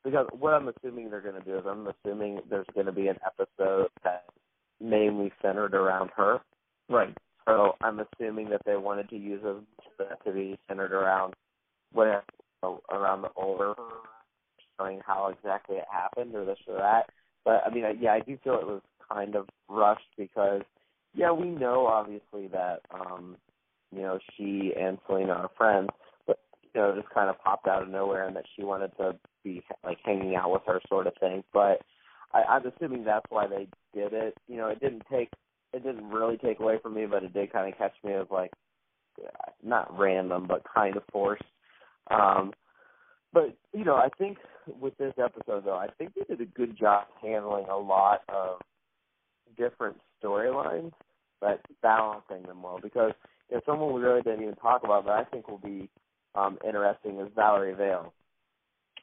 because 0.03 0.27
what 0.37 0.53
I'm 0.53 0.69
assuming 0.69 1.09
they're 1.09 1.21
going 1.21 1.39
to 1.39 1.45
do 1.45 1.57
is 1.57 1.65
I'm 1.67 1.87
assuming 1.87 2.39
there's 2.49 2.65
going 2.73 2.85
to 2.85 2.91
be 2.93 3.07
an 3.07 3.17
episode 3.25 3.87
that's 4.03 4.23
mainly 4.79 5.31
centered 5.41 5.73
around 5.73 6.11
her. 6.15 6.39
Right. 6.89 7.15
So 7.47 7.73
I'm 7.81 7.99
assuming 7.99 8.49
that 8.49 8.61
they 8.65 8.77
wanted 8.77 9.09
to 9.09 9.17
use 9.17 9.43
a, 9.43 9.59
that 9.99 10.23
to 10.25 10.31
be 10.31 10.57
centered 10.67 10.93
around 10.93 11.33
what 11.91 12.23
around 12.91 13.21
the 13.21 13.29
older, 13.35 13.73
showing 14.79 14.99
how 15.05 15.27
exactly 15.27 15.77
it 15.77 15.85
happened 15.91 16.35
or 16.35 16.45
this 16.45 16.57
or 16.67 16.77
that. 16.77 17.09
But 17.45 17.63
I 17.65 17.73
mean, 17.73 17.85
I, 17.85 17.91
yeah, 17.99 18.13
I 18.13 18.19
do 18.19 18.37
feel 18.43 18.55
it 18.55 18.65
was 18.65 18.81
kind 19.11 19.35
of 19.35 19.47
rushed 19.69 20.01
because 20.17 20.63
yeah, 21.13 21.31
we 21.31 21.47
know 21.47 21.87
obviously 21.87 22.47
that 22.47 22.81
um, 22.93 23.37
you 23.91 24.01
know 24.01 24.19
she 24.35 24.73
and 24.79 24.97
Selina 25.07 25.33
are 25.33 25.51
friends, 25.57 25.89
but 26.25 26.39
you 26.63 26.81
know, 26.81 26.95
just 26.95 27.13
kind 27.13 27.29
of 27.29 27.41
popped 27.41 27.67
out 27.67 27.83
of 27.83 27.89
nowhere 27.89 28.27
and 28.27 28.35
that 28.35 28.45
she 28.55 28.63
wanted 28.63 28.91
to 28.97 29.17
be 29.43 29.63
like 29.83 29.97
hanging 30.03 30.35
out 30.35 30.51
with 30.51 30.63
her 30.67 30.79
sort 30.87 31.07
of 31.07 31.13
thing. 31.19 31.43
But 31.53 31.81
I, 32.33 32.43
I'm 32.43 32.63
assuming 32.65 33.03
that's 33.03 33.25
why 33.29 33.47
they 33.47 33.67
did 33.93 34.13
it. 34.13 34.35
You 34.47 34.57
know, 34.57 34.67
it 34.67 34.79
didn't 34.79 35.03
take 35.11 35.29
it 35.73 35.83
didn't 35.83 36.09
really 36.09 36.37
take 36.37 36.59
away 36.59 36.77
from 36.81 36.95
me, 36.95 37.05
but 37.05 37.23
it 37.23 37.33
did 37.33 37.51
kind 37.51 37.71
of 37.71 37.77
catch 37.77 37.93
me 38.03 38.13
as 38.13 38.27
like 38.31 38.51
not 39.63 39.97
random, 39.97 40.45
but 40.47 40.63
kind 40.73 40.95
of 40.95 41.03
forced. 41.11 41.43
Um, 42.09 42.53
but 43.33 43.55
you 43.73 43.83
know, 43.83 43.95
I 43.95 44.09
think 44.17 44.37
with 44.79 44.97
this 44.97 45.13
episode 45.17 45.65
though, 45.65 45.77
I 45.77 45.87
think 45.97 46.13
they 46.15 46.23
did 46.23 46.41
a 46.41 46.45
good 46.45 46.77
job 46.77 47.07
handling 47.21 47.65
a 47.69 47.77
lot 47.77 48.21
of 48.29 48.59
different 49.57 49.97
storylines, 50.23 50.91
but 51.41 51.61
balancing 51.81 52.43
them 52.43 52.63
well. 52.63 52.79
Because 52.81 53.11
you 53.49 53.55
know, 53.55 53.61
someone 53.65 53.93
we 53.93 54.01
really 54.01 54.21
didn't 54.21 54.43
even 54.43 54.55
talk 54.55 54.83
about, 54.83 55.05
but 55.05 55.13
I 55.13 55.23
think 55.25 55.47
will 55.47 55.57
be 55.57 55.89
um, 56.35 56.57
interesting 56.65 57.19
is 57.19 57.31
Valerie 57.35 57.73
Vale. 57.73 58.13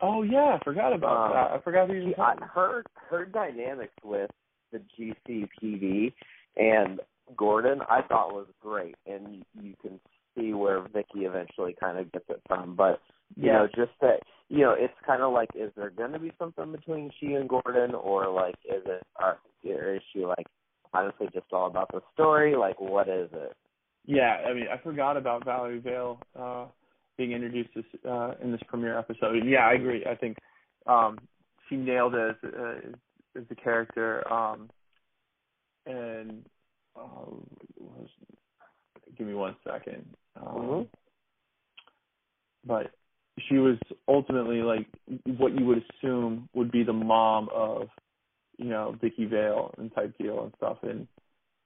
Oh 0.00 0.22
yeah, 0.22 0.58
I 0.60 0.64
forgot 0.64 0.92
about 0.92 1.26
Um, 1.26 1.32
that. 1.32 1.50
I 1.52 1.60
forgot 1.62 1.88
who 1.88 1.94
you 1.94 2.14
She, 2.16 2.20
I, 2.20 2.34
her 2.52 2.84
her 3.08 3.24
dynamics 3.24 3.94
with 4.02 4.30
the 4.72 4.80
GCPD 4.98 6.12
and 6.56 7.00
Gordon, 7.36 7.80
I 7.88 8.02
thought 8.02 8.34
was 8.34 8.46
great, 8.60 8.96
and 9.06 9.36
you, 9.36 9.42
you 9.62 9.74
can 9.80 10.00
see 10.36 10.52
where 10.52 10.82
Vicki 10.92 11.20
eventually 11.20 11.74
kind 11.78 11.98
of 11.98 12.12
gets 12.12 12.26
it 12.28 12.40
from. 12.46 12.74
But 12.74 13.00
you 13.36 13.50
know, 13.50 13.66
just 13.74 13.92
that 14.00 14.20
you 14.48 14.60
know, 14.60 14.74
it's 14.76 14.94
kind 15.06 15.22
of 15.22 15.32
like, 15.32 15.48
is 15.54 15.70
there 15.76 15.90
going 15.90 16.12
to 16.12 16.18
be 16.18 16.32
something 16.38 16.70
between 16.70 17.10
she 17.18 17.32
and 17.32 17.48
Gordon, 17.48 17.94
or 17.94 18.28
like, 18.28 18.56
is 18.64 18.82
it, 18.84 19.02
or, 19.18 19.38
or 19.64 19.94
is 19.94 20.02
she 20.12 20.24
like 20.26 20.46
honestly 20.94 21.28
just 21.32 21.46
all 21.52 21.66
about 21.66 21.90
the 21.92 22.00
story? 22.14 22.56
Like, 22.56 22.80
what 22.80 23.08
is 23.08 23.28
it? 23.32 23.56
Yeah, 24.06 24.36
I 24.46 24.52
mean, 24.52 24.66
I 24.72 24.76
forgot 24.82 25.16
about 25.16 25.44
Valerie 25.44 25.80
Vale 25.80 26.18
uh, 26.38 26.66
being 27.16 27.32
introduced 27.32 27.70
this, 27.74 27.84
uh, 28.08 28.32
in 28.42 28.52
this 28.52 28.60
premiere 28.68 28.98
episode. 28.98 29.42
Yeah, 29.44 29.66
I 29.66 29.72
agree. 29.74 30.04
I 30.04 30.14
think 30.14 30.36
um, 30.86 31.18
she 31.68 31.76
nailed 31.76 32.14
it 32.14 32.36
as, 32.42 32.50
uh, 32.58 32.74
as 33.38 33.44
the 33.48 33.54
character. 33.54 34.30
Um, 34.32 34.68
and 35.86 36.44
uh, 36.96 37.30
was 37.78 38.08
give 39.16 39.26
me 39.26 39.34
one 39.34 39.56
second. 39.64 40.04
Um, 40.36 40.46
mm-hmm. 40.46 40.82
But 42.66 42.92
she 43.48 43.56
was 43.56 43.76
ultimately 44.08 44.62
like 44.62 44.86
what 45.24 45.58
you 45.58 45.66
would 45.66 45.82
assume 45.82 46.48
would 46.54 46.70
be 46.70 46.82
the 46.82 46.92
mom 46.92 47.48
of, 47.54 47.88
you 48.58 48.70
know, 48.70 48.96
Vicki 49.00 49.24
Vale 49.26 49.74
and 49.78 49.94
type 49.94 50.16
deal 50.18 50.44
and 50.44 50.52
stuff, 50.56 50.78
and 50.82 51.06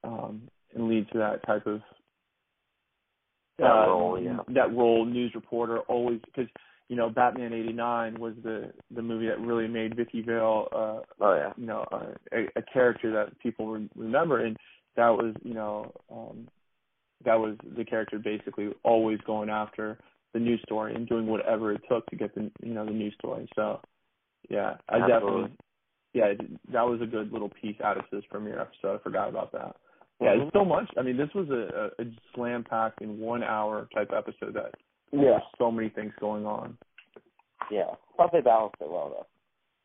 um, 0.04 0.42
and 0.74 0.88
lead 0.88 1.06
to 1.12 1.18
that 1.18 1.46
type 1.46 1.66
of 1.66 1.80
that 3.58 3.66
uh, 3.66 3.86
role, 3.88 4.20
yeah. 4.20 4.38
that 4.54 4.74
role, 4.74 5.04
news 5.04 5.32
reporter, 5.34 5.80
always 5.80 6.20
because 6.24 6.48
you 6.88 6.96
know 6.96 7.10
Batman 7.10 7.52
'89 7.52 8.20
was 8.20 8.34
the 8.42 8.72
the 8.94 9.02
movie 9.02 9.26
that 9.26 9.40
really 9.40 9.68
made 9.68 9.96
Vicki 9.96 10.22
Vale, 10.22 10.68
uh, 10.72 11.00
oh 11.20 11.34
yeah, 11.34 11.52
you 11.56 11.66
know, 11.66 11.84
a, 12.32 12.44
a 12.56 12.62
character 12.72 13.12
that 13.12 13.38
people 13.40 13.68
re- 13.68 13.90
remember, 13.96 14.44
and 14.44 14.56
that 14.96 15.08
was 15.08 15.34
you 15.42 15.54
know 15.54 15.92
um, 16.10 16.48
that 17.24 17.38
was 17.38 17.56
the 17.76 17.84
character 17.84 18.18
basically 18.18 18.68
always 18.84 19.18
going 19.26 19.50
after 19.50 19.98
the 20.34 20.38
news 20.38 20.60
story 20.62 20.94
and 20.94 21.08
doing 21.08 21.26
whatever 21.26 21.72
it 21.72 21.80
took 21.88 22.06
to 22.06 22.16
get 22.16 22.34
the 22.34 22.50
you 22.62 22.74
know 22.74 22.84
the 22.84 22.92
news 22.92 23.14
story. 23.18 23.48
So 23.56 23.80
yeah, 24.48 24.76
I 24.88 24.96
Absolutely. 24.96 25.08
definitely 25.12 25.56
yeah 26.14 26.32
that 26.72 26.82
was 26.86 27.00
a 27.02 27.06
good 27.06 27.32
little 27.32 27.50
piece 27.60 27.76
out 27.82 27.98
of 27.98 28.04
this 28.12 28.24
premiere 28.30 28.60
episode. 28.60 28.96
I 28.96 29.02
forgot 29.02 29.28
about 29.28 29.52
that. 29.52 29.76
Yeah, 30.20 30.34
Mhm. 30.34 30.42
it's 30.46 30.52
so 30.52 30.64
much. 30.64 30.90
I 30.98 31.02
mean, 31.02 31.16
this 31.16 31.32
was 31.34 31.48
a, 31.50 31.90
a, 32.02 32.04
slam 32.34 32.64
packed 32.64 33.02
in 33.02 33.20
one 33.20 33.42
hour 33.44 33.88
type 33.94 34.10
episode 34.16 34.54
that 34.54 34.74
yeah, 35.12 35.38
so 35.58 35.70
many 35.70 35.88
things 35.90 36.12
going 36.20 36.44
on. 36.44 36.76
yeah. 37.70 37.94
Thought 38.16 38.32
they 38.32 38.40
balanced 38.40 38.76
it 38.80 38.90
well 38.90 39.10
though. 39.10 39.26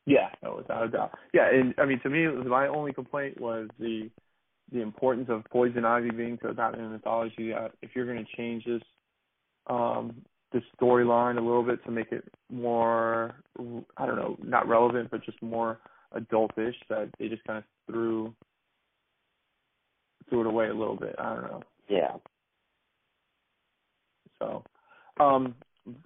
Yeah, 0.06 0.28
no, 0.42 0.56
without 0.56 0.84
a 0.84 0.88
doubt. 0.88 1.18
Yeah, 1.32 1.48
and 1.50 1.74
I 1.78 1.86
mean, 1.86 1.98
to 2.00 2.10
me, 2.10 2.26
my 2.26 2.66
only 2.66 2.92
complaint 2.92 3.40
was 3.40 3.68
the 3.78 4.10
the 4.72 4.80
importance 4.80 5.28
of 5.30 5.44
Poison 5.50 5.84
Ivy 5.84 6.10
being 6.10 6.38
to 6.38 6.48
the 6.48 6.54
Batman 6.54 6.90
mythology. 6.92 7.52
Uh, 7.54 7.68
if 7.82 7.90
you're 7.94 8.06
going 8.06 8.24
to 8.24 8.36
change 8.36 8.64
this 8.64 8.82
um 9.66 10.22
the 10.52 10.62
storyline 10.80 11.36
a 11.36 11.40
little 11.40 11.62
bit 11.64 11.82
to 11.84 11.90
make 11.90 12.12
it 12.12 12.24
more, 12.50 13.34
I 13.96 14.06
don't 14.06 14.16
know, 14.16 14.36
not 14.42 14.68
relevant, 14.68 15.10
but 15.10 15.24
just 15.24 15.40
more 15.42 15.80
adultish, 16.14 16.74
that 16.88 17.10
they 17.18 17.28
just 17.28 17.44
kind 17.44 17.58
of 17.58 17.64
threw 17.86 18.34
threw 20.28 20.40
it 20.40 20.46
away 20.46 20.68
a 20.68 20.74
little 20.74 20.96
bit. 20.96 21.14
I 21.18 21.34
don't 21.34 21.42
know. 21.42 21.62
Yeah. 21.88 22.16
So, 24.38 24.64
um, 25.20 25.54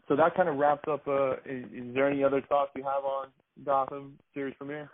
so 0.08 0.16
that 0.16 0.34
kind 0.34 0.48
of 0.48 0.56
wraps 0.56 0.84
up. 0.90 1.06
Uh, 1.06 1.34
is, 1.46 1.64
is 1.72 1.94
there 1.94 2.10
any 2.10 2.24
other 2.24 2.42
thoughts 2.48 2.72
you 2.76 2.82
have 2.82 3.04
on 3.04 3.28
Gotham 3.64 4.18
series 4.34 4.54
premiere? 4.58 4.90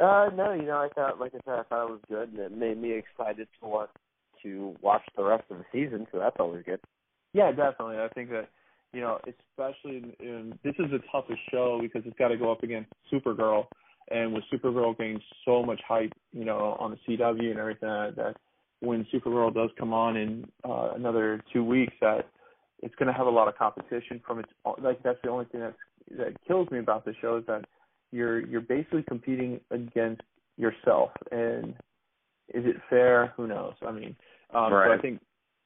Uh, 0.00 0.30
no, 0.34 0.52
you 0.52 0.62
know, 0.62 0.78
I 0.78 0.88
thought, 0.94 1.20
like 1.20 1.32
I 1.34 1.40
said, 1.44 1.58
I 1.58 1.62
thought 1.64 1.86
it 1.86 1.90
was 1.90 2.00
good, 2.08 2.30
and 2.30 2.38
it 2.38 2.56
made 2.56 2.80
me 2.80 2.92
excited 2.92 3.48
to 3.60 3.68
want 3.68 3.90
to 4.42 4.74
watch 4.80 5.02
the 5.16 5.22
rest 5.22 5.44
of 5.50 5.58
the 5.58 5.64
season. 5.72 6.06
So 6.10 6.18
that's 6.18 6.36
always 6.38 6.64
good. 6.64 6.80
Yeah, 7.32 7.50
definitely. 7.50 7.98
I 7.98 8.08
think 8.14 8.30
that 8.30 8.48
you 8.92 9.00
know, 9.00 9.18
especially 9.26 9.98
in, 9.98 10.26
in 10.26 10.58
this 10.64 10.74
is 10.78 10.90
the 10.90 11.00
toughest 11.12 11.40
show 11.50 11.78
because 11.80 12.02
it's 12.04 12.18
got 12.18 12.28
to 12.28 12.36
go 12.36 12.50
up 12.50 12.62
against 12.62 12.90
Supergirl, 13.12 13.66
and 14.08 14.32
with 14.32 14.44
Supergirl 14.52 14.96
getting 14.96 15.20
so 15.44 15.62
much 15.62 15.80
hype, 15.86 16.12
you 16.32 16.44
know, 16.44 16.76
on 16.80 16.90
the 16.90 17.16
CW 17.16 17.50
and 17.50 17.58
everything 17.58 17.88
that, 17.88 18.14
that 18.16 18.36
when 18.80 19.06
Supergirl 19.12 19.54
does 19.54 19.70
come 19.78 19.92
on 19.92 20.16
in 20.16 20.48
uh, 20.64 20.92
another 20.96 21.42
two 21.52 21.64
weeks, 21.64 21.92
that 22.00 22.28
it's 22.82 22.94
going 22.96 23.06
to 23.08 23.12
have 23.12 23.26
a 23.26 23.30
lot 23.30 23.48
of 23.48 23.56
competition 23.56 24.20
from 24.26 24.38
its. 24.38 24.48
Like 24.82 25.02
that's 25.02 25.18
the 25.22 25.30
only 25.30 25.44
thing 25.46 25.60
that 25.60 25.74
that 26.18 26.34
kills 26.46 26.70
me 26.70 26.78
about 26.78 27.04
the 27.04 27.14
show 27.20 27.36
is 27.36 27.44
that 27.46 27.64
you're 28.10 28.40
you're 28.40 28.60
basically 28.60 29.04
competing 29.06 29.60
against 29.70 30.22
yourself, 30.56 31.10
and 31.30 31.74
is 32.48 32.64
it 32.66 32.76
fair? 32.88 33.32
Who 33.36 33.46
knows? 33.46 33.74
I 33.86 33.92
mean, 33.92 34.16
um, 34.52 34.72
Right. 34.72 34.88
so 34.88 34.98
I 34.98 34.98
think 35.00 35.20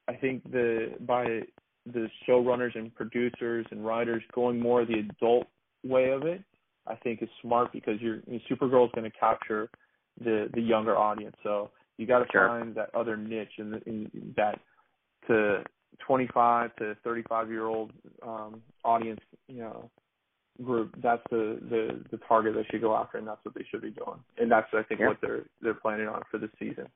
I 0.08 0.14
think 0.14 0.50
the 0.50 0.94
by 1.00 1.42
the 1.86 2.08
showrunners 2.28 2.76
and 2.76 2.94
producers 2.94 3.66
and 3.70 3.84
writers 3.84 4.22
going 4.34 4.58
more 4.58 4.84
the 4.84 5.00
adult 5.00 5.46
way 5.84 6.10
of 6.10 6.24
it, 6.24 6.42
I 6.86 6.94
think 6.96 7.22
is 7.22 7.28
smart 7.40 7.72
because 7.72 8.00
you're 8.00 8.20
I 8.26 8.30
mean, 8.30 8.40
Supergirl 8.50 8.86
is 8.86 8.92
going 8.94 9.10
to 9.10 9.18
capture 9.18 9.68
the 10.22 10.48
the 10.54 10.60
younger 10.60 10.96
audience. 10.96 11.36
So 11.42 11.70
you 11.96 12.06
got 12.06 12.20
to 12.20 12.26
Sure. 12.32 12.48
find 12.48 12.74
that 12.74 12.94
other 12.94 13.16
niche 13.16 13.58
in, 13.58 13.70
the, 13.70 13.82
in 13.86 14.34
that 14.36 14.58
to 15.28 15.62
25 16.06 16.74
to 16.76 16.96
35 17.04 17.50
year 17.50 17.66
old 17.66 17.92
um, 18.22 18.60
audience, 18.84 19.20
you 19.48 19.58
know, 19.58 19.90
group. 20.62 20.94
That's 21.02 21.22
the 21.30 21.58
the 21.70 22.04
the 22.10 22.18
target 22.28 22.54
they 22.54 22.66
should 22.70 22.80
go 22.80 22.96
after, 22.96 23.18
and 23.18 23.26
that's 23.26 23.44
what 23.44 23.54
they 23.54 23.64
should 23.70 23.82
be 23.82 23.90
doing. 23.90 24.22
And 24.38 24.50
that's 24.50 24.68
I 24.72 24.82
think 24.82 25.00
Yeah. 25.00 25.08
what 25.08 25.20
they're 25.20 25.44
they're 25.60 25.74
planning 25.74 26.08
on 26.08 26.22
for 26.30 26.38
this 26.38 26.50
season. 26.58 26.88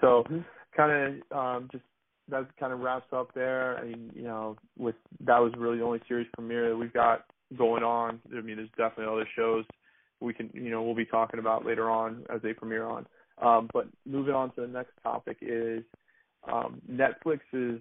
So 0.00 0.24
Mhm. 0.24 0.44
kind 0.76 1.22
of 1.32 1.36
um, 1.36 1.68
just 1.70 1.84
that 2.28 2.56
kind 2.56 2.72
of 2.72 2.80
wraps 2.80 3.12
up 3.12 3.32
there. 3.34 3.78
I 3.78 3.84
mean, 3.84 4.10
you 4.14 4.22
know, 4.24 4.56
with 4.76 4.96
that 5.20 5.38
was 5.38 5.52
really 5.56 5.78
the 5.78 5.84
only 5.84 6.02
series 6.08 6.28
premiere 6.34 6.70
that 6.70 6.76
we've 6.76 6.92
got 6.92 7.24
going 7.56 7.82
on. 7.82 8.20
I 8.36 8.40
mean, 8.40 8.56
there's 8.56 8.68
definitely 8.76 9.12
other 9.12 9.28
shows 9.36 9.64
we 10.20 10.32
can, 10.32 10.50
you 10.52 10.70
know, 10.70 10.82
we'll 10.82 10.94
be 10.94 11.04
talking 11.04 11.40
about 11.40 11.66
later 11.66 11.90
on 11.90 12.24
as 12.34 12.40
they 12.42 12.52
premiere 12.52 12.86
on. 12.86 13.06
Um, 13.42 13.68
but 13.72 13.86
moving 14.06 14.34
on 14.34 14.54
to 14.54 14.62
the 14.62 14.66
next 14.66 14.92
topic 15.02 15.38
is 15.42 15.82
um, 16.50 16.80
Netflix 16.90 17.40
is 17.52 17.80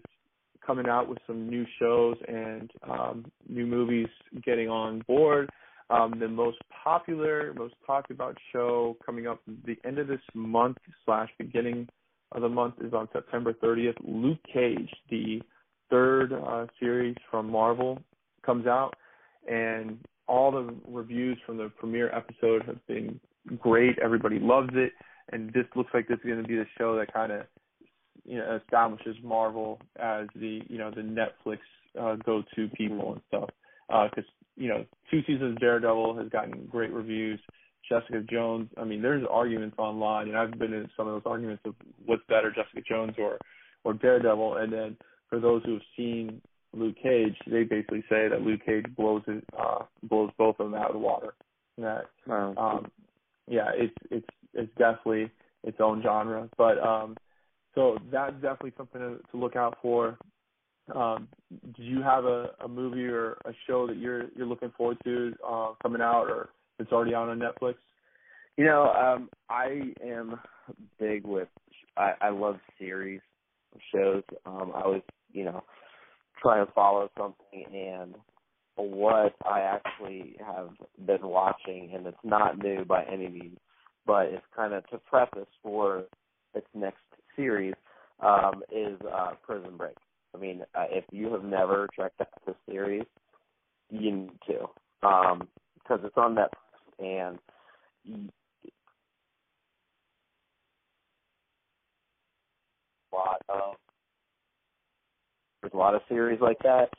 coming 0.66 0.88
out 0.88 1.07
with 1.07 1.20
some 1.28 1.47
new 1.47 1.66
shows 1.80 2.18
and 2.28 2.72
um, 2.89 3.26
new 3.47 3.66
movies 3.66 4.07
getting 4.43 4.70
on 4.70 5.03
board. 5.07 5.49
Um, 5.89 6.16
the 6.20 6.28
most 6.28 6.57
popular, 6.84 7.53
most 7.53 7.76
talked 7.86 8.09
about 8.09 8.36
show 8.51 8.97
coming 9.05 9.28
up 9.28 9.39
the 9.66 9.78
end 9.86 9.99
of 9.99 10.07
this 10.07 10.22
month 10.34 10.78
slash 11.05 11.30
beginning 11.38 11.88
of 12.32 12.41
the 12.41 12.49
month 12.49 12.76
is 12.84 12.93
on 12.93 13.07
September 13.13 13.53
30th. 13.53 13.95
Luke 14.03 14.39
Cage, 14.51 14.89
the 15.09 15.41
third 15.91 16.34
uh, 16.34 16.66
series 16.80 17.16
from 17.30 17.49
Marvel, 17.49 18.01
comes 18.43 18.66
out, 18.66 18.95
and 19.48 20.00
all 20.28 20.52
the 20.52 20.74
reviews 20.88 21.38
from 21.46 21.58
the 21.58 21.72
premiere 21.78 22.14
episode 22.14 22.64
have 22.66 22.86
been 22.88 23.20
great. 23.60 23.98
Everybody 24.00 24.39
loves 24.39 24.72
it, 24.74 24.93
and 25.32 25.52
this 25.54 25.66
looks 25.76 25.91
like 25.93 26.08
this 26.08 26.18
is 26.20 26.26
going 26.26 26.41
to 26.41 26.48
be 26.48 26.56
the 26.56 26.66
show 26.78 26.98
that 26.98 27.14
kind 27.14 27.32
of 27.32 27.41
you 28.26 28.38
know 28.38 28.60
establishes 28.62 29.16
Marvel 29.24 29.80
as 30.00 30.28
the 30.36 30.62
you 30.68 30.78
know 30.78 30.91
the 30.91 31.02
Netflix 31.02 31.60
uh, 32.00 32.16
go-to 32.26 32.68
people 32.70 33.14
and 33.14 33.22
stuff. 33.28 33.50
Because 33.88 34.30
you 34.56 34.68
know 34.68 34.86
two 35.12 35.22
seasons 35.22 35.54
of 35.54 35.60
Daredevil 35.60 36.18
has 36.18 36.30
gotten 36.30 36.68
great 36.70 36.91
reviews. 36.91 37.39
Jessica 37.88 38.22
Jones. 38.22 38.68
I 38.78 38.84
mean, 38.84 39.04
there's 39.04 39.24
arguments 39.30 39.76
online, 39.78 40.30
and 40.30 40.38
I've 40.38 40.58
been 40.58 40.74
in 40.74 40.89
some 40.98 41.08
of 41.08 41.14
those 41.14 41.32
arguments 41.32 41.62
of 41.66 41.76
what's 42.06 42.24
better, 42.28 42.50
Jessica 42.50 42.82
Jones 42.88 43.14
or 43.20 43.38
or 43.84 43.93
Daredevil. 43.93 44.58
And 44.58 44.74
then 44.74 44.98
for 45.30 45.39
those 45.39 45.64
who 45.66 45.74
have 45.74 45.82
seen 45.96 46.41
Luke 46.76 46.96
Cage, 47.02 47.36
they 47.48 47.64
basically 47.64 48.04
say 48.10 48.28
that 48.28 48.42
Luke 48.42 48.62
Cage 48.66 48.86
blows 48.96 49.24
it, 49.28 49.44
uh, 49.58 49.84
blows 50.04 50.32
both 50.38 50.60
of 50.60 50.72
them 50.72 50.80
out 50.80 50.88
of 50.90 50.94
the 50.94 51.00
water. 51.00 51.34
And 51.78 51.86
that 51.86 52.06
Wow. 52.28 52.54
um 52.58 52.92
yeah 53.48 53.72
it's 53.76 53.96
it's 54.10 54.28
it's 54.54 54.72
definitely 54.78 55.30
its 55.64 55.78
own 55.80 56.02
genre 56.02 56.50
but 56.58 56.80
um 56.80 57.16
so 57.76 57.98
that's 58.12 58.34
definitely 58.36 58.74
something 58.78 59.02
to, 59.02 59.20
to 59.32 59.38
look 59.38 59.56
out 59.56 59.78
for 59.82 60.18
um 60.96 61.28
do 61.76 61.84
you 61.84 62.02
have 62.02 62.26
a, 62.26 62.52
a 62.64 62.68
movie 62.68 63.06
or 63.06 63.34
a 63.46 63.52
show 63.68 63.86
that 63.88 63.98
you're 63.98 64.30
you're 64.36 64.48
looking 64.48 64.72
forward 64.78 64.98
to 65.04 65.34
uh 65.48 65.74
coming 65.84 66.02
out 66.02 66.30
or 66.30 66.50
it's 66.80 66.92
already 66.92 67.14
out 67.14 67.30
on 67.30 67.40
netflix 67.40 67.76
You 68.58 68.66
know, 68.66 68.90
um, 68.94 69.30
I 69.50 69.92
am 70.02 70.40
big 70.98 71.26
with. 71.26 71.50
I, 71.98 72.14
I 72.22 72.30
love 72.30 72.58
series 72.80 73.22
shows. 73.94 74.24
Um, 74.46 74.72
I 74.74 74.88
was, 74.88 75.02
you 75.34 75.44
know, 75.44 75.64
try 76.46 76.60
and 76.60 76.70
follow 76.76 77.10
something, 77.18 77.66
and 77.76 78.14
what 78.76 79.34
I 79.50 79.62
actually 79.62 80.36
have 80.46 80.70
been 81.08 81.28
watching, 81.28 81.91
and 81.96 82.06
it's 82.06 82.18
not 82.24 82.60
new 82.60 82.86
by 82.86 83.04
any 83.06 83.28
means, 83.30 83.58
but 84.06 84.28
it's 84.28 84.46
kind 84.56 84.74
of 84.74 84.88
to 84.89 85.00
preface 85.00 85.48
for 85.64 86.04
its 86.54 86.68
next 86.76 87.00
series, 87.36 87.74
um, 88.20 88.62
is 88.72 89.00
uh, 89.12 89.32
Prison 89.43 89.76
Break. 89.76 89.96
I 90.36 90.38
mean, 90.38 90.62
uh, 90.76 90.86
if 90.91 91.06
you 91.12 91.32
have 91.34 91.43
never 91.43 91.88
checked 91.98 92.22
out 92.22 92.28
the 92.46 92.56
series, 92.70 93.06
you 93.89 94.12
need 94.12 94.39
to, 94.48 94.68
because 95.02 96.00
it's 96.04 96.18
on 96.18 96.36
Netflix, 96.36 97.00
and 97.00 97.39
y- 98.08 98.30
lot 103.14 103.41
of 103.50 103.76
there's 105.66 105.74
a 105.74 105.78
lot 105.78 105.95
of 105.95 106.01
series 106.07 106.39
like 106.41 106.59
that. 106.59 106.89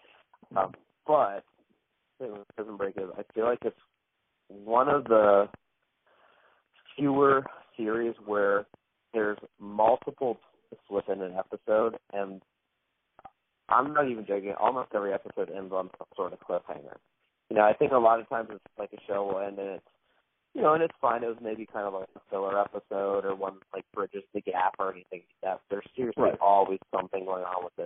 Um, 0.57 0.73
but 1.07 1.45
Prison 2.19 2.77
Break 2.77 2.97
is 2.97 3.05
I 3.17 3.23
feel 3.33 3.45
like 3.45 3.61
it's 3.65 3.77
one 4.49 4.89
of 4.89 5.05
the 5.05 5.49
fewer 6.97 7.45
series 7.77 8.15
where 8.25 8.67
there's 9.15 9.39
multiple 9.61 10.39
twists 10.69 10.91
within 10.91 11.23
an 11.23 11.35
episode 11.39 11.97
and 12.13 12.43
I'm 13.69 13.93
not 13.93 14.09
even 14.09 14.27
joking, 14.27 14.55
almost 14.59 14.91
every 14.95 15.13
episode 15.13 15.51
ends 15.51 15.73
on 15.73 15.91
some 15.99 16.07
sort 16.15 16.33
of 16.33 16.41
cliffhanger. 16.41 16.97
You 17.51 17.57
know, 17.57 17.63
I 17.63 17.73
think 17.73 17.93
a 17.93 17.97
lot 17.97 18.21
of 18.21 18.29
times 18.29 18.49
it's 18.51 18.65
like 18.79 18.91
a 18.93 19.01
show 19.07 19.27
will 19.27 19.41
end 19.41 19.59
and 19.59 19.69
it's 19.69 19.85
you 20.55 20.63
know, 20.63 20.73
and 20.73 20.83
it's 20.83 20.95
fine. 21.03 21.23
It 21.23 21.27
was 21.27 21.37
maybe 21.43 21.67
kind 21.71 21.87
of 21.87 21.93
like 21.93 22.09
a 22.17 22.21
filler 22.31 22.59
episode 22.59 23.27
or 23.27 23.35
one 23.35 23.59
like 23.75 23.85
bridges 23.93 24.23
the 24.33 24.41
gap 24.41 24.75
or 24.79 24.91
anything 24.91 25.21
like 25.21 25.43
that. 25.43 25.61
There's 25.69 25.85
seriously 25.95 26.23
Right. 26.23 26.39
always 26.41 26.79
something 26.95 27.27
going 27.27 27.45
on 27.45 27.63
with 27.63 27.77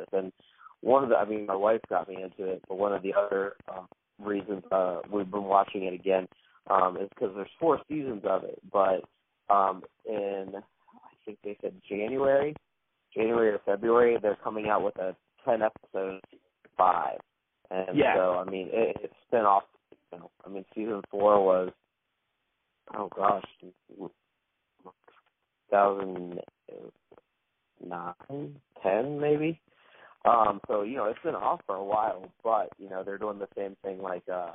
my 0.82 1.54
wife 1.54 1.80
got 1.88 2.08
me 2.08 2.16
into 2.22 2.50
it, 2.50 2.62
but 2.68 2.78
one 2.78 2.92
of 2.92 3.02
the 3.02 3.14
other 3.14 3.54
um, 3.68 3.86
reasons 4.18 4.62
uh, 4.72 5.00
we've 5.10 5.30
been 5.30 5.44
watching 5.44 5.84
it 5.84 5.94
again 5.94 6.26
um, 6.68 6.96
is 6.96 7.08
because 7.10 7.34
there's 7.34 7.48
four 7.58 7.80
seasons 7.88 8.22
of 8.24 8.44
it. 8.44 8.58
But 8.72 9.04
um, 9.52 9.82
in 10.08 10.52
I 10.54 11.24
think 11.24 11.38
they 11.44 11.56
said 11.60 11.74
January, 11.88 12.54
January 13.14 13.50
or 13.50 13.60
February, 13.64 14.16
they're 14.20 14.38
coming 14.42 14.68
out 14.68 14.84
with 14.84 14.96
a 14.98 15.14
ten 15.44 15.62
episode 15.62 16.20
five. 16.76 17.18
And 17.70 17.96
Yeah. 17.96 18.16
so 18.16 18.44
I 18.46 18.50
mean 18.50 18.68
it, 18.72 18.96
it's 19.02 19.14
spin 19.26 19.40
off. 19.40 19.64
You 20.12 20.18
know, 20.18 20.30
I 20.44 20.48
mean 20.48 20.64
season 20.74 21.02
four 21.10 21.44
was 21.44 21.70
oh 22.96 23.08
gosh, 23.14 23.44
thousand 25.70 26.40
nine, 27.86 28.60
ten 28.82 29.20
maybe. 29.20 29.60
Um, 30.24 30.60
so 30.68 30.82
you 30.82 30.96
know 30.96 31.06
it's 31.06 31.18
been 31.24 31.34
off 31.34 31.60
for 31.66 31.76
a 31.76 31.84
while, 31.84 32.30
but 32.44 32.70
you 32.78 32.90
know 32.90 33.02
they're 33.02 33.18
doing 33.18 33.38
the 33.38 33.48
same 33.56 33.76
thing 33.82 34.02
like 34.02 34.24
uh, 34.30 34.52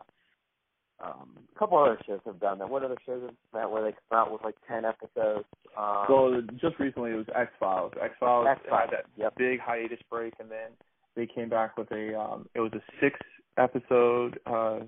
um, 1.04 1.32
a 1.56 1.60
couple 1.60 1.78
other 1.78 1.98
shows 2.06 2.20
have 2.26 2.40
done 2.40 2.60
that. 2.60 2.70
What 2.70 2.84
other 2.84 2.98
shows 3.06 3.24
have 3.24 3.36
that 3.54 3.72
where 3.72 3.84
they 3.84 3.96
come 4.10 4.20
out 4.20 4.32
with 4.32 4.44
like 4.44 4.56
ten 4.68 4.86
episodes? 4.86 5.46
Um, 5.78 6.06
Well, 6.08 6.42
just 6.62 6.80
recently 6.80 7.12
it 7.12 7.16
was 7.16 7.26
X 7.36 7.52
Files. 7.60 7.94
X 8.02 8.14
Files 8.20 8.48
had 8.70 8.90
that 8.92 9.06
yep. 9.18 9.36
big 9.38 9.60
hiatus 9.60 10.00
break, 10.10 10.34
and 10.40 10.50
then 10.50 10.70
they 11.16 11.26
came 11.26 11.50
back 11.50 11.78
with 11.78 11.92
a. 11.92 12.20
um 12.20 12.48
It 12.54 12.60
was 12.60 12.72
a 12.74 12.82
six 13.02 13.20
episode 13.58 14.40
uh 14.46 14.80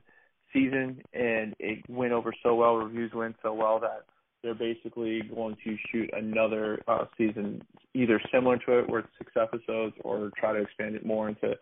season, 0.54 1.02
and 1.14 1.56
it 1.60 1.80
went 1.90 2.14
over 2.14 2.34
so 2.44 2.56
well. 2.56 2.76
Reviews 2.76 3.14
went 3.14 3.36
so 3.42 3.54
well 3.54 3.80
that 3.80 4.06
they're 4.44 4.54
basically 4.56 5.22
going 5.34 5.56
to 5.64 5.76
shoot 5.92 6.10
another 6.14 6.82
uh 6.88 7.06
season, 7.18 7.62
either 7.94 8.22
similar 8.34 8.58
to 8.60 8.80
it, 8.80 8.90
where 8.90 9.00
it's 9.02 9.10
six 9.18 9.32
episodes, 9.36 9.96
or 10.04 10.32
try 10.38 10.54
to 10.54 10.62
expand 10.62 10.96
it 10.96 11.06
more 11.06 11.30
into 11.30 11.56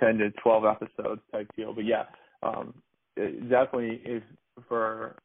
ten 0.00 0.18
to 0.18 0.30
twelve 0.42 0.64
episodes 0.64 1.20
type 1.32 1.48
deal. 1.56 1.72
But 1.74 1.84
yeah, 1.84 2.04
um 2.42 2.74
it 3.16 3.48
definitely 3.48 4.00
is 4.04 4.22
for 4.68 5.16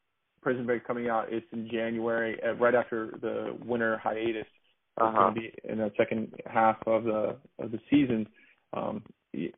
Prison 0.42 0.66
Break 0.66 0.86
coming 0.86 1.08
out. 1.08 1.32
It's 1.32 1.46
in 1.52 1.68
January, 1.70 2.38
uh, 2.42 2.54
right 2.54 2.74
after 2.74 3.14
the 3.20 3.56
winter 3.64 3.98
hiatus. 3.98 4.46
It's 4.46 4.50
Uh-huh. 4.98 5.12
going 5.30 5.34
to 5.34 5.40
be 5.40 5.54
in 5.64 5.78
the 5.78 5.90
second 5.96 6.32
half 6.46 6.76
of 6.86 7.04
the 7.04 7.36
of 7.58 7.70
the 7.72 7.80
season. 7.90 8.28
Um, 8.72 9.02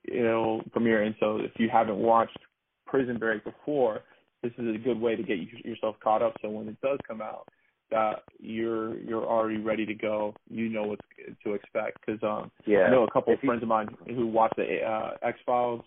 it'll 0.05 0.63
premiere, 0.73 1.03
and 1.03 1.15
so 1.21 1.39
if 1.39 1.53
you 1.59 1.69
haven't 1.71 1.99
watched 1.99 2.39
Prison 2.87 3.19
Break 3.19 3.45
before, 3.45 4.01
this 4.49 4.65
is 4.65 4.75
a 4.75 4.79
good 4.79 5.01
way 5.01 5.17
to 5.17 5.23
get 5.23 5.39
yourself 5.65 5.97
caught 6.03 6.23
up. 6.23 6.35
So 6.43 6.49
when 6.51 6.69
it 6.69 6.81
does 6.81 6.99
come 7.07 7.21
out, 7.21 7.47
that 7.91 8.23
you're 8.41 8.99
you're 8.99 9.25
already 9.25 9.59
ready 9.59 9.87
to 9.87 9.95
go. 9.95 10.35
You 10.51 10.69
know 10.69 10.85
what 10.85 10.99
to 11.45 11.55
expect 11.55 11.99
because 12.05 12.23
um, 12.23 12.51
yeah, 12.67 12.85
I 12.85 12.91
know 12.91 13.05
a 13.05 13.11
couple 13.11 13.33
of 13.33 13.39
If 13.39 13.45
you- 13.45 13.49
friends 13.49 13.63
of 13.63 13.69
mine 13.69 13.89
who 14.07 14.27
watched 14.27 14.57
the 14.57 14.83
uh, 14.83 15.11
X 15.23 15.39
Files 15.47 15.83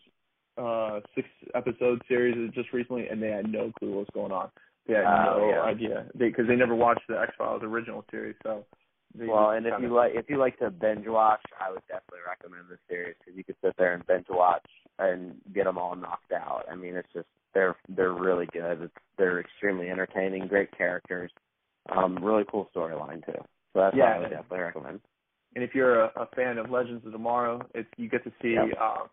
uh, 0.58 1.00
six 1.16 1.28
episode 1.56 2.02
series 2.08 2.52
just 2.54 2.74
recently, 2.74 3.08
and 3.08 3.22
they 3.22 3.30
had 3.30 3.50
no 3.52 3.72
clue 3.80 3.92
what 3.92 4.00
was 4.00 4.08
going 4.14 4.32
on. 4.32 4.50
They 4.88 4.96
had 4.96 5.06
Oh, 5.06 5.38
no 5.40 5.50
yeah. 5.52 5.62
idea 5.62 6.06
because 6.18 6.48
they, 6.48 6.56
never 6.56 6.76
watched 6.76 7.08
the 7.08 7.20
X 7.20 7.32
Files 7.38 7.62
original 7.64 8.04
series. 8.12 8.36
So, 8.44 8.66
Well, 9.18 9.52
and 9.52 9.66
if 9.66 9.74
you 9.82 9.94
like 9.94 10.14
if 10.16 10.30
you 10.30 10.38
like 10.38 10.58
to 10.60 10.70
binge 10.72 11.06
watch, 11.08 11.42
I 11.60 11.72
would 11.72 11.82
definitely 11.88 12.20
recommend 12.28 12.70
this 12.70 12.80
series 12.90 13.16
because 13.20 13.38
you 13.38 13.44
could 13.44 13.56
sit 13.64 13.74
there 13.78 13.94
and 13.94 14.06
binge 14.08 14.26
watch 14.30 14.66
and 15.00 15.36
get 15.54 15.66
them 15.66 15.78
all 15.78 15.96
knocked 15.96 16.32
out. 16.34 16.64
I 16.72 16.76
mean, 16.76 16.96
it's 16.96 17.12
just 17.14 17.28
they're 17.54 17.76
they're 17.90 18.14
really 18.14 18.46
good. 18.48 18.82
It's, 18.84 18.94
they're 19.18 19.40
extremely 19.40 19.90
entertaining, 19.90 20.48
great 20.48 20.76
characters, 20.78 21.32
um, 21.96 22.18
really 22.24 22.44
cool 22.50 22.70
storyline 22.76 23.26
too. 23.26 23.42
So 23.74 23.80
that's 23.80 23.94
what 23.96 23.98
Yeah. 24.06 24.16
I 24.16 24.20
would 24.20 24.30
definitely 24.30 24.60
recommend. 24.60 25.00
and 25.56 25.64
if 25.64 25.74
you're 25.74 26.04
a, 26.04 26.12
a 26.16 26.28
fan 26.36 26.58
of 26.58 26.70
Legends 26.70 27.06
of 27.06 27.12
Tomorrow, 27.12 27.62
it's 27.74 27.90
you 27.98 28.10
get 28.10 28.24
to 28.24 28.32
see 28.42 28.54
Yep. 28.54 28.78
uh, 28.80 29.04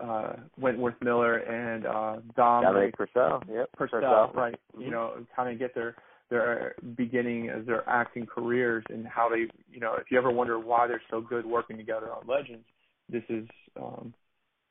uh, 0.00 0.36
Wentworth 0.58 0.94
Miller 1.02 1.36
and 1.38 1.86
uh, 1.86 2.16
Dom 2.36 2.64
Dominic 2.64 2.96
Purcell, 2.96 3.42
yep, 3.52 3.70
Purcell, 3.76 4.30
right? 4.34 4.58
Mhm. 4.76 4.84
You 4.84 4.90
know, 4.90 5.26
kind 5.34 5.50
of 5.52 5.58
get 5.58 5.74
their 5.74 5.96
their 6.30 6.76
beginning 6.96 7.48
as 7.50 7.66
their 7.66 7.86
acting 7.88 8.24
careers 8.24 8.84
and 8.88 9.04
how 9.06 9.28
they, 9.28 9.48
you 9.70 9.80
know, 9.80 9.94
if 9.94 10.10
you 10.12 10.16
ever 10.18 10.30
wonder 10.30 10.58
why 10.60 10.86
they're 10.86 11.02
so 11.10 11.20
good 11.20 11.44
working 11.44 11.76
together 11.76 12.12
on 12.12 12.24
Legends, 12.26 12.64
this 13.08 13.24
is 13.28 13.46
um 13.76 14.14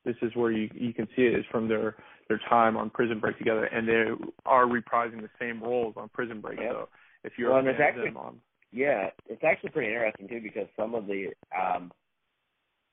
this 0.05 0.15
is 0.21 0.35
where 0.35 0.51
you 0.51 0.69
you 0.73 0.93
can 0.93 1.07
see 1.15 1.23
it 1.23 1.35
is 1.37 1.45
from 1.51 1.67
their 1.67 1.95
their 2.27 2.39
time 2.49 2.77
on 2.77 2.89
Prison 2.89 3.19
Break 3.19 3.37
together, 3.37 3.65
and 3.65 3.87
they 3.87 4.05
are 4.45 4.65
reprising 4.65 5.21
the 5.21 5.29
same 5.39 5.61
roles 5.61 5.95
on 5.97 6.09
Prison 6.09 6.41
Break. 6.41 6.59
Yep. 6.59 6.71
So 6.71 6.89
if 7.23 7.33
you're 7.37 7.49
Well, 7.49 7.57
a 7.57 7.59
and 7.59 7.67
it's 7.69 7.77
fan 7.79 7.87
actually- 7.87 8.07
of 8.09 8.13
them, 8.13 8.23
um, 8.23 8.41
Yeah, 8.71 9.09
it's 9.27 9.43
actually 9.43 9.71
pretty 9.71 9.91
interesting 9.91 10.27
too 10.27 10.41
because 10.41 10.67
some 10.75 10.93
of 10.95 11.07
the 11.07 11.33
um 11.57 11.91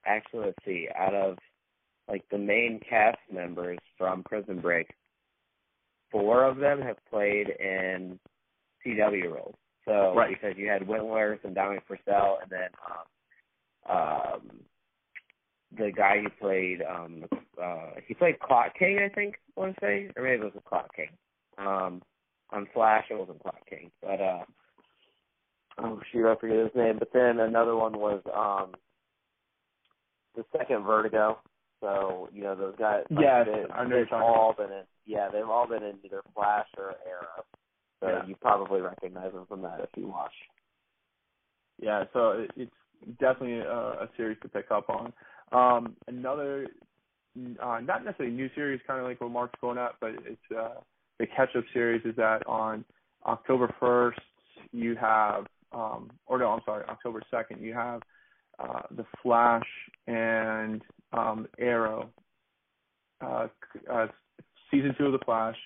actually 0.06 0.46
let's 0.46 0.64
see, 0.64 0.88
out 0.96 1.14
of 1.14 1.38
like 2.08 2.24
the 2.30 2.38
main 2.38 2.80
cast 2.80 3.18
members 3.32 3.78
from 3.98 4.22
Prison 4.24 4.60
Break, 4.60 4.88
four 6.10 6.44
of 6.44 6.56
them 6.58 6.80
have 6.80 6.96
played 7.10 7.48
in 7.48 8.18
CW 8.84 9.28
roles. 9.34 9.56
So 9.84 10.14
Right. 10.14 10.30
because 10.30 10.56
you 10.56 10.68
had 10.68 10.86
Wentworth 10.86 11.44
and 11.44 11.54
Dominic 11.54 11.86
Purcell 11.86 12.38
and 12.42 12.50
then 12.50 12.70
um 12.88 13.96
um 13.96 14.60
the 15.76 15.92
guy 15.94 16.20
who 16.22 16.30
played 16.40 16.82
um 16.82 17.24
uh 17.62 17.90
he 18.06 18.14
played 18.14 18.38
Clock 18.40 18.72
King 18.78 18.98
I 18.98 19.08
think 19.14 19.36
I 19.56 19.60
wanna 19.60 19.74
say. 19.80 20.10
Or 20.16 20.22
maybe 20.22 20.42
it 20.46 20.54
was 20.54 20.62
Clock 20.68 20.94
King. 20.94 21.10
Um 21.58 22.02
on 22.50 22.66
Flash 22.74 23.04
it 23.10 23.18
wasn't 23.18 23.42
Clock 23.42 23.60
King. 23.68 23.90
But 24.02 24.20
uh 24.20 24.44
oh 25.78 26.00
shoot, 26.12 26.30
I 26.30 26.36
forget 26.36 26.58
his 26.58 26.74
name. 26.74 26.98
But 26.98 27.12
then 27.12 27.40
another 27.40 27.76
one 27.76 27.98
was 27.98 28.22
um 28.34 28.74
the 30.34 30.44
second 30.56 30.84
Vertigo. 30.84 31.38
So 31.80 32.28
you 32.32 32.42
know 32.42 32.54
those 32.54 32.74
guys. 32.78 33.04
like, 33.10 33.22
Yes, 33.24 33.46
they, 33.46 33.72
I 33.72 33.84
know 33.84 33.96
they've 33.96 34.12
all 34.12 34.54
been 34.56 34.70
in. 34.72 34.82
Yeah, 35.04 35.28
they've 35.32 35.48
all 35.48 35.68
been 35.68 35.82
in 35.82 35.96
either 36.04 36.22
Flash 36.34 36.66
or 36.78 36.94
Arrow. 37.06 37.44
So 38.00 38.08
Yeah. 38.08 38.26
you 38.26 38.34
probably 38.36 38.80
recognize 38.80 39.32
them 39.32 39.46
from 39.46 39.62
that 39.62 39.80
if 39.80 39.90
you 39.96 40.08
watch. 40.08 40.32
yeah, 41.78 42.04
so 42.12 42.30
it, 42.32 42.50
it's 42.56 43.18
definitely 43.20 43.58
a, 43.60 44.04
a 44.04 44.08
series 44.16 44.38
to 44.42 44.48
pick 44.48 44.70
up 44.70 44.88
on. 44.88 45.12
Um, 45.52 45.96
another, 46.08 46.66
uh, 47.62 47.80
not 47.80 48.04
necessarily 48.04 48.34
new 48.34 48.50
series, 48.54 48.80
kind 48.86 49.00
of 49.00 49.06
like 49.06 49.20
what 49.20 49.30
Mark's 49.30 49.58
going 49.60 49.78
at, 49.78 49.92
but 50.00 50.10
it's 50.26 50.40
uh, 50.56 50.80
the 51.18 51.26
catch-up 51.26 51.64
series. 51.72 52.04
Is 52.04 52.16
that 52.16 52.46
on 52.46 52.84
October 53.24 53.74
first 53.78 54.18
you 54.72 54.96
have, 54.96 55.46
um, 55.72 56.10
or 56.26 56.38
no, 56.38 56.50
I'm 56.50 56.60
sorry, 56.64 56.84
October 56.88 57.22
second 57.30 57.62
you 57.62 57.74
have 57.74 58.02
uh, 58.58 58.82
the 58.96 59.04
Flash 59.22 59.66
and 60.06 60.82
um, 61.12 61.46
Arrow. 61.58 62.10
Uh, 63.20 63.48
uh, 63.90 64.06
season 64.70 64.94
two 64.98 65.06
of 65.06 65.12
the 65.12 65.24
Flash, 65.24 65.56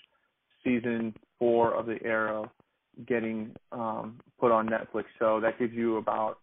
season 0.62 1.14
four 1.38 1.74
of 1.74 1.86
the 1.86 1.98
Arrow 2.04 2.50
getting 3.06 3.54
um 3.72 4.18
put 4.38 4.52
on 4.52 4.68
Netflix. 4.68 5.04
So 5.18 5.40
that 5.40 5.58
gives 5.58 5.72
you 5.72 5.96
about 5.96 6.38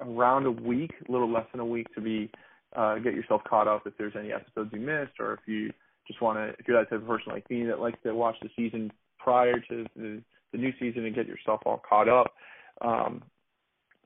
around 0.00 0.46
a 0.46 0.50
week, 0.50 0.90
a 1.08 1.12
little 1.12 1.30
less 1.30 1.46
than 1.52 1.60
a 1.60 1.66
week 1.66 1.86
to 1.94 2.00
be 2.00 2.30
uh 2.76 2.96
get 2.96 3.14
yourself 3.14 3.42
caught 3.48 3.68
up 3.68 3.86
if 3.86 3.96
there's 3.98 4.14
any 4.18 4.32
episodes 4.32 4.70
you 4.72 4.80
missed 4.80 5.18
or 5.18 5.34
if 5.34 5.40
you 5.46 5.70
just 6.06 6.20
want 6.20 6.38
to 6.38 6.48
if 6.58 6.66
you're 6.66 6.78
that 6.78 6.90
type 6.90 7.00
of 7.00 7.06
person 7.06 7.32
like 7.32 7.48
me 7.50 7.64
that 7.64 7.80
likes 7.80 7.98
to 8.02 8.14
watch 8.14 8.36
the 8.42 8.48
season 8.56 8.90
prior 9.18 9.60
to 9.60 9.84
the, 9.96 10.22
the 10.52 10.58
new 10.58 10.72
season 10.80 11.04
and 11.04 11.14
get 11.14 11.26
yourself 11.26 11.60
all 11.66 11.82
caught 11.88 12.08
up 12.08 12.32
um 12.80 13.22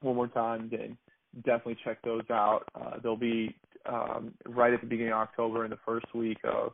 one 0.00 0.16
more 0.16 0.28
time 0.28 0.68
then 0.70 0.96
definitely 1.44 1.76
check 1.84 1.98
those 2.02 2.22
out. 2.30 2.62
Uh 2.74 2.98
they'll 3.02 3.16
be 3.16 3.54
um 3.86 4.32
right 4.46 4.72
at 4.72 4.80
the 4.80 4.86
beginning 4.86 5.12
of 5.12 5.18
October 5.18 5.64
in 5.64 5.70
the 5.70 5.78
first 5.84 6.06
week 6.14 6.38
of 6.44 6.72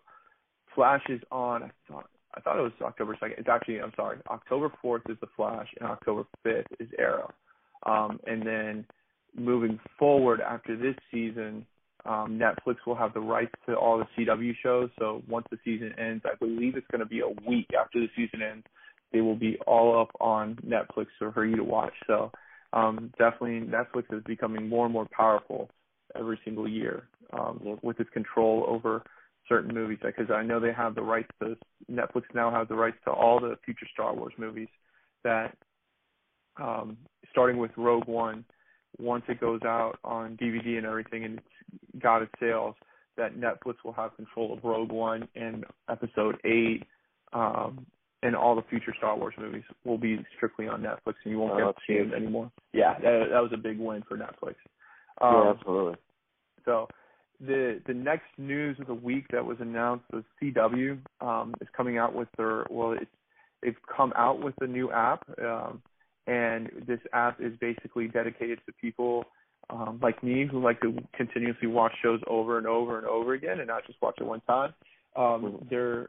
Flash 0.74 1.03
is 1.09 1.20
on 1.30 1.64
I 1.64 1.70
thought 1.88 2.09
I 2.34 2.40
thought 2.40 2.59
it 2.59 2.62
was 2.62 2.72
October 2.80 3.16
second. 3.20 3.36
It's 3.38 3.49
actually 3.49 3.80
I'm 3.80 3.93
sorry, 3.97 4.18
October 4.30 4.70
fourth 4.80 5.03
is 5.09 5.16
the 5.20 5.26
Flash 5.36 5.68
and 5.80 5.88
October 5.88 6.24
fifth 6.43 6.66
is 6.80 6.88
Arrow. 6.99 7.32
Um 7.86 8.20
and 8.26 8.47
then 8.47 8.86
moving 9.36 9.80
forward 9.99 10.40
after 10.40 10.76
this 10.76 10.97
season, 11.11 11.66
um 12.05 12.38
Netflix 12.38 12.76
will 12.86 12.96
have 12.96 13.14
the 13.14 13.20
rights 13.20 13.55
to 13.66 13.74
all 13.74 13.98
the 13.98 14.07
CW 14.16 14.55
shows. 14.62 14.90
So 14.98 15.22
once 15.28 15.46
the 15.50 15.59
season 15.64 15.94
ends, 15.98 16.24
I 16.26 16.34
believe 16.36 16.76
it's 16.76 16.86
gonna 16.90 17.07
be 17.07 17.20
a 17.20 17.28
week 17.48 17.68
after 17.78 18.00
the 18.00 18.09
season 18.16 18.42
ends, 18.42 18.66
they 19.12 19.20
will 19.20 19.36
be 19.36 19.57
all 19.66 20.00
up 20.00 20.11
on 20.20 20.57
Netflix 20.66 21.07
for 21.32 21.44
you 21.44 21.57
to 21.57 21.64
watch. 21.64 21.94
So 22.07 22.32
um 22.72 23.12
definitely 23.18 23.61
Netflix 23.61 24.12
is 24.12 24.22
becoming 24.24 24.68
more 24.68 24.86
and 24.86 24.92
more 24.92 25.07
powerful 25.16 25.70
every 26.16 26.38
single 26.44 26.68
year 26.68 27.09
um 27.32 27.78
with 27.82 28.00
its 28.00 28.11
control 28.11 28.64
over 28.68 29.03
certain 29.48 29.74
movies 29.74 29.98
because 30.03 30.30
I 30.30 30.42
know 30.42 30.61
they 30.61 30.72
have 30.72 30.94
the 30.94 31.03
rights 31.03 31.30
to 31.40 31.57
Netflix 31.90 32.22
now 32.34 32.50
has 32.50 32.68
the 32.68 32.74
rights 32.74 32.96
to 33.05 33.11
all 33.11 33.40
the 33.40 33.57
future 33.64 33.86
Star 33.92 34.14
Wars 34.14 34.34
movies 34.38 34.68
that 35.24 35.57
um 36.61 36.96
starting 37.30 37.59
with 37.59 37.70
Rogue 37.76 38.07
One 38.07 38.44
once 38.98 39.24
it 39.28 39.40
goes 39.40 39.61
out 39.64 39.98
on 40.05 40.36
DVD 40.36 40.76
and 40.76 40.86
everything 40.86 41.24
and 41.24 41.38
it's 41.38 41.46
got 42.01 42.23
its 42.23 42.33
sales 42.41 42.75
that 43.16 43.37
Netflix 43.37 43.77
will 43.85 43.93
have 43.93 44.16
control 44.16 44.53
of 44.53 44.64
Rogue 44.64 44.91
One 44.93 45.29
and 45.37 45.64
episode 45.91 46.37
8 46.45 46.83
um 47.33 47.87
and 48.25 48.37
all 48.37 48.55
the 48.55 48.62
future 48.70 48.95
Star 48.97 49.16
Wars 49.16 49.35
movies 49.39 49.64
will 49.85 49.99
be 49.99 50.25
strictly 50.37 50.68
on 50.68 50.81
Netflix 50.83 51.14
and 51.25 51.33
you 51.33 51.39
won't 51.39 51.61
Oh, 51.61 51.66
get 51.66 51.77
to 51.77 51.83
see 51.87 51.99
them 51.99 52.14
anymore. 52.14 52.51
Yeah, 52.73 52.95
that, 53.01 53.29
that 53.33 53.41
was 53.43 53.51
a 53.53 53.57
big 53.57 53.79
win 53.79 54.03
for 54.09 54.16
Netflix. 54.16 54.55
yeah, 55.20 55.27
Um, 55.29 55.49
absolutely. 55.49 55.97
so 56.64 56.87
the 57.41 57.81
the 57.87 57.95
next 57.95 58.29
news 58.39 58.79
of 58.79 58.87
the 58.87 58.95
week 58.95 59.25
that 59.33 59.45
was 59.45 59.57
announced 59.61 60.05
was 60.12 60.23
CW 60.41 60.99
um, 61.20 61.55
is 61.61 61.66
coming 61.77 61.99
out 61.99 62.14
with 62.14 62.29
their 62.37 62.64
well, 62.70 62.93
it's 62.93 63.11
they've 63.62 63.77
come 63.97 64.12
out 64.16 64.41
with 64.41 64.55
a 64.61 64.66
new 64.66 64.93
app, 64.93 65.25
um, 65.41 65.83
and 66.29 66.70
this 66.87 67.01
app 67.12 67.41
is 67.41 67.53
basically 67.61 68.07
dedicated 68.07 68.61
to 68.66 68.73
people 68.81 69.25
um, 69.73 69.99
like 70.03 70.23
me 70.23 70.47
who 70.51 70.62
like 70.62 70.81
to 70.83 70.97
continuously 71.14 71.66
watch 71.66 71.93
shows 72.03 72.20
over 72.27 72.59
and 72.59 72.66
over 72.66 72.99
and 72.99 73.07
over 73.07 73.33
again 73.33 73.59
and 73.59 73.68
not 73.68 73.87
just 73.87 74.01
watch 74.03 74.16
it 74.20 74.25
one 74.25 74.43
time. 74.43 74.75
Um, 75.16 75.66
their 75.70 76.07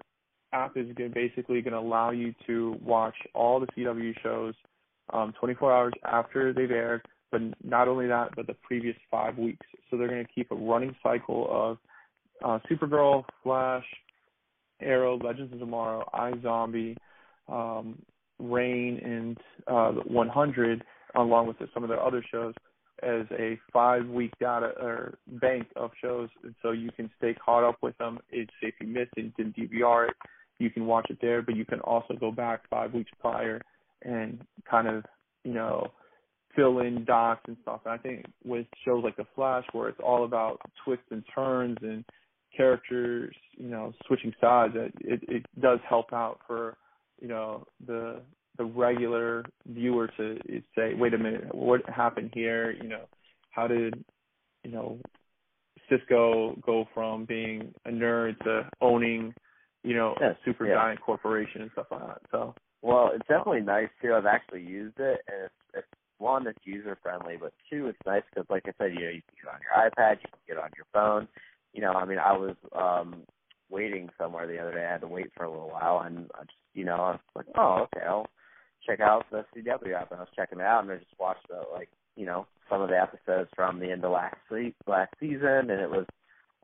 app 0.51 0.75
is 0.75 0.87
gonna, 0.95 1.09
basically 1.09 1.61
going 1.61 1.73
to 1.73 1.79
allow 1.79 2.11
you 2.11 2.35
to 2.45 2.77
watch 2.83 3.15
all 3.33 3.59
the 3.59 3.67
CW 3.67 4.13
shows 4.21 4.53
um, 5.13 5.33
24 5.39 5.71
hours 5.71 5.93
after 6.05 6.53
they've 6.53 6.71
aired, 6.71 7.01
but 7.31 7.41
not 7.63 7.87
only 7.87 8.07
that, 8.07 8.29
but 8.35 8.47
the 8.47 8.55
previous 8.63 8.95
five 9.09 9.37
weeks. 9.37 9.65
So 9.89 9.97
they're 9.97 10.07
going 10.07 10.25
to 10.25 10.33
keep 10.33 10.51
a 10.51 10.55
running 10.55 10.95
cycle 11.01 11.47
of 11.49 11.77
uh, 12.43 12.59
Supergirl, 12.69 13.23
Flash, 13.43 13.85
Arrow, 14.81 15.17
Legends 15.17 15.53
of 15.53 15.59
Tomorrow, 15.59 16.09
iZombie, 16.13 16.97
um, 17.47 18.01
Reign, 18.39 18.99
and 19.03 19.37
uh, 19.67 20.01
100, 20.05 20.83
along 21.15 21.47
with 21.47 21.57
some 21.73 21.83
of 21.83 21.89
their 21.89 22.01
other 22.01 22.23
shows, 22.29 22.53
as 23.03 23.25
a 23.37 23.59
five-week 23.71 24.33
data 24.39 24.71
or 24.79 25.17
bank 25.27 25.67
of 25.75 25.91
shows, 26.01 26.29
and 26.43 26.55
so 26.61 26.71
you 26.71 26.89
can 26.95 27.09
stay 27.17 27.33
caught 27.33 27.63
up 27.63 27.77
with 27.81 27.97
them. 27.97 28.19
It's 28.31 28.51
if 28.61 28.75
you 28.81 28.87
missed 28.87 29.11
and 29.17 29.35
didn't 29.35 29.55
DVR 29.57 30.09
it, 30.09 30.15
you 30.59 30.69
can 30.69 30.85
watch 30.85 31.07
it 31.09 31.17
there, 31.21 31.41
but 31.41 31.55
you 31.55 31.65
can 31.65 31.79
also 31.81 32.13
go 32.19 32.31
back 32.31 32.69
five 32.69 32.93
weeks 32.93 33.11
prior 33.19 33.61
and 34.03 34.41
kind 34.69 34.87
of, 34.87 35.03
you 35.43 35.53
know, 35.53 35.91
fill 36.55 36.79
in 36.79 37.03
dots 37.05 37.41
and 37.47 37.57
stuff. 37.61 37.81
And 37.85 37.93
I 37.93 37.97
think 37.97 38.25
with 38.43 38.67
shows 38.85 39.03
like 39.03 39.17
The 39.17 39.25
Flash, 39.35 39.65
where 39.71 39.89
it's 39.89 39.99
all 40.03 40.25
about 40.25 40.61
twists 40.83 41.05
and 41.11 41.23
turns 41.33 41.77
and 41.81 42.05
characters, 42.55 43.35
you 43.57 43.69
know, 43.69 43.93
switching 44.07 44.33
sides, 44.39 44.73
it 44.75 44.93
it 45.27 45.45
does 45.59 45.79
help 45.87 46.13
out 46.13 46.39
for, 46.47 46.77
you 47.19 47.27
know, 47.27 47.65
the 47.85 48.21
the 48.57 48.65
regular 48.65 49.43
viewer 49.67 50.09
to 50.17 50.37
say, 50.75 50.93
wait 50.93 51.13
a 51.13 51.17
minute, 51.17 51.53
what 51.53 51.87
happened 51.89 52.31
here? 52.33 52.71
You 52.71 52.89
know, 52.89 53.05
how 53.51 53.67
did, 53.67 54.03
you 54.63 54.71
know, 54.71 54.99
Cisco 55.89 56.55
go 56.65 56.87
from 56.93 57.25
being 57.25 57.73
a 57.85 57.89
nerd 57.89 58.37
to 58.43 58.69
owning, 58.81 59.33
you 59.83 59.95
know, 59.95 60.15
yes, 60.21 60.31
a 60.31 60.45
super 60.45 60.67
yeah. 60.67 60.75
giant 60.75 61.01
corporation 61.01 61.61
and 61.61 61.71
stuff 61.71 61.87
like 61.91 62.07
that. 62.07 62.21
So. 62.31 62.55
Well, 62.81 63.11
it's 63.13 63.27
definitely 63.27 63.61
nice 63.61 63.89
too. 64.01 64.13
I've 64.13 64.25
actually 64.25 64.61
used 64.61 64.99
it, 64.99 65.21
and 65.27 65.45
it's, 65.45 65.53
it's 65.73 65.87
one 66.17 66.43
that's 66.43 66.57
user 66.63 66.97
friendly, 67.01 67.37
but 67.39 67.53
two, 67.69 67.87
it's 67.87 67.97
nice 68.05 68.23
because, 68.29 68.45
like 68.49 68.63
I 68.65 68.73
said, 68.77 68.93
you 68.93 69.05
know, 69.05 69.11
you 69.11 69.21
can 69.21 69.35
get 69.41 69.53
on 69.53 69.59
your 69.61 69.89
iPad, 69.89 70.17
you 70.21 70.29
can 70.29 70.55
get 70.55 70.57
on 70.57 70.69
your 70.75 70.85
phone. 70.93 71.27
You 71.73 71.81
know, 71.81 71.93
I 71.93 72.05
mean, 72.05 72.19
I 72.19 72.33
was 72.33 72.55
um 72.75 73.23
waiting 73.69 74.09
somewhere 74.17 74.47
the 74.47 74.59
other 74.59 74.73
day. 74.73 74.85
I 74.85 74.91
had 74.91 75.01
to 75.01 75.07
wait 75.07 75.31
for 75.35 75.45
a 75.45 75.49
little 75.49 75.69
while, 75.69 76.03
and 76.05 76.29
I 76.35 76.41
just, 76.41 76.57
you 76.73 76.85
know, 76.85 76.95
I 76.95 77.11
was 77.11 77.19
like, 77.35 77.45
oh, 77.57 77.85
okay, 77.85 78.05
I'll 78.05 78.27
check 78.85 78.99
out 78.99 79.25
the 79.31 79.45
CW 79.55 79.93
app, 79.93 80.11
and 80.11 80.19
I 80.19 80.23
was 80.23 80.33
checking 80.35 80.59
it 80.59 80.65
out, 80.65 80.83
and 80.83 80.91
I 80.91 80.97
just 80.97 81.19
watched 81.19 81.47
the 81.47 81.61
like, 81.71 81.89
you 82.15 82.25
know, 82.25 82.45
some 82.69 82.81
of 82.81 82.89
the 82.89 82.99
episodes 82.99 83.49
from 83.55 83.79
the 83.79 83.91
end 83.91 84.03
of 84.05 84.11
last 84.11 84.37
week, 84.51 84.75
last 84.87 85.13
season, 85.19 85.69
and 85.69 85.81
it 85.81 85.89
was, 85.89 86.05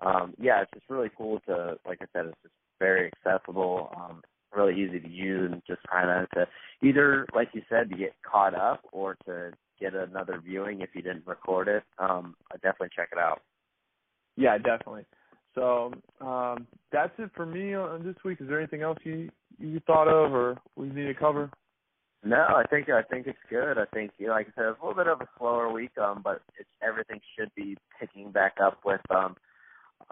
um, 0.06 0.34
yeah, 0.40 0.62
it's 0.62 0.72
just 0.74 0.90
really 0.90 1.10
cool 1.18 1.40
to, 1.48 1.78
like 1.86 2.00
I 2.02 2.06
said, 2.14 2.26
it's 2.28 2.38
just 2.44 2.54
very 2.80 3.12
accessible. 3.12 3.92
Um, 3.96 4.22
really 4.56 4.82
easy 4.82 5.00
to 5.00 5.10
use 5.10 5.52
and 5.52 5.62
just 5.68 5.82
kind 5.92 6.10
of 6.10 6.30
to 6.32 6.48
either, 6.82 7.28
like 7.36 7.50
you 7.54 7.62
said, 7.70 7.90
to 7.90 7.98
get 7.98 8.14
caught 8.24 8.56
up 8.56 8.82
or 8.92 9.16
to 9.26 9.52
get 9.80 9.94
another 9.94 10.42
viewing 10.44 10.82
if 10.82 10.90
you 10.94 11.02
didn't 11.02 11.28
record 11.28 11.68
it. 11.68 11.84
Um, 11.98 12.36
I 12.52 12.56
definitely 12.56 12.90
check 12.96 13.10
it 13.12 13.20
out. 13.20 13.42
Yeah, 14.36 14.58
definitely. 14.58 15.06
So 15.56 15.94
um, 16.22 16.68
that's 16.92 17.14
it 17.18 17.32
for 17.36 17.46
me 17.46 17.74
on 17.74 18.04
this 18.04 18.16
week. 18.24 18.40
Is 18.42 18.48
there 18.48 18.60
anything 18.60 18.82
else 18.82 18.98
you 19.04 19.30
you 19.58 19.82
thought 19.86 20.08
of 20.08 20.34
or 20.34 20.58
we 20.76 20.88
need 20.88 21.08
to 21.08 21.14
cover? 21.14 21.52
No, 22.24 22.38
I 22.38 22.64
think 22.70 22.90
I 22.90 23.02
think 23.04 23.28
it's 23.28 23.40
good. 23.50 23.78
I 23.78 23.86
think, 23.94 24.12
you 24.18 24.28
know, 24.28 24.34
like 24.34 24.48
I 24.48 24.52
said, 24.56 24.66
a 24.66 24.76
little 24.82 24.94
bit 24.94 25.08
of 25.08 25.22
a 25.22 25.30
slower 25.38 25.72
week, 25.72 25.98
um, 25.98 26.22
but 26.24 26.42
it's 26.60 26.70
everything 26.86 27.22
should 27.38 27.54
be 27.56 27.78
picking 28.00 28.32
back 28.32 28.56
up 28.62 28.80
with 28.84 29.02
um, 29.10 29.36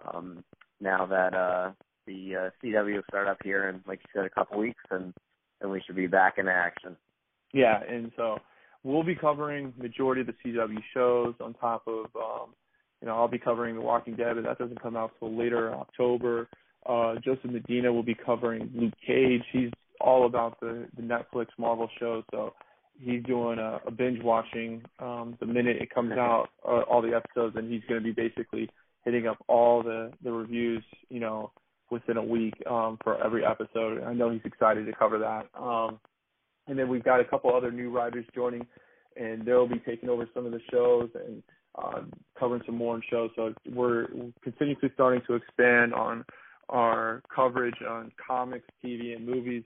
um, 0.06 0.44
now 0.80 1.06
that 1.06 1.34
uh, 1.34 1.72
the 2.06 2.36
uh, 2.36 2.50
CW 2.64 2.96
will 2.96 3.02
start 3.10 3.28
up 3.28 3.40
here 3.44 3.68
in, 3.68 3.82
like 3.86 4.00
you 4.00 4.10
said, 4.14 4.26
a 4.26 4.30
couple 4.30 4.58
weeks, 4.58 4.84
and 4.90 5.14
and 5.60 5.70
we 5.70 5.82
should 5.86 5.96
be 5.96 6.08
back 6.08 6.36
in 6.38 6.48
action. 6.48 6.96
Yeah, 7.54 7.82
and 7.84 8.12
so 8.16 8.38
we'll 8.84 9.04
be 9.04 9.16
covering 9.16 9.74
majority 9.78 10.22
of 10.22 10.28
the 10.28 10.34
CW 10.46 10.78
shows 10.94 11.34
on 11.42 11.54
top 11.56 11.88
of, 11.88 12.06
um, 12.16 12.54
you 13.02 13.08
know, 13.08 13.16
I'll 13.16 13.28
be 13.28 13.40
covering 13.40 13.76
The 13.76 13.82
Walking 13.82 14.16
Dead, 14.16 14.36
but 14.36 14.44
that 14.44 14.58
doesn't 14.60 14.82
come 14.82 14.96
out 14.96 15.12
till 15.20 15.36
later 15.36 15.68
in 15.68 15.74
October. 15.74 16.48
Uh, 16.86 17.16
Joseph 17.24 17.52
Medina 17.52 17.92
will 17.92 18.04
be 18.04 18.16
covering 18.16 18.70
Luke 18.74 18.94
Cage. 19.06 19.44
He's 19.52 19.72
all 20.08 20.26
about 20.26 20.60
the 20.62 20.88
the 20.96 21.02
Netflix 21.02 21.48
Marvel 21.58 21.90
show, 22.00 22.24
so 22.32 22.54
he's 22.98 23.22
doing 23.24 23.60
a, 23.60 23.80
a 23.86 23.92
binge 23.92 24.24
watching 24.24 24.82
um, 25.00 25.36
the 25.40 25.46
minute 25.46 25.78
it 25.82 25.94
comes 25.94 26.14
out, 26.14 26.48
uh, 26.66 26.82
all 26.90 27.02
the 27.02 27.14
episodes, 27.14 27.56
and 27.58 27.72
he's 27.72 27.84
going 27.90 28.02
to 28.02 28.04
be 28.04 28.14
basically 28.14 28.70
hitting 29.04 29.28
up 29.28 29.38
all 29.48 29.84
the 29.84 30.12
the 30.24 30.32
reviews, 30.32 30.84
you 31.10 31.20
know, 31.20 31.52
within 31.92 32.16
a 32.16 32.24
week 32.24 32.54
um, 32.70 32.98
for 33.04 33.22
every 33.24 33.46
episode. 33.46 34.02
I 34.04 34.14
know 34.14 34.32
he's 34.32 34.42
excited 34.46 34.86
to 34.86 34.94
cover 34.94 35.20
that. 35.20 35.48
Um, 35.60 36.00
and 36.68 36.80
then 36.80 36.88
we've 36.90 37.04
got 37.04 37.20
a 37.20 37.26
couple 37.26 37.54
other 37.54 37.72
new 37.72 37.90
writers 37.90 38.26
joining, 38.34 38.66
and 39.16 39.46
they'll 39.46 39.68
be 39.68 39.82
taking 39.86 40.10
over 40.10 40.28
some 40.34 40.46
of 40.46 40.52
the 40.54 40.62
shows 40.72 41.10
and 41.16 41.44
uh, 41.78 42.02
covering 42.40 42.62
some 42.66 42.76
more 42.76 43.02
shows. 43.10 43.30
So 43.36 43.54
we're 43.74 44.08
continuously 44.42 44.90
starting 44.94 45.22
to 45.28 45.36
expand 45.36 45.94
on 45.94 46.26
our 46.70 47.22
coverage 47.34 47.76
on 47.88 48.12
comics, 48.26 48.66
TV, 48.84 49.16
and 49.16 49.26
movies. 49.26 49.64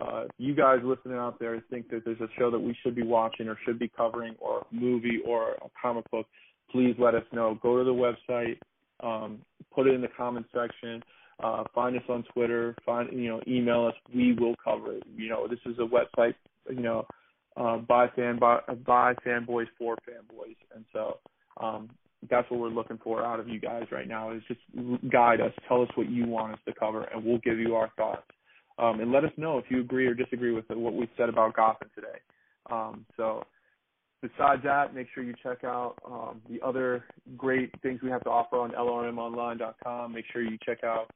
Uh, 0.00 0.24
you 0.38 0.54
guys 0.54 0.78
listening 0.82 1.18
out 1.18 1.38
there 1.38 1.62
think 1.70 1.88
that 1.90 2.04
there's 2.04 2.20
a 2.20 2.28
show 2.38 2.50
that 2.50 2.58
we 2.58 2.76
should 2.82 2.94
be 2.94 3.02
watching 3.02 3.48
or 3.48 3.58
should 3.64 3.78
be 3.78 3.88
covering, 3.88 4.34
or 4.40 4.60
a 4.60 4.74
movie 4.74 5.20
or 5.26 5.52
a 5.52 5.68
comic 5.80 6.10
book, 6.10 6.26
please 6.70 6.94
let 6.98 7.14
us 7.14 7.24
know. 7.32 7.58
Go 7.62 7.78
to 7.78 7.84
the 7.84 7.90
website, 7.90 8.58
um, 9.00 9.38
put 9.74 9.86
it 9.86 9.94
in 9.94 10.00
the 10.00 10.08
comment 10.16 10.46
section 10.52 11.02
uh, 11.42 11.64
find 11.74 11.96
us 11.96 12.02
on 12.08 12.24
Twitter. 12.32 12.74
Find 12.84 13.12
you 13.12 13.28
know, 13.28 13.40
email 13.46 13.86
us. 13.86 13.94
We 14.14 14.34
will 14.34 14.54
cover 14.62 14.96
it. 14.96 15.02
You 15.16 15.28
know, 15.28 15.48
this 15.48 15.58
is 15.66 15.76
a 15.78 15.82
website. 15.82 16.34
You 16.70 16.80
know, 16.80 17.06
uh, 17.56 17.78
by 17.78 18.08
fan 18.08 18.38
by, 18.38 18.60
by 18.86 19.14
fanboys 19.26 19.66
for 19.78 19.96
fanboys, 20.08 20.56
and 20.74 20.84
so 20.92 21.18
um, 21.60 21.90
that's 22.30 22.48
what 22.50 22.60
we're 22.60 22.68
looking 22.68 22.98
for 23.02 23.24
out 23.24 23.40
of 23.40 23.48
you 23.48 23.58
guys 23.58 23.84
right 23.90 24.06
now. 24.06 24.30
Is 24.30 24.42
just 24.46 24.60
guide 25.10 25.40
us, 25.40 25.52
tell 25.66 25.82
us 25.82 25.88
what 25.96 26.08
you 26.08 26.26
want 26.26 26.54
us 26.54 26.60
to 26.66 26.74
cover, 26.74 27.02
and 27.04 27.24
we'll 27.24 27.38
give 27.38 27.58
you 27.58 27.74
our 27.74 27.90
thoughts. 27.96 28.22
Um, 28.78 29.00
and 29.00 29.12
let 29.12 29.24
us 29.24 29.32
know 29.36 29.58
if 29.58 29.64
you 29.68 29.80
agree 29.80 30.06
or 30.06 30.14
disagree 30.14 30.52
with 30.52 30.64
what 30.68 30.94
we 30.94 31.08
said 31.16 31.28
about 31.28 31.54
Gotham 31.54 31.90
today. 31.94 32.18
Um, 32.70 33.04
so 33.16 33.44
besides 34.22 34.62
that, 34.64 34.94
make 34.94 35.08
sure 35.14 35.22
you 35.22 35.34
check 35.42 35.64
out 35.64 35.96
um, 36.06 36.40
the 36.48 36.64
other 36.64 37.04
great 37.36 37.70
things 37.82 38.00
we 38.02 38.10
have 38.10 38.24
to 38.24 38.30
offer 38.30 38.56
on 38.58 38.70
lrmonline.com. 38.70 40.12
Make 40.12 40.24
sure 40.32 40.42
you 40.42 40.56
check 40.64 40.84
out 40.84 41.10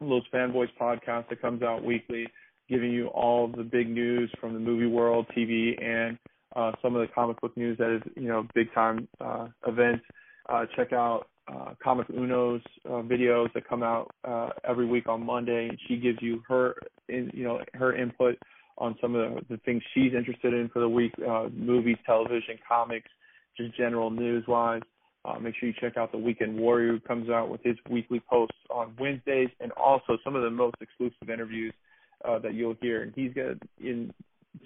Los 0.00 0.24
Fanboys 0.32 0.68
podcast 0.80 1.28
that 1.28 1.40
comes 1.40 1.62
out 1.62 1.84
weekly, 1.84 2.26
giving 2.68 2.90
you 2.90 3.08
all 3.08 3.48
the 3.48 3.62
big 3.62 3.88
news 3.88 4.30
from 4.40 4.54
the 4.54 4.60
movie 4.60 4.86
world, 4.86 5.26
TV, 5.36 5.82
and 5.82 6.18
uh, 6.56 6.72
some 6.82 6.96
of 6.96 7.06
the 7.06 7.12
comic 7.14 7.40
book 7.40 7.56
news 7.56 7.78
that 7.78 7.94
is, 7.94 8.02
you 8.16 8.28
know, 8.28 8.46
big 8.54 8.72
time 8.74 9.06
uh, 9.20 9.46
events. 9.66 10.04
Uh, 10.48 10.64
check 10.74 10.92
out 10.92 11.28
uh, 11.50 11.74
Comic 11.82 12.08
Uno's 12.10 12.62
uh, 12.86 13.02
videos 13.02 13.52
that 13.54 13.68
come 13.68 13.82
out 13.82 14.10
uh, 14.24 14.50
every 14.68 14.86
week 14.86 15.08
on 15.08 15.24
Monday, 15.24 15.68
and 15.68 15.78
she 15.88 15.96
gives 15.96 16.18
you 16.20 16.42
her, 16.48 16.74
in, 17.08 17.30
you 17.34 17.44
know, 17.44 17.60
her 17.74 17.94
input 17.94 18.36
on 18.78 18.96
some 19.00 19.14
of 19.14 19.34
the, 19.34 19.54
the 19.54 19.56
things 19.58 19.82
she's 19.94 20.14
interested 20.14 20.54
in 20.54 20.68
for 20.68 20.80
the 20.80 20.88
week: 20.88 21.12
uh, 21.28 21.48
movies, 21.52 21.96
television, 22.06 22.58
comics, 22.66 23.10
just 23.56 23.76
general 23.76 24.10
news 24.10 24.44
wise. 24.46 24.82
Uh, 25.24 25.38
make 25.38 25.54
sure 25.56 25.68
you 25.68 25.74
check 25.78 25.98
out 25.98 26.12
the 26.12 26.18
Weekend 26.18 26.58
Warrior 26.58 26.92
who 26.92 27.00
comes 27.00 27.28
out 27.28 27.50
with 27.50 27.62
his 27.62 27.76
weekly 27.90 28.22
posts 28.30 28.56
on 28.70 28.94
Wednesdays, 28.98 29.48
and 29.60 29.70
also 29.72 30.16
some 30.24 30.34
of 30.34 30.42
the 30.42 30.50
most 30.50 30.76
exclusive 30.80 31.28
interviews 31.28 31.74
uh, 32.26 32.38
that 32.38 32.54
you'll 32.54 32.76
hear. 32.80 33.02
And 33.02 33.12
he's 33.14 33.32
gonna 33.34 33.56
in 33.78 34.12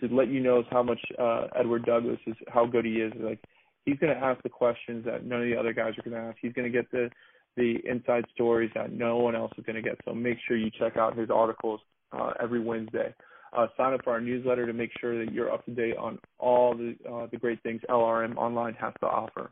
to 0.01 0.09
let 0.14 0.28
you 0.28 0.41
know 0.41 0.62
how 0.70 0.82
much 0.82 1.01
uh, 1.18 1.47
Edward 1.59 1.85
Douglas 1.85 2.18
is, 2.26 2.35
how 2.49 2.66
good 2.66 2.85
he 2.85 2.95
is. 2.95 3.12
Like 3.18 3.41
he's 3.85 3.99
gonna 3.99 4.12
ask 4.12 4.43
the 4.43 4.49
questions 4.49 5.05
that 5.05 5.24
none 5.24 5.43
of 5.43 5.47
the 5.47 5.57
other 5.57 5.72
guys 5.72 5.93
are 5.99 6.09
gonna 6.09 6.28
ask. 6.28 6.39
He's 6.41 6.53
gonna 6.53 6.70
get 6.70 6.91
the 6.91 7.11
the 7.57 7.76
inside 7.89 8.24
stories 8.35 8.70
that 8.74 8.93
no 8.93 9.18
one 9.18 9.37
else 9.37 9.53
is 9.57 9.64
gonna 9.64 9.82
get. 9.82 9.99
So 10.05 10.14
make 10.14 10.39
sure 10.47 10.57
you 10.57 10.70
check 10.78 10.97
out 10.97 11.16
his 11.16 11.30
articles 11.30 11.80
uh, 12.12 12.32
every 12.43 12.61
Wednesday. 12.61 13.14
Uh, 13.57 13.68
sign 13.76 13.95
up 13.95 14.03
for 14.03 14.12
our 14.12 14.20
newsletter 14.20 14.66
to 14.66 14.72
make 14.72 14.91
sure 15.01 15.24
that 15.24 15.32
you're 15.32 15.53
up 15.53 15.64
to 15.64 15.70
date 15.72 15.97
on 15.97 16.18
all 16.39 16.74
the 16.74 16.97
uh, 17.11 17.26
the 17.30 17.37
great 17.37 17.62
things 17.62 17.80
LRM 17.89 18.37
Online 18.37 18.74
has 18.74 18.93
to 19.01 19.07
offer. 19.07 19.51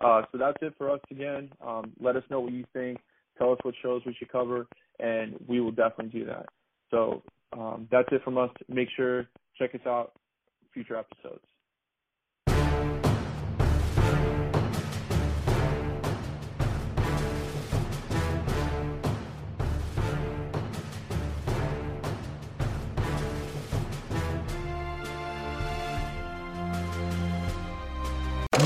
Uh, 0.00 0.22
so 0.30 0.38
that's 0.38 0.56
it 0.62 0.74
for 0.78 0.90
us 0.90 1.00
again. 1.10 1.50
Um, 1.64 1.92
let 2.00 2.16
us 2.16 2.22
know 2.30 2.40
what 2.40 2.52
you 2.52 2.64
think. 2.72 2.98
Tell 3.36 3.52
us 3.52 3.58
what 3.62 3.74
shows 3.82 4.02
we 4.06 4.14
should 4.14 4.30
cover, 4.30 4.66
and 4.98 5.36
we 5.46 5.60
will 5.60 5.70
definitely 5.70 6.20
do 6.20 6.26
that. 6.26 6.46
So 6.90 7.22
um, 7.52 7.88
that's 7.90 8.08
it 8.12 8.22
from 8.24 8.38
us. 8.38 8.50
Make 8.68 8.88
sure 8.96 9.28
check 9.56 9.74
us 9.74 9.80
out 9.86 10.12
future 10.72 10.96
episodes. 10.96 11.44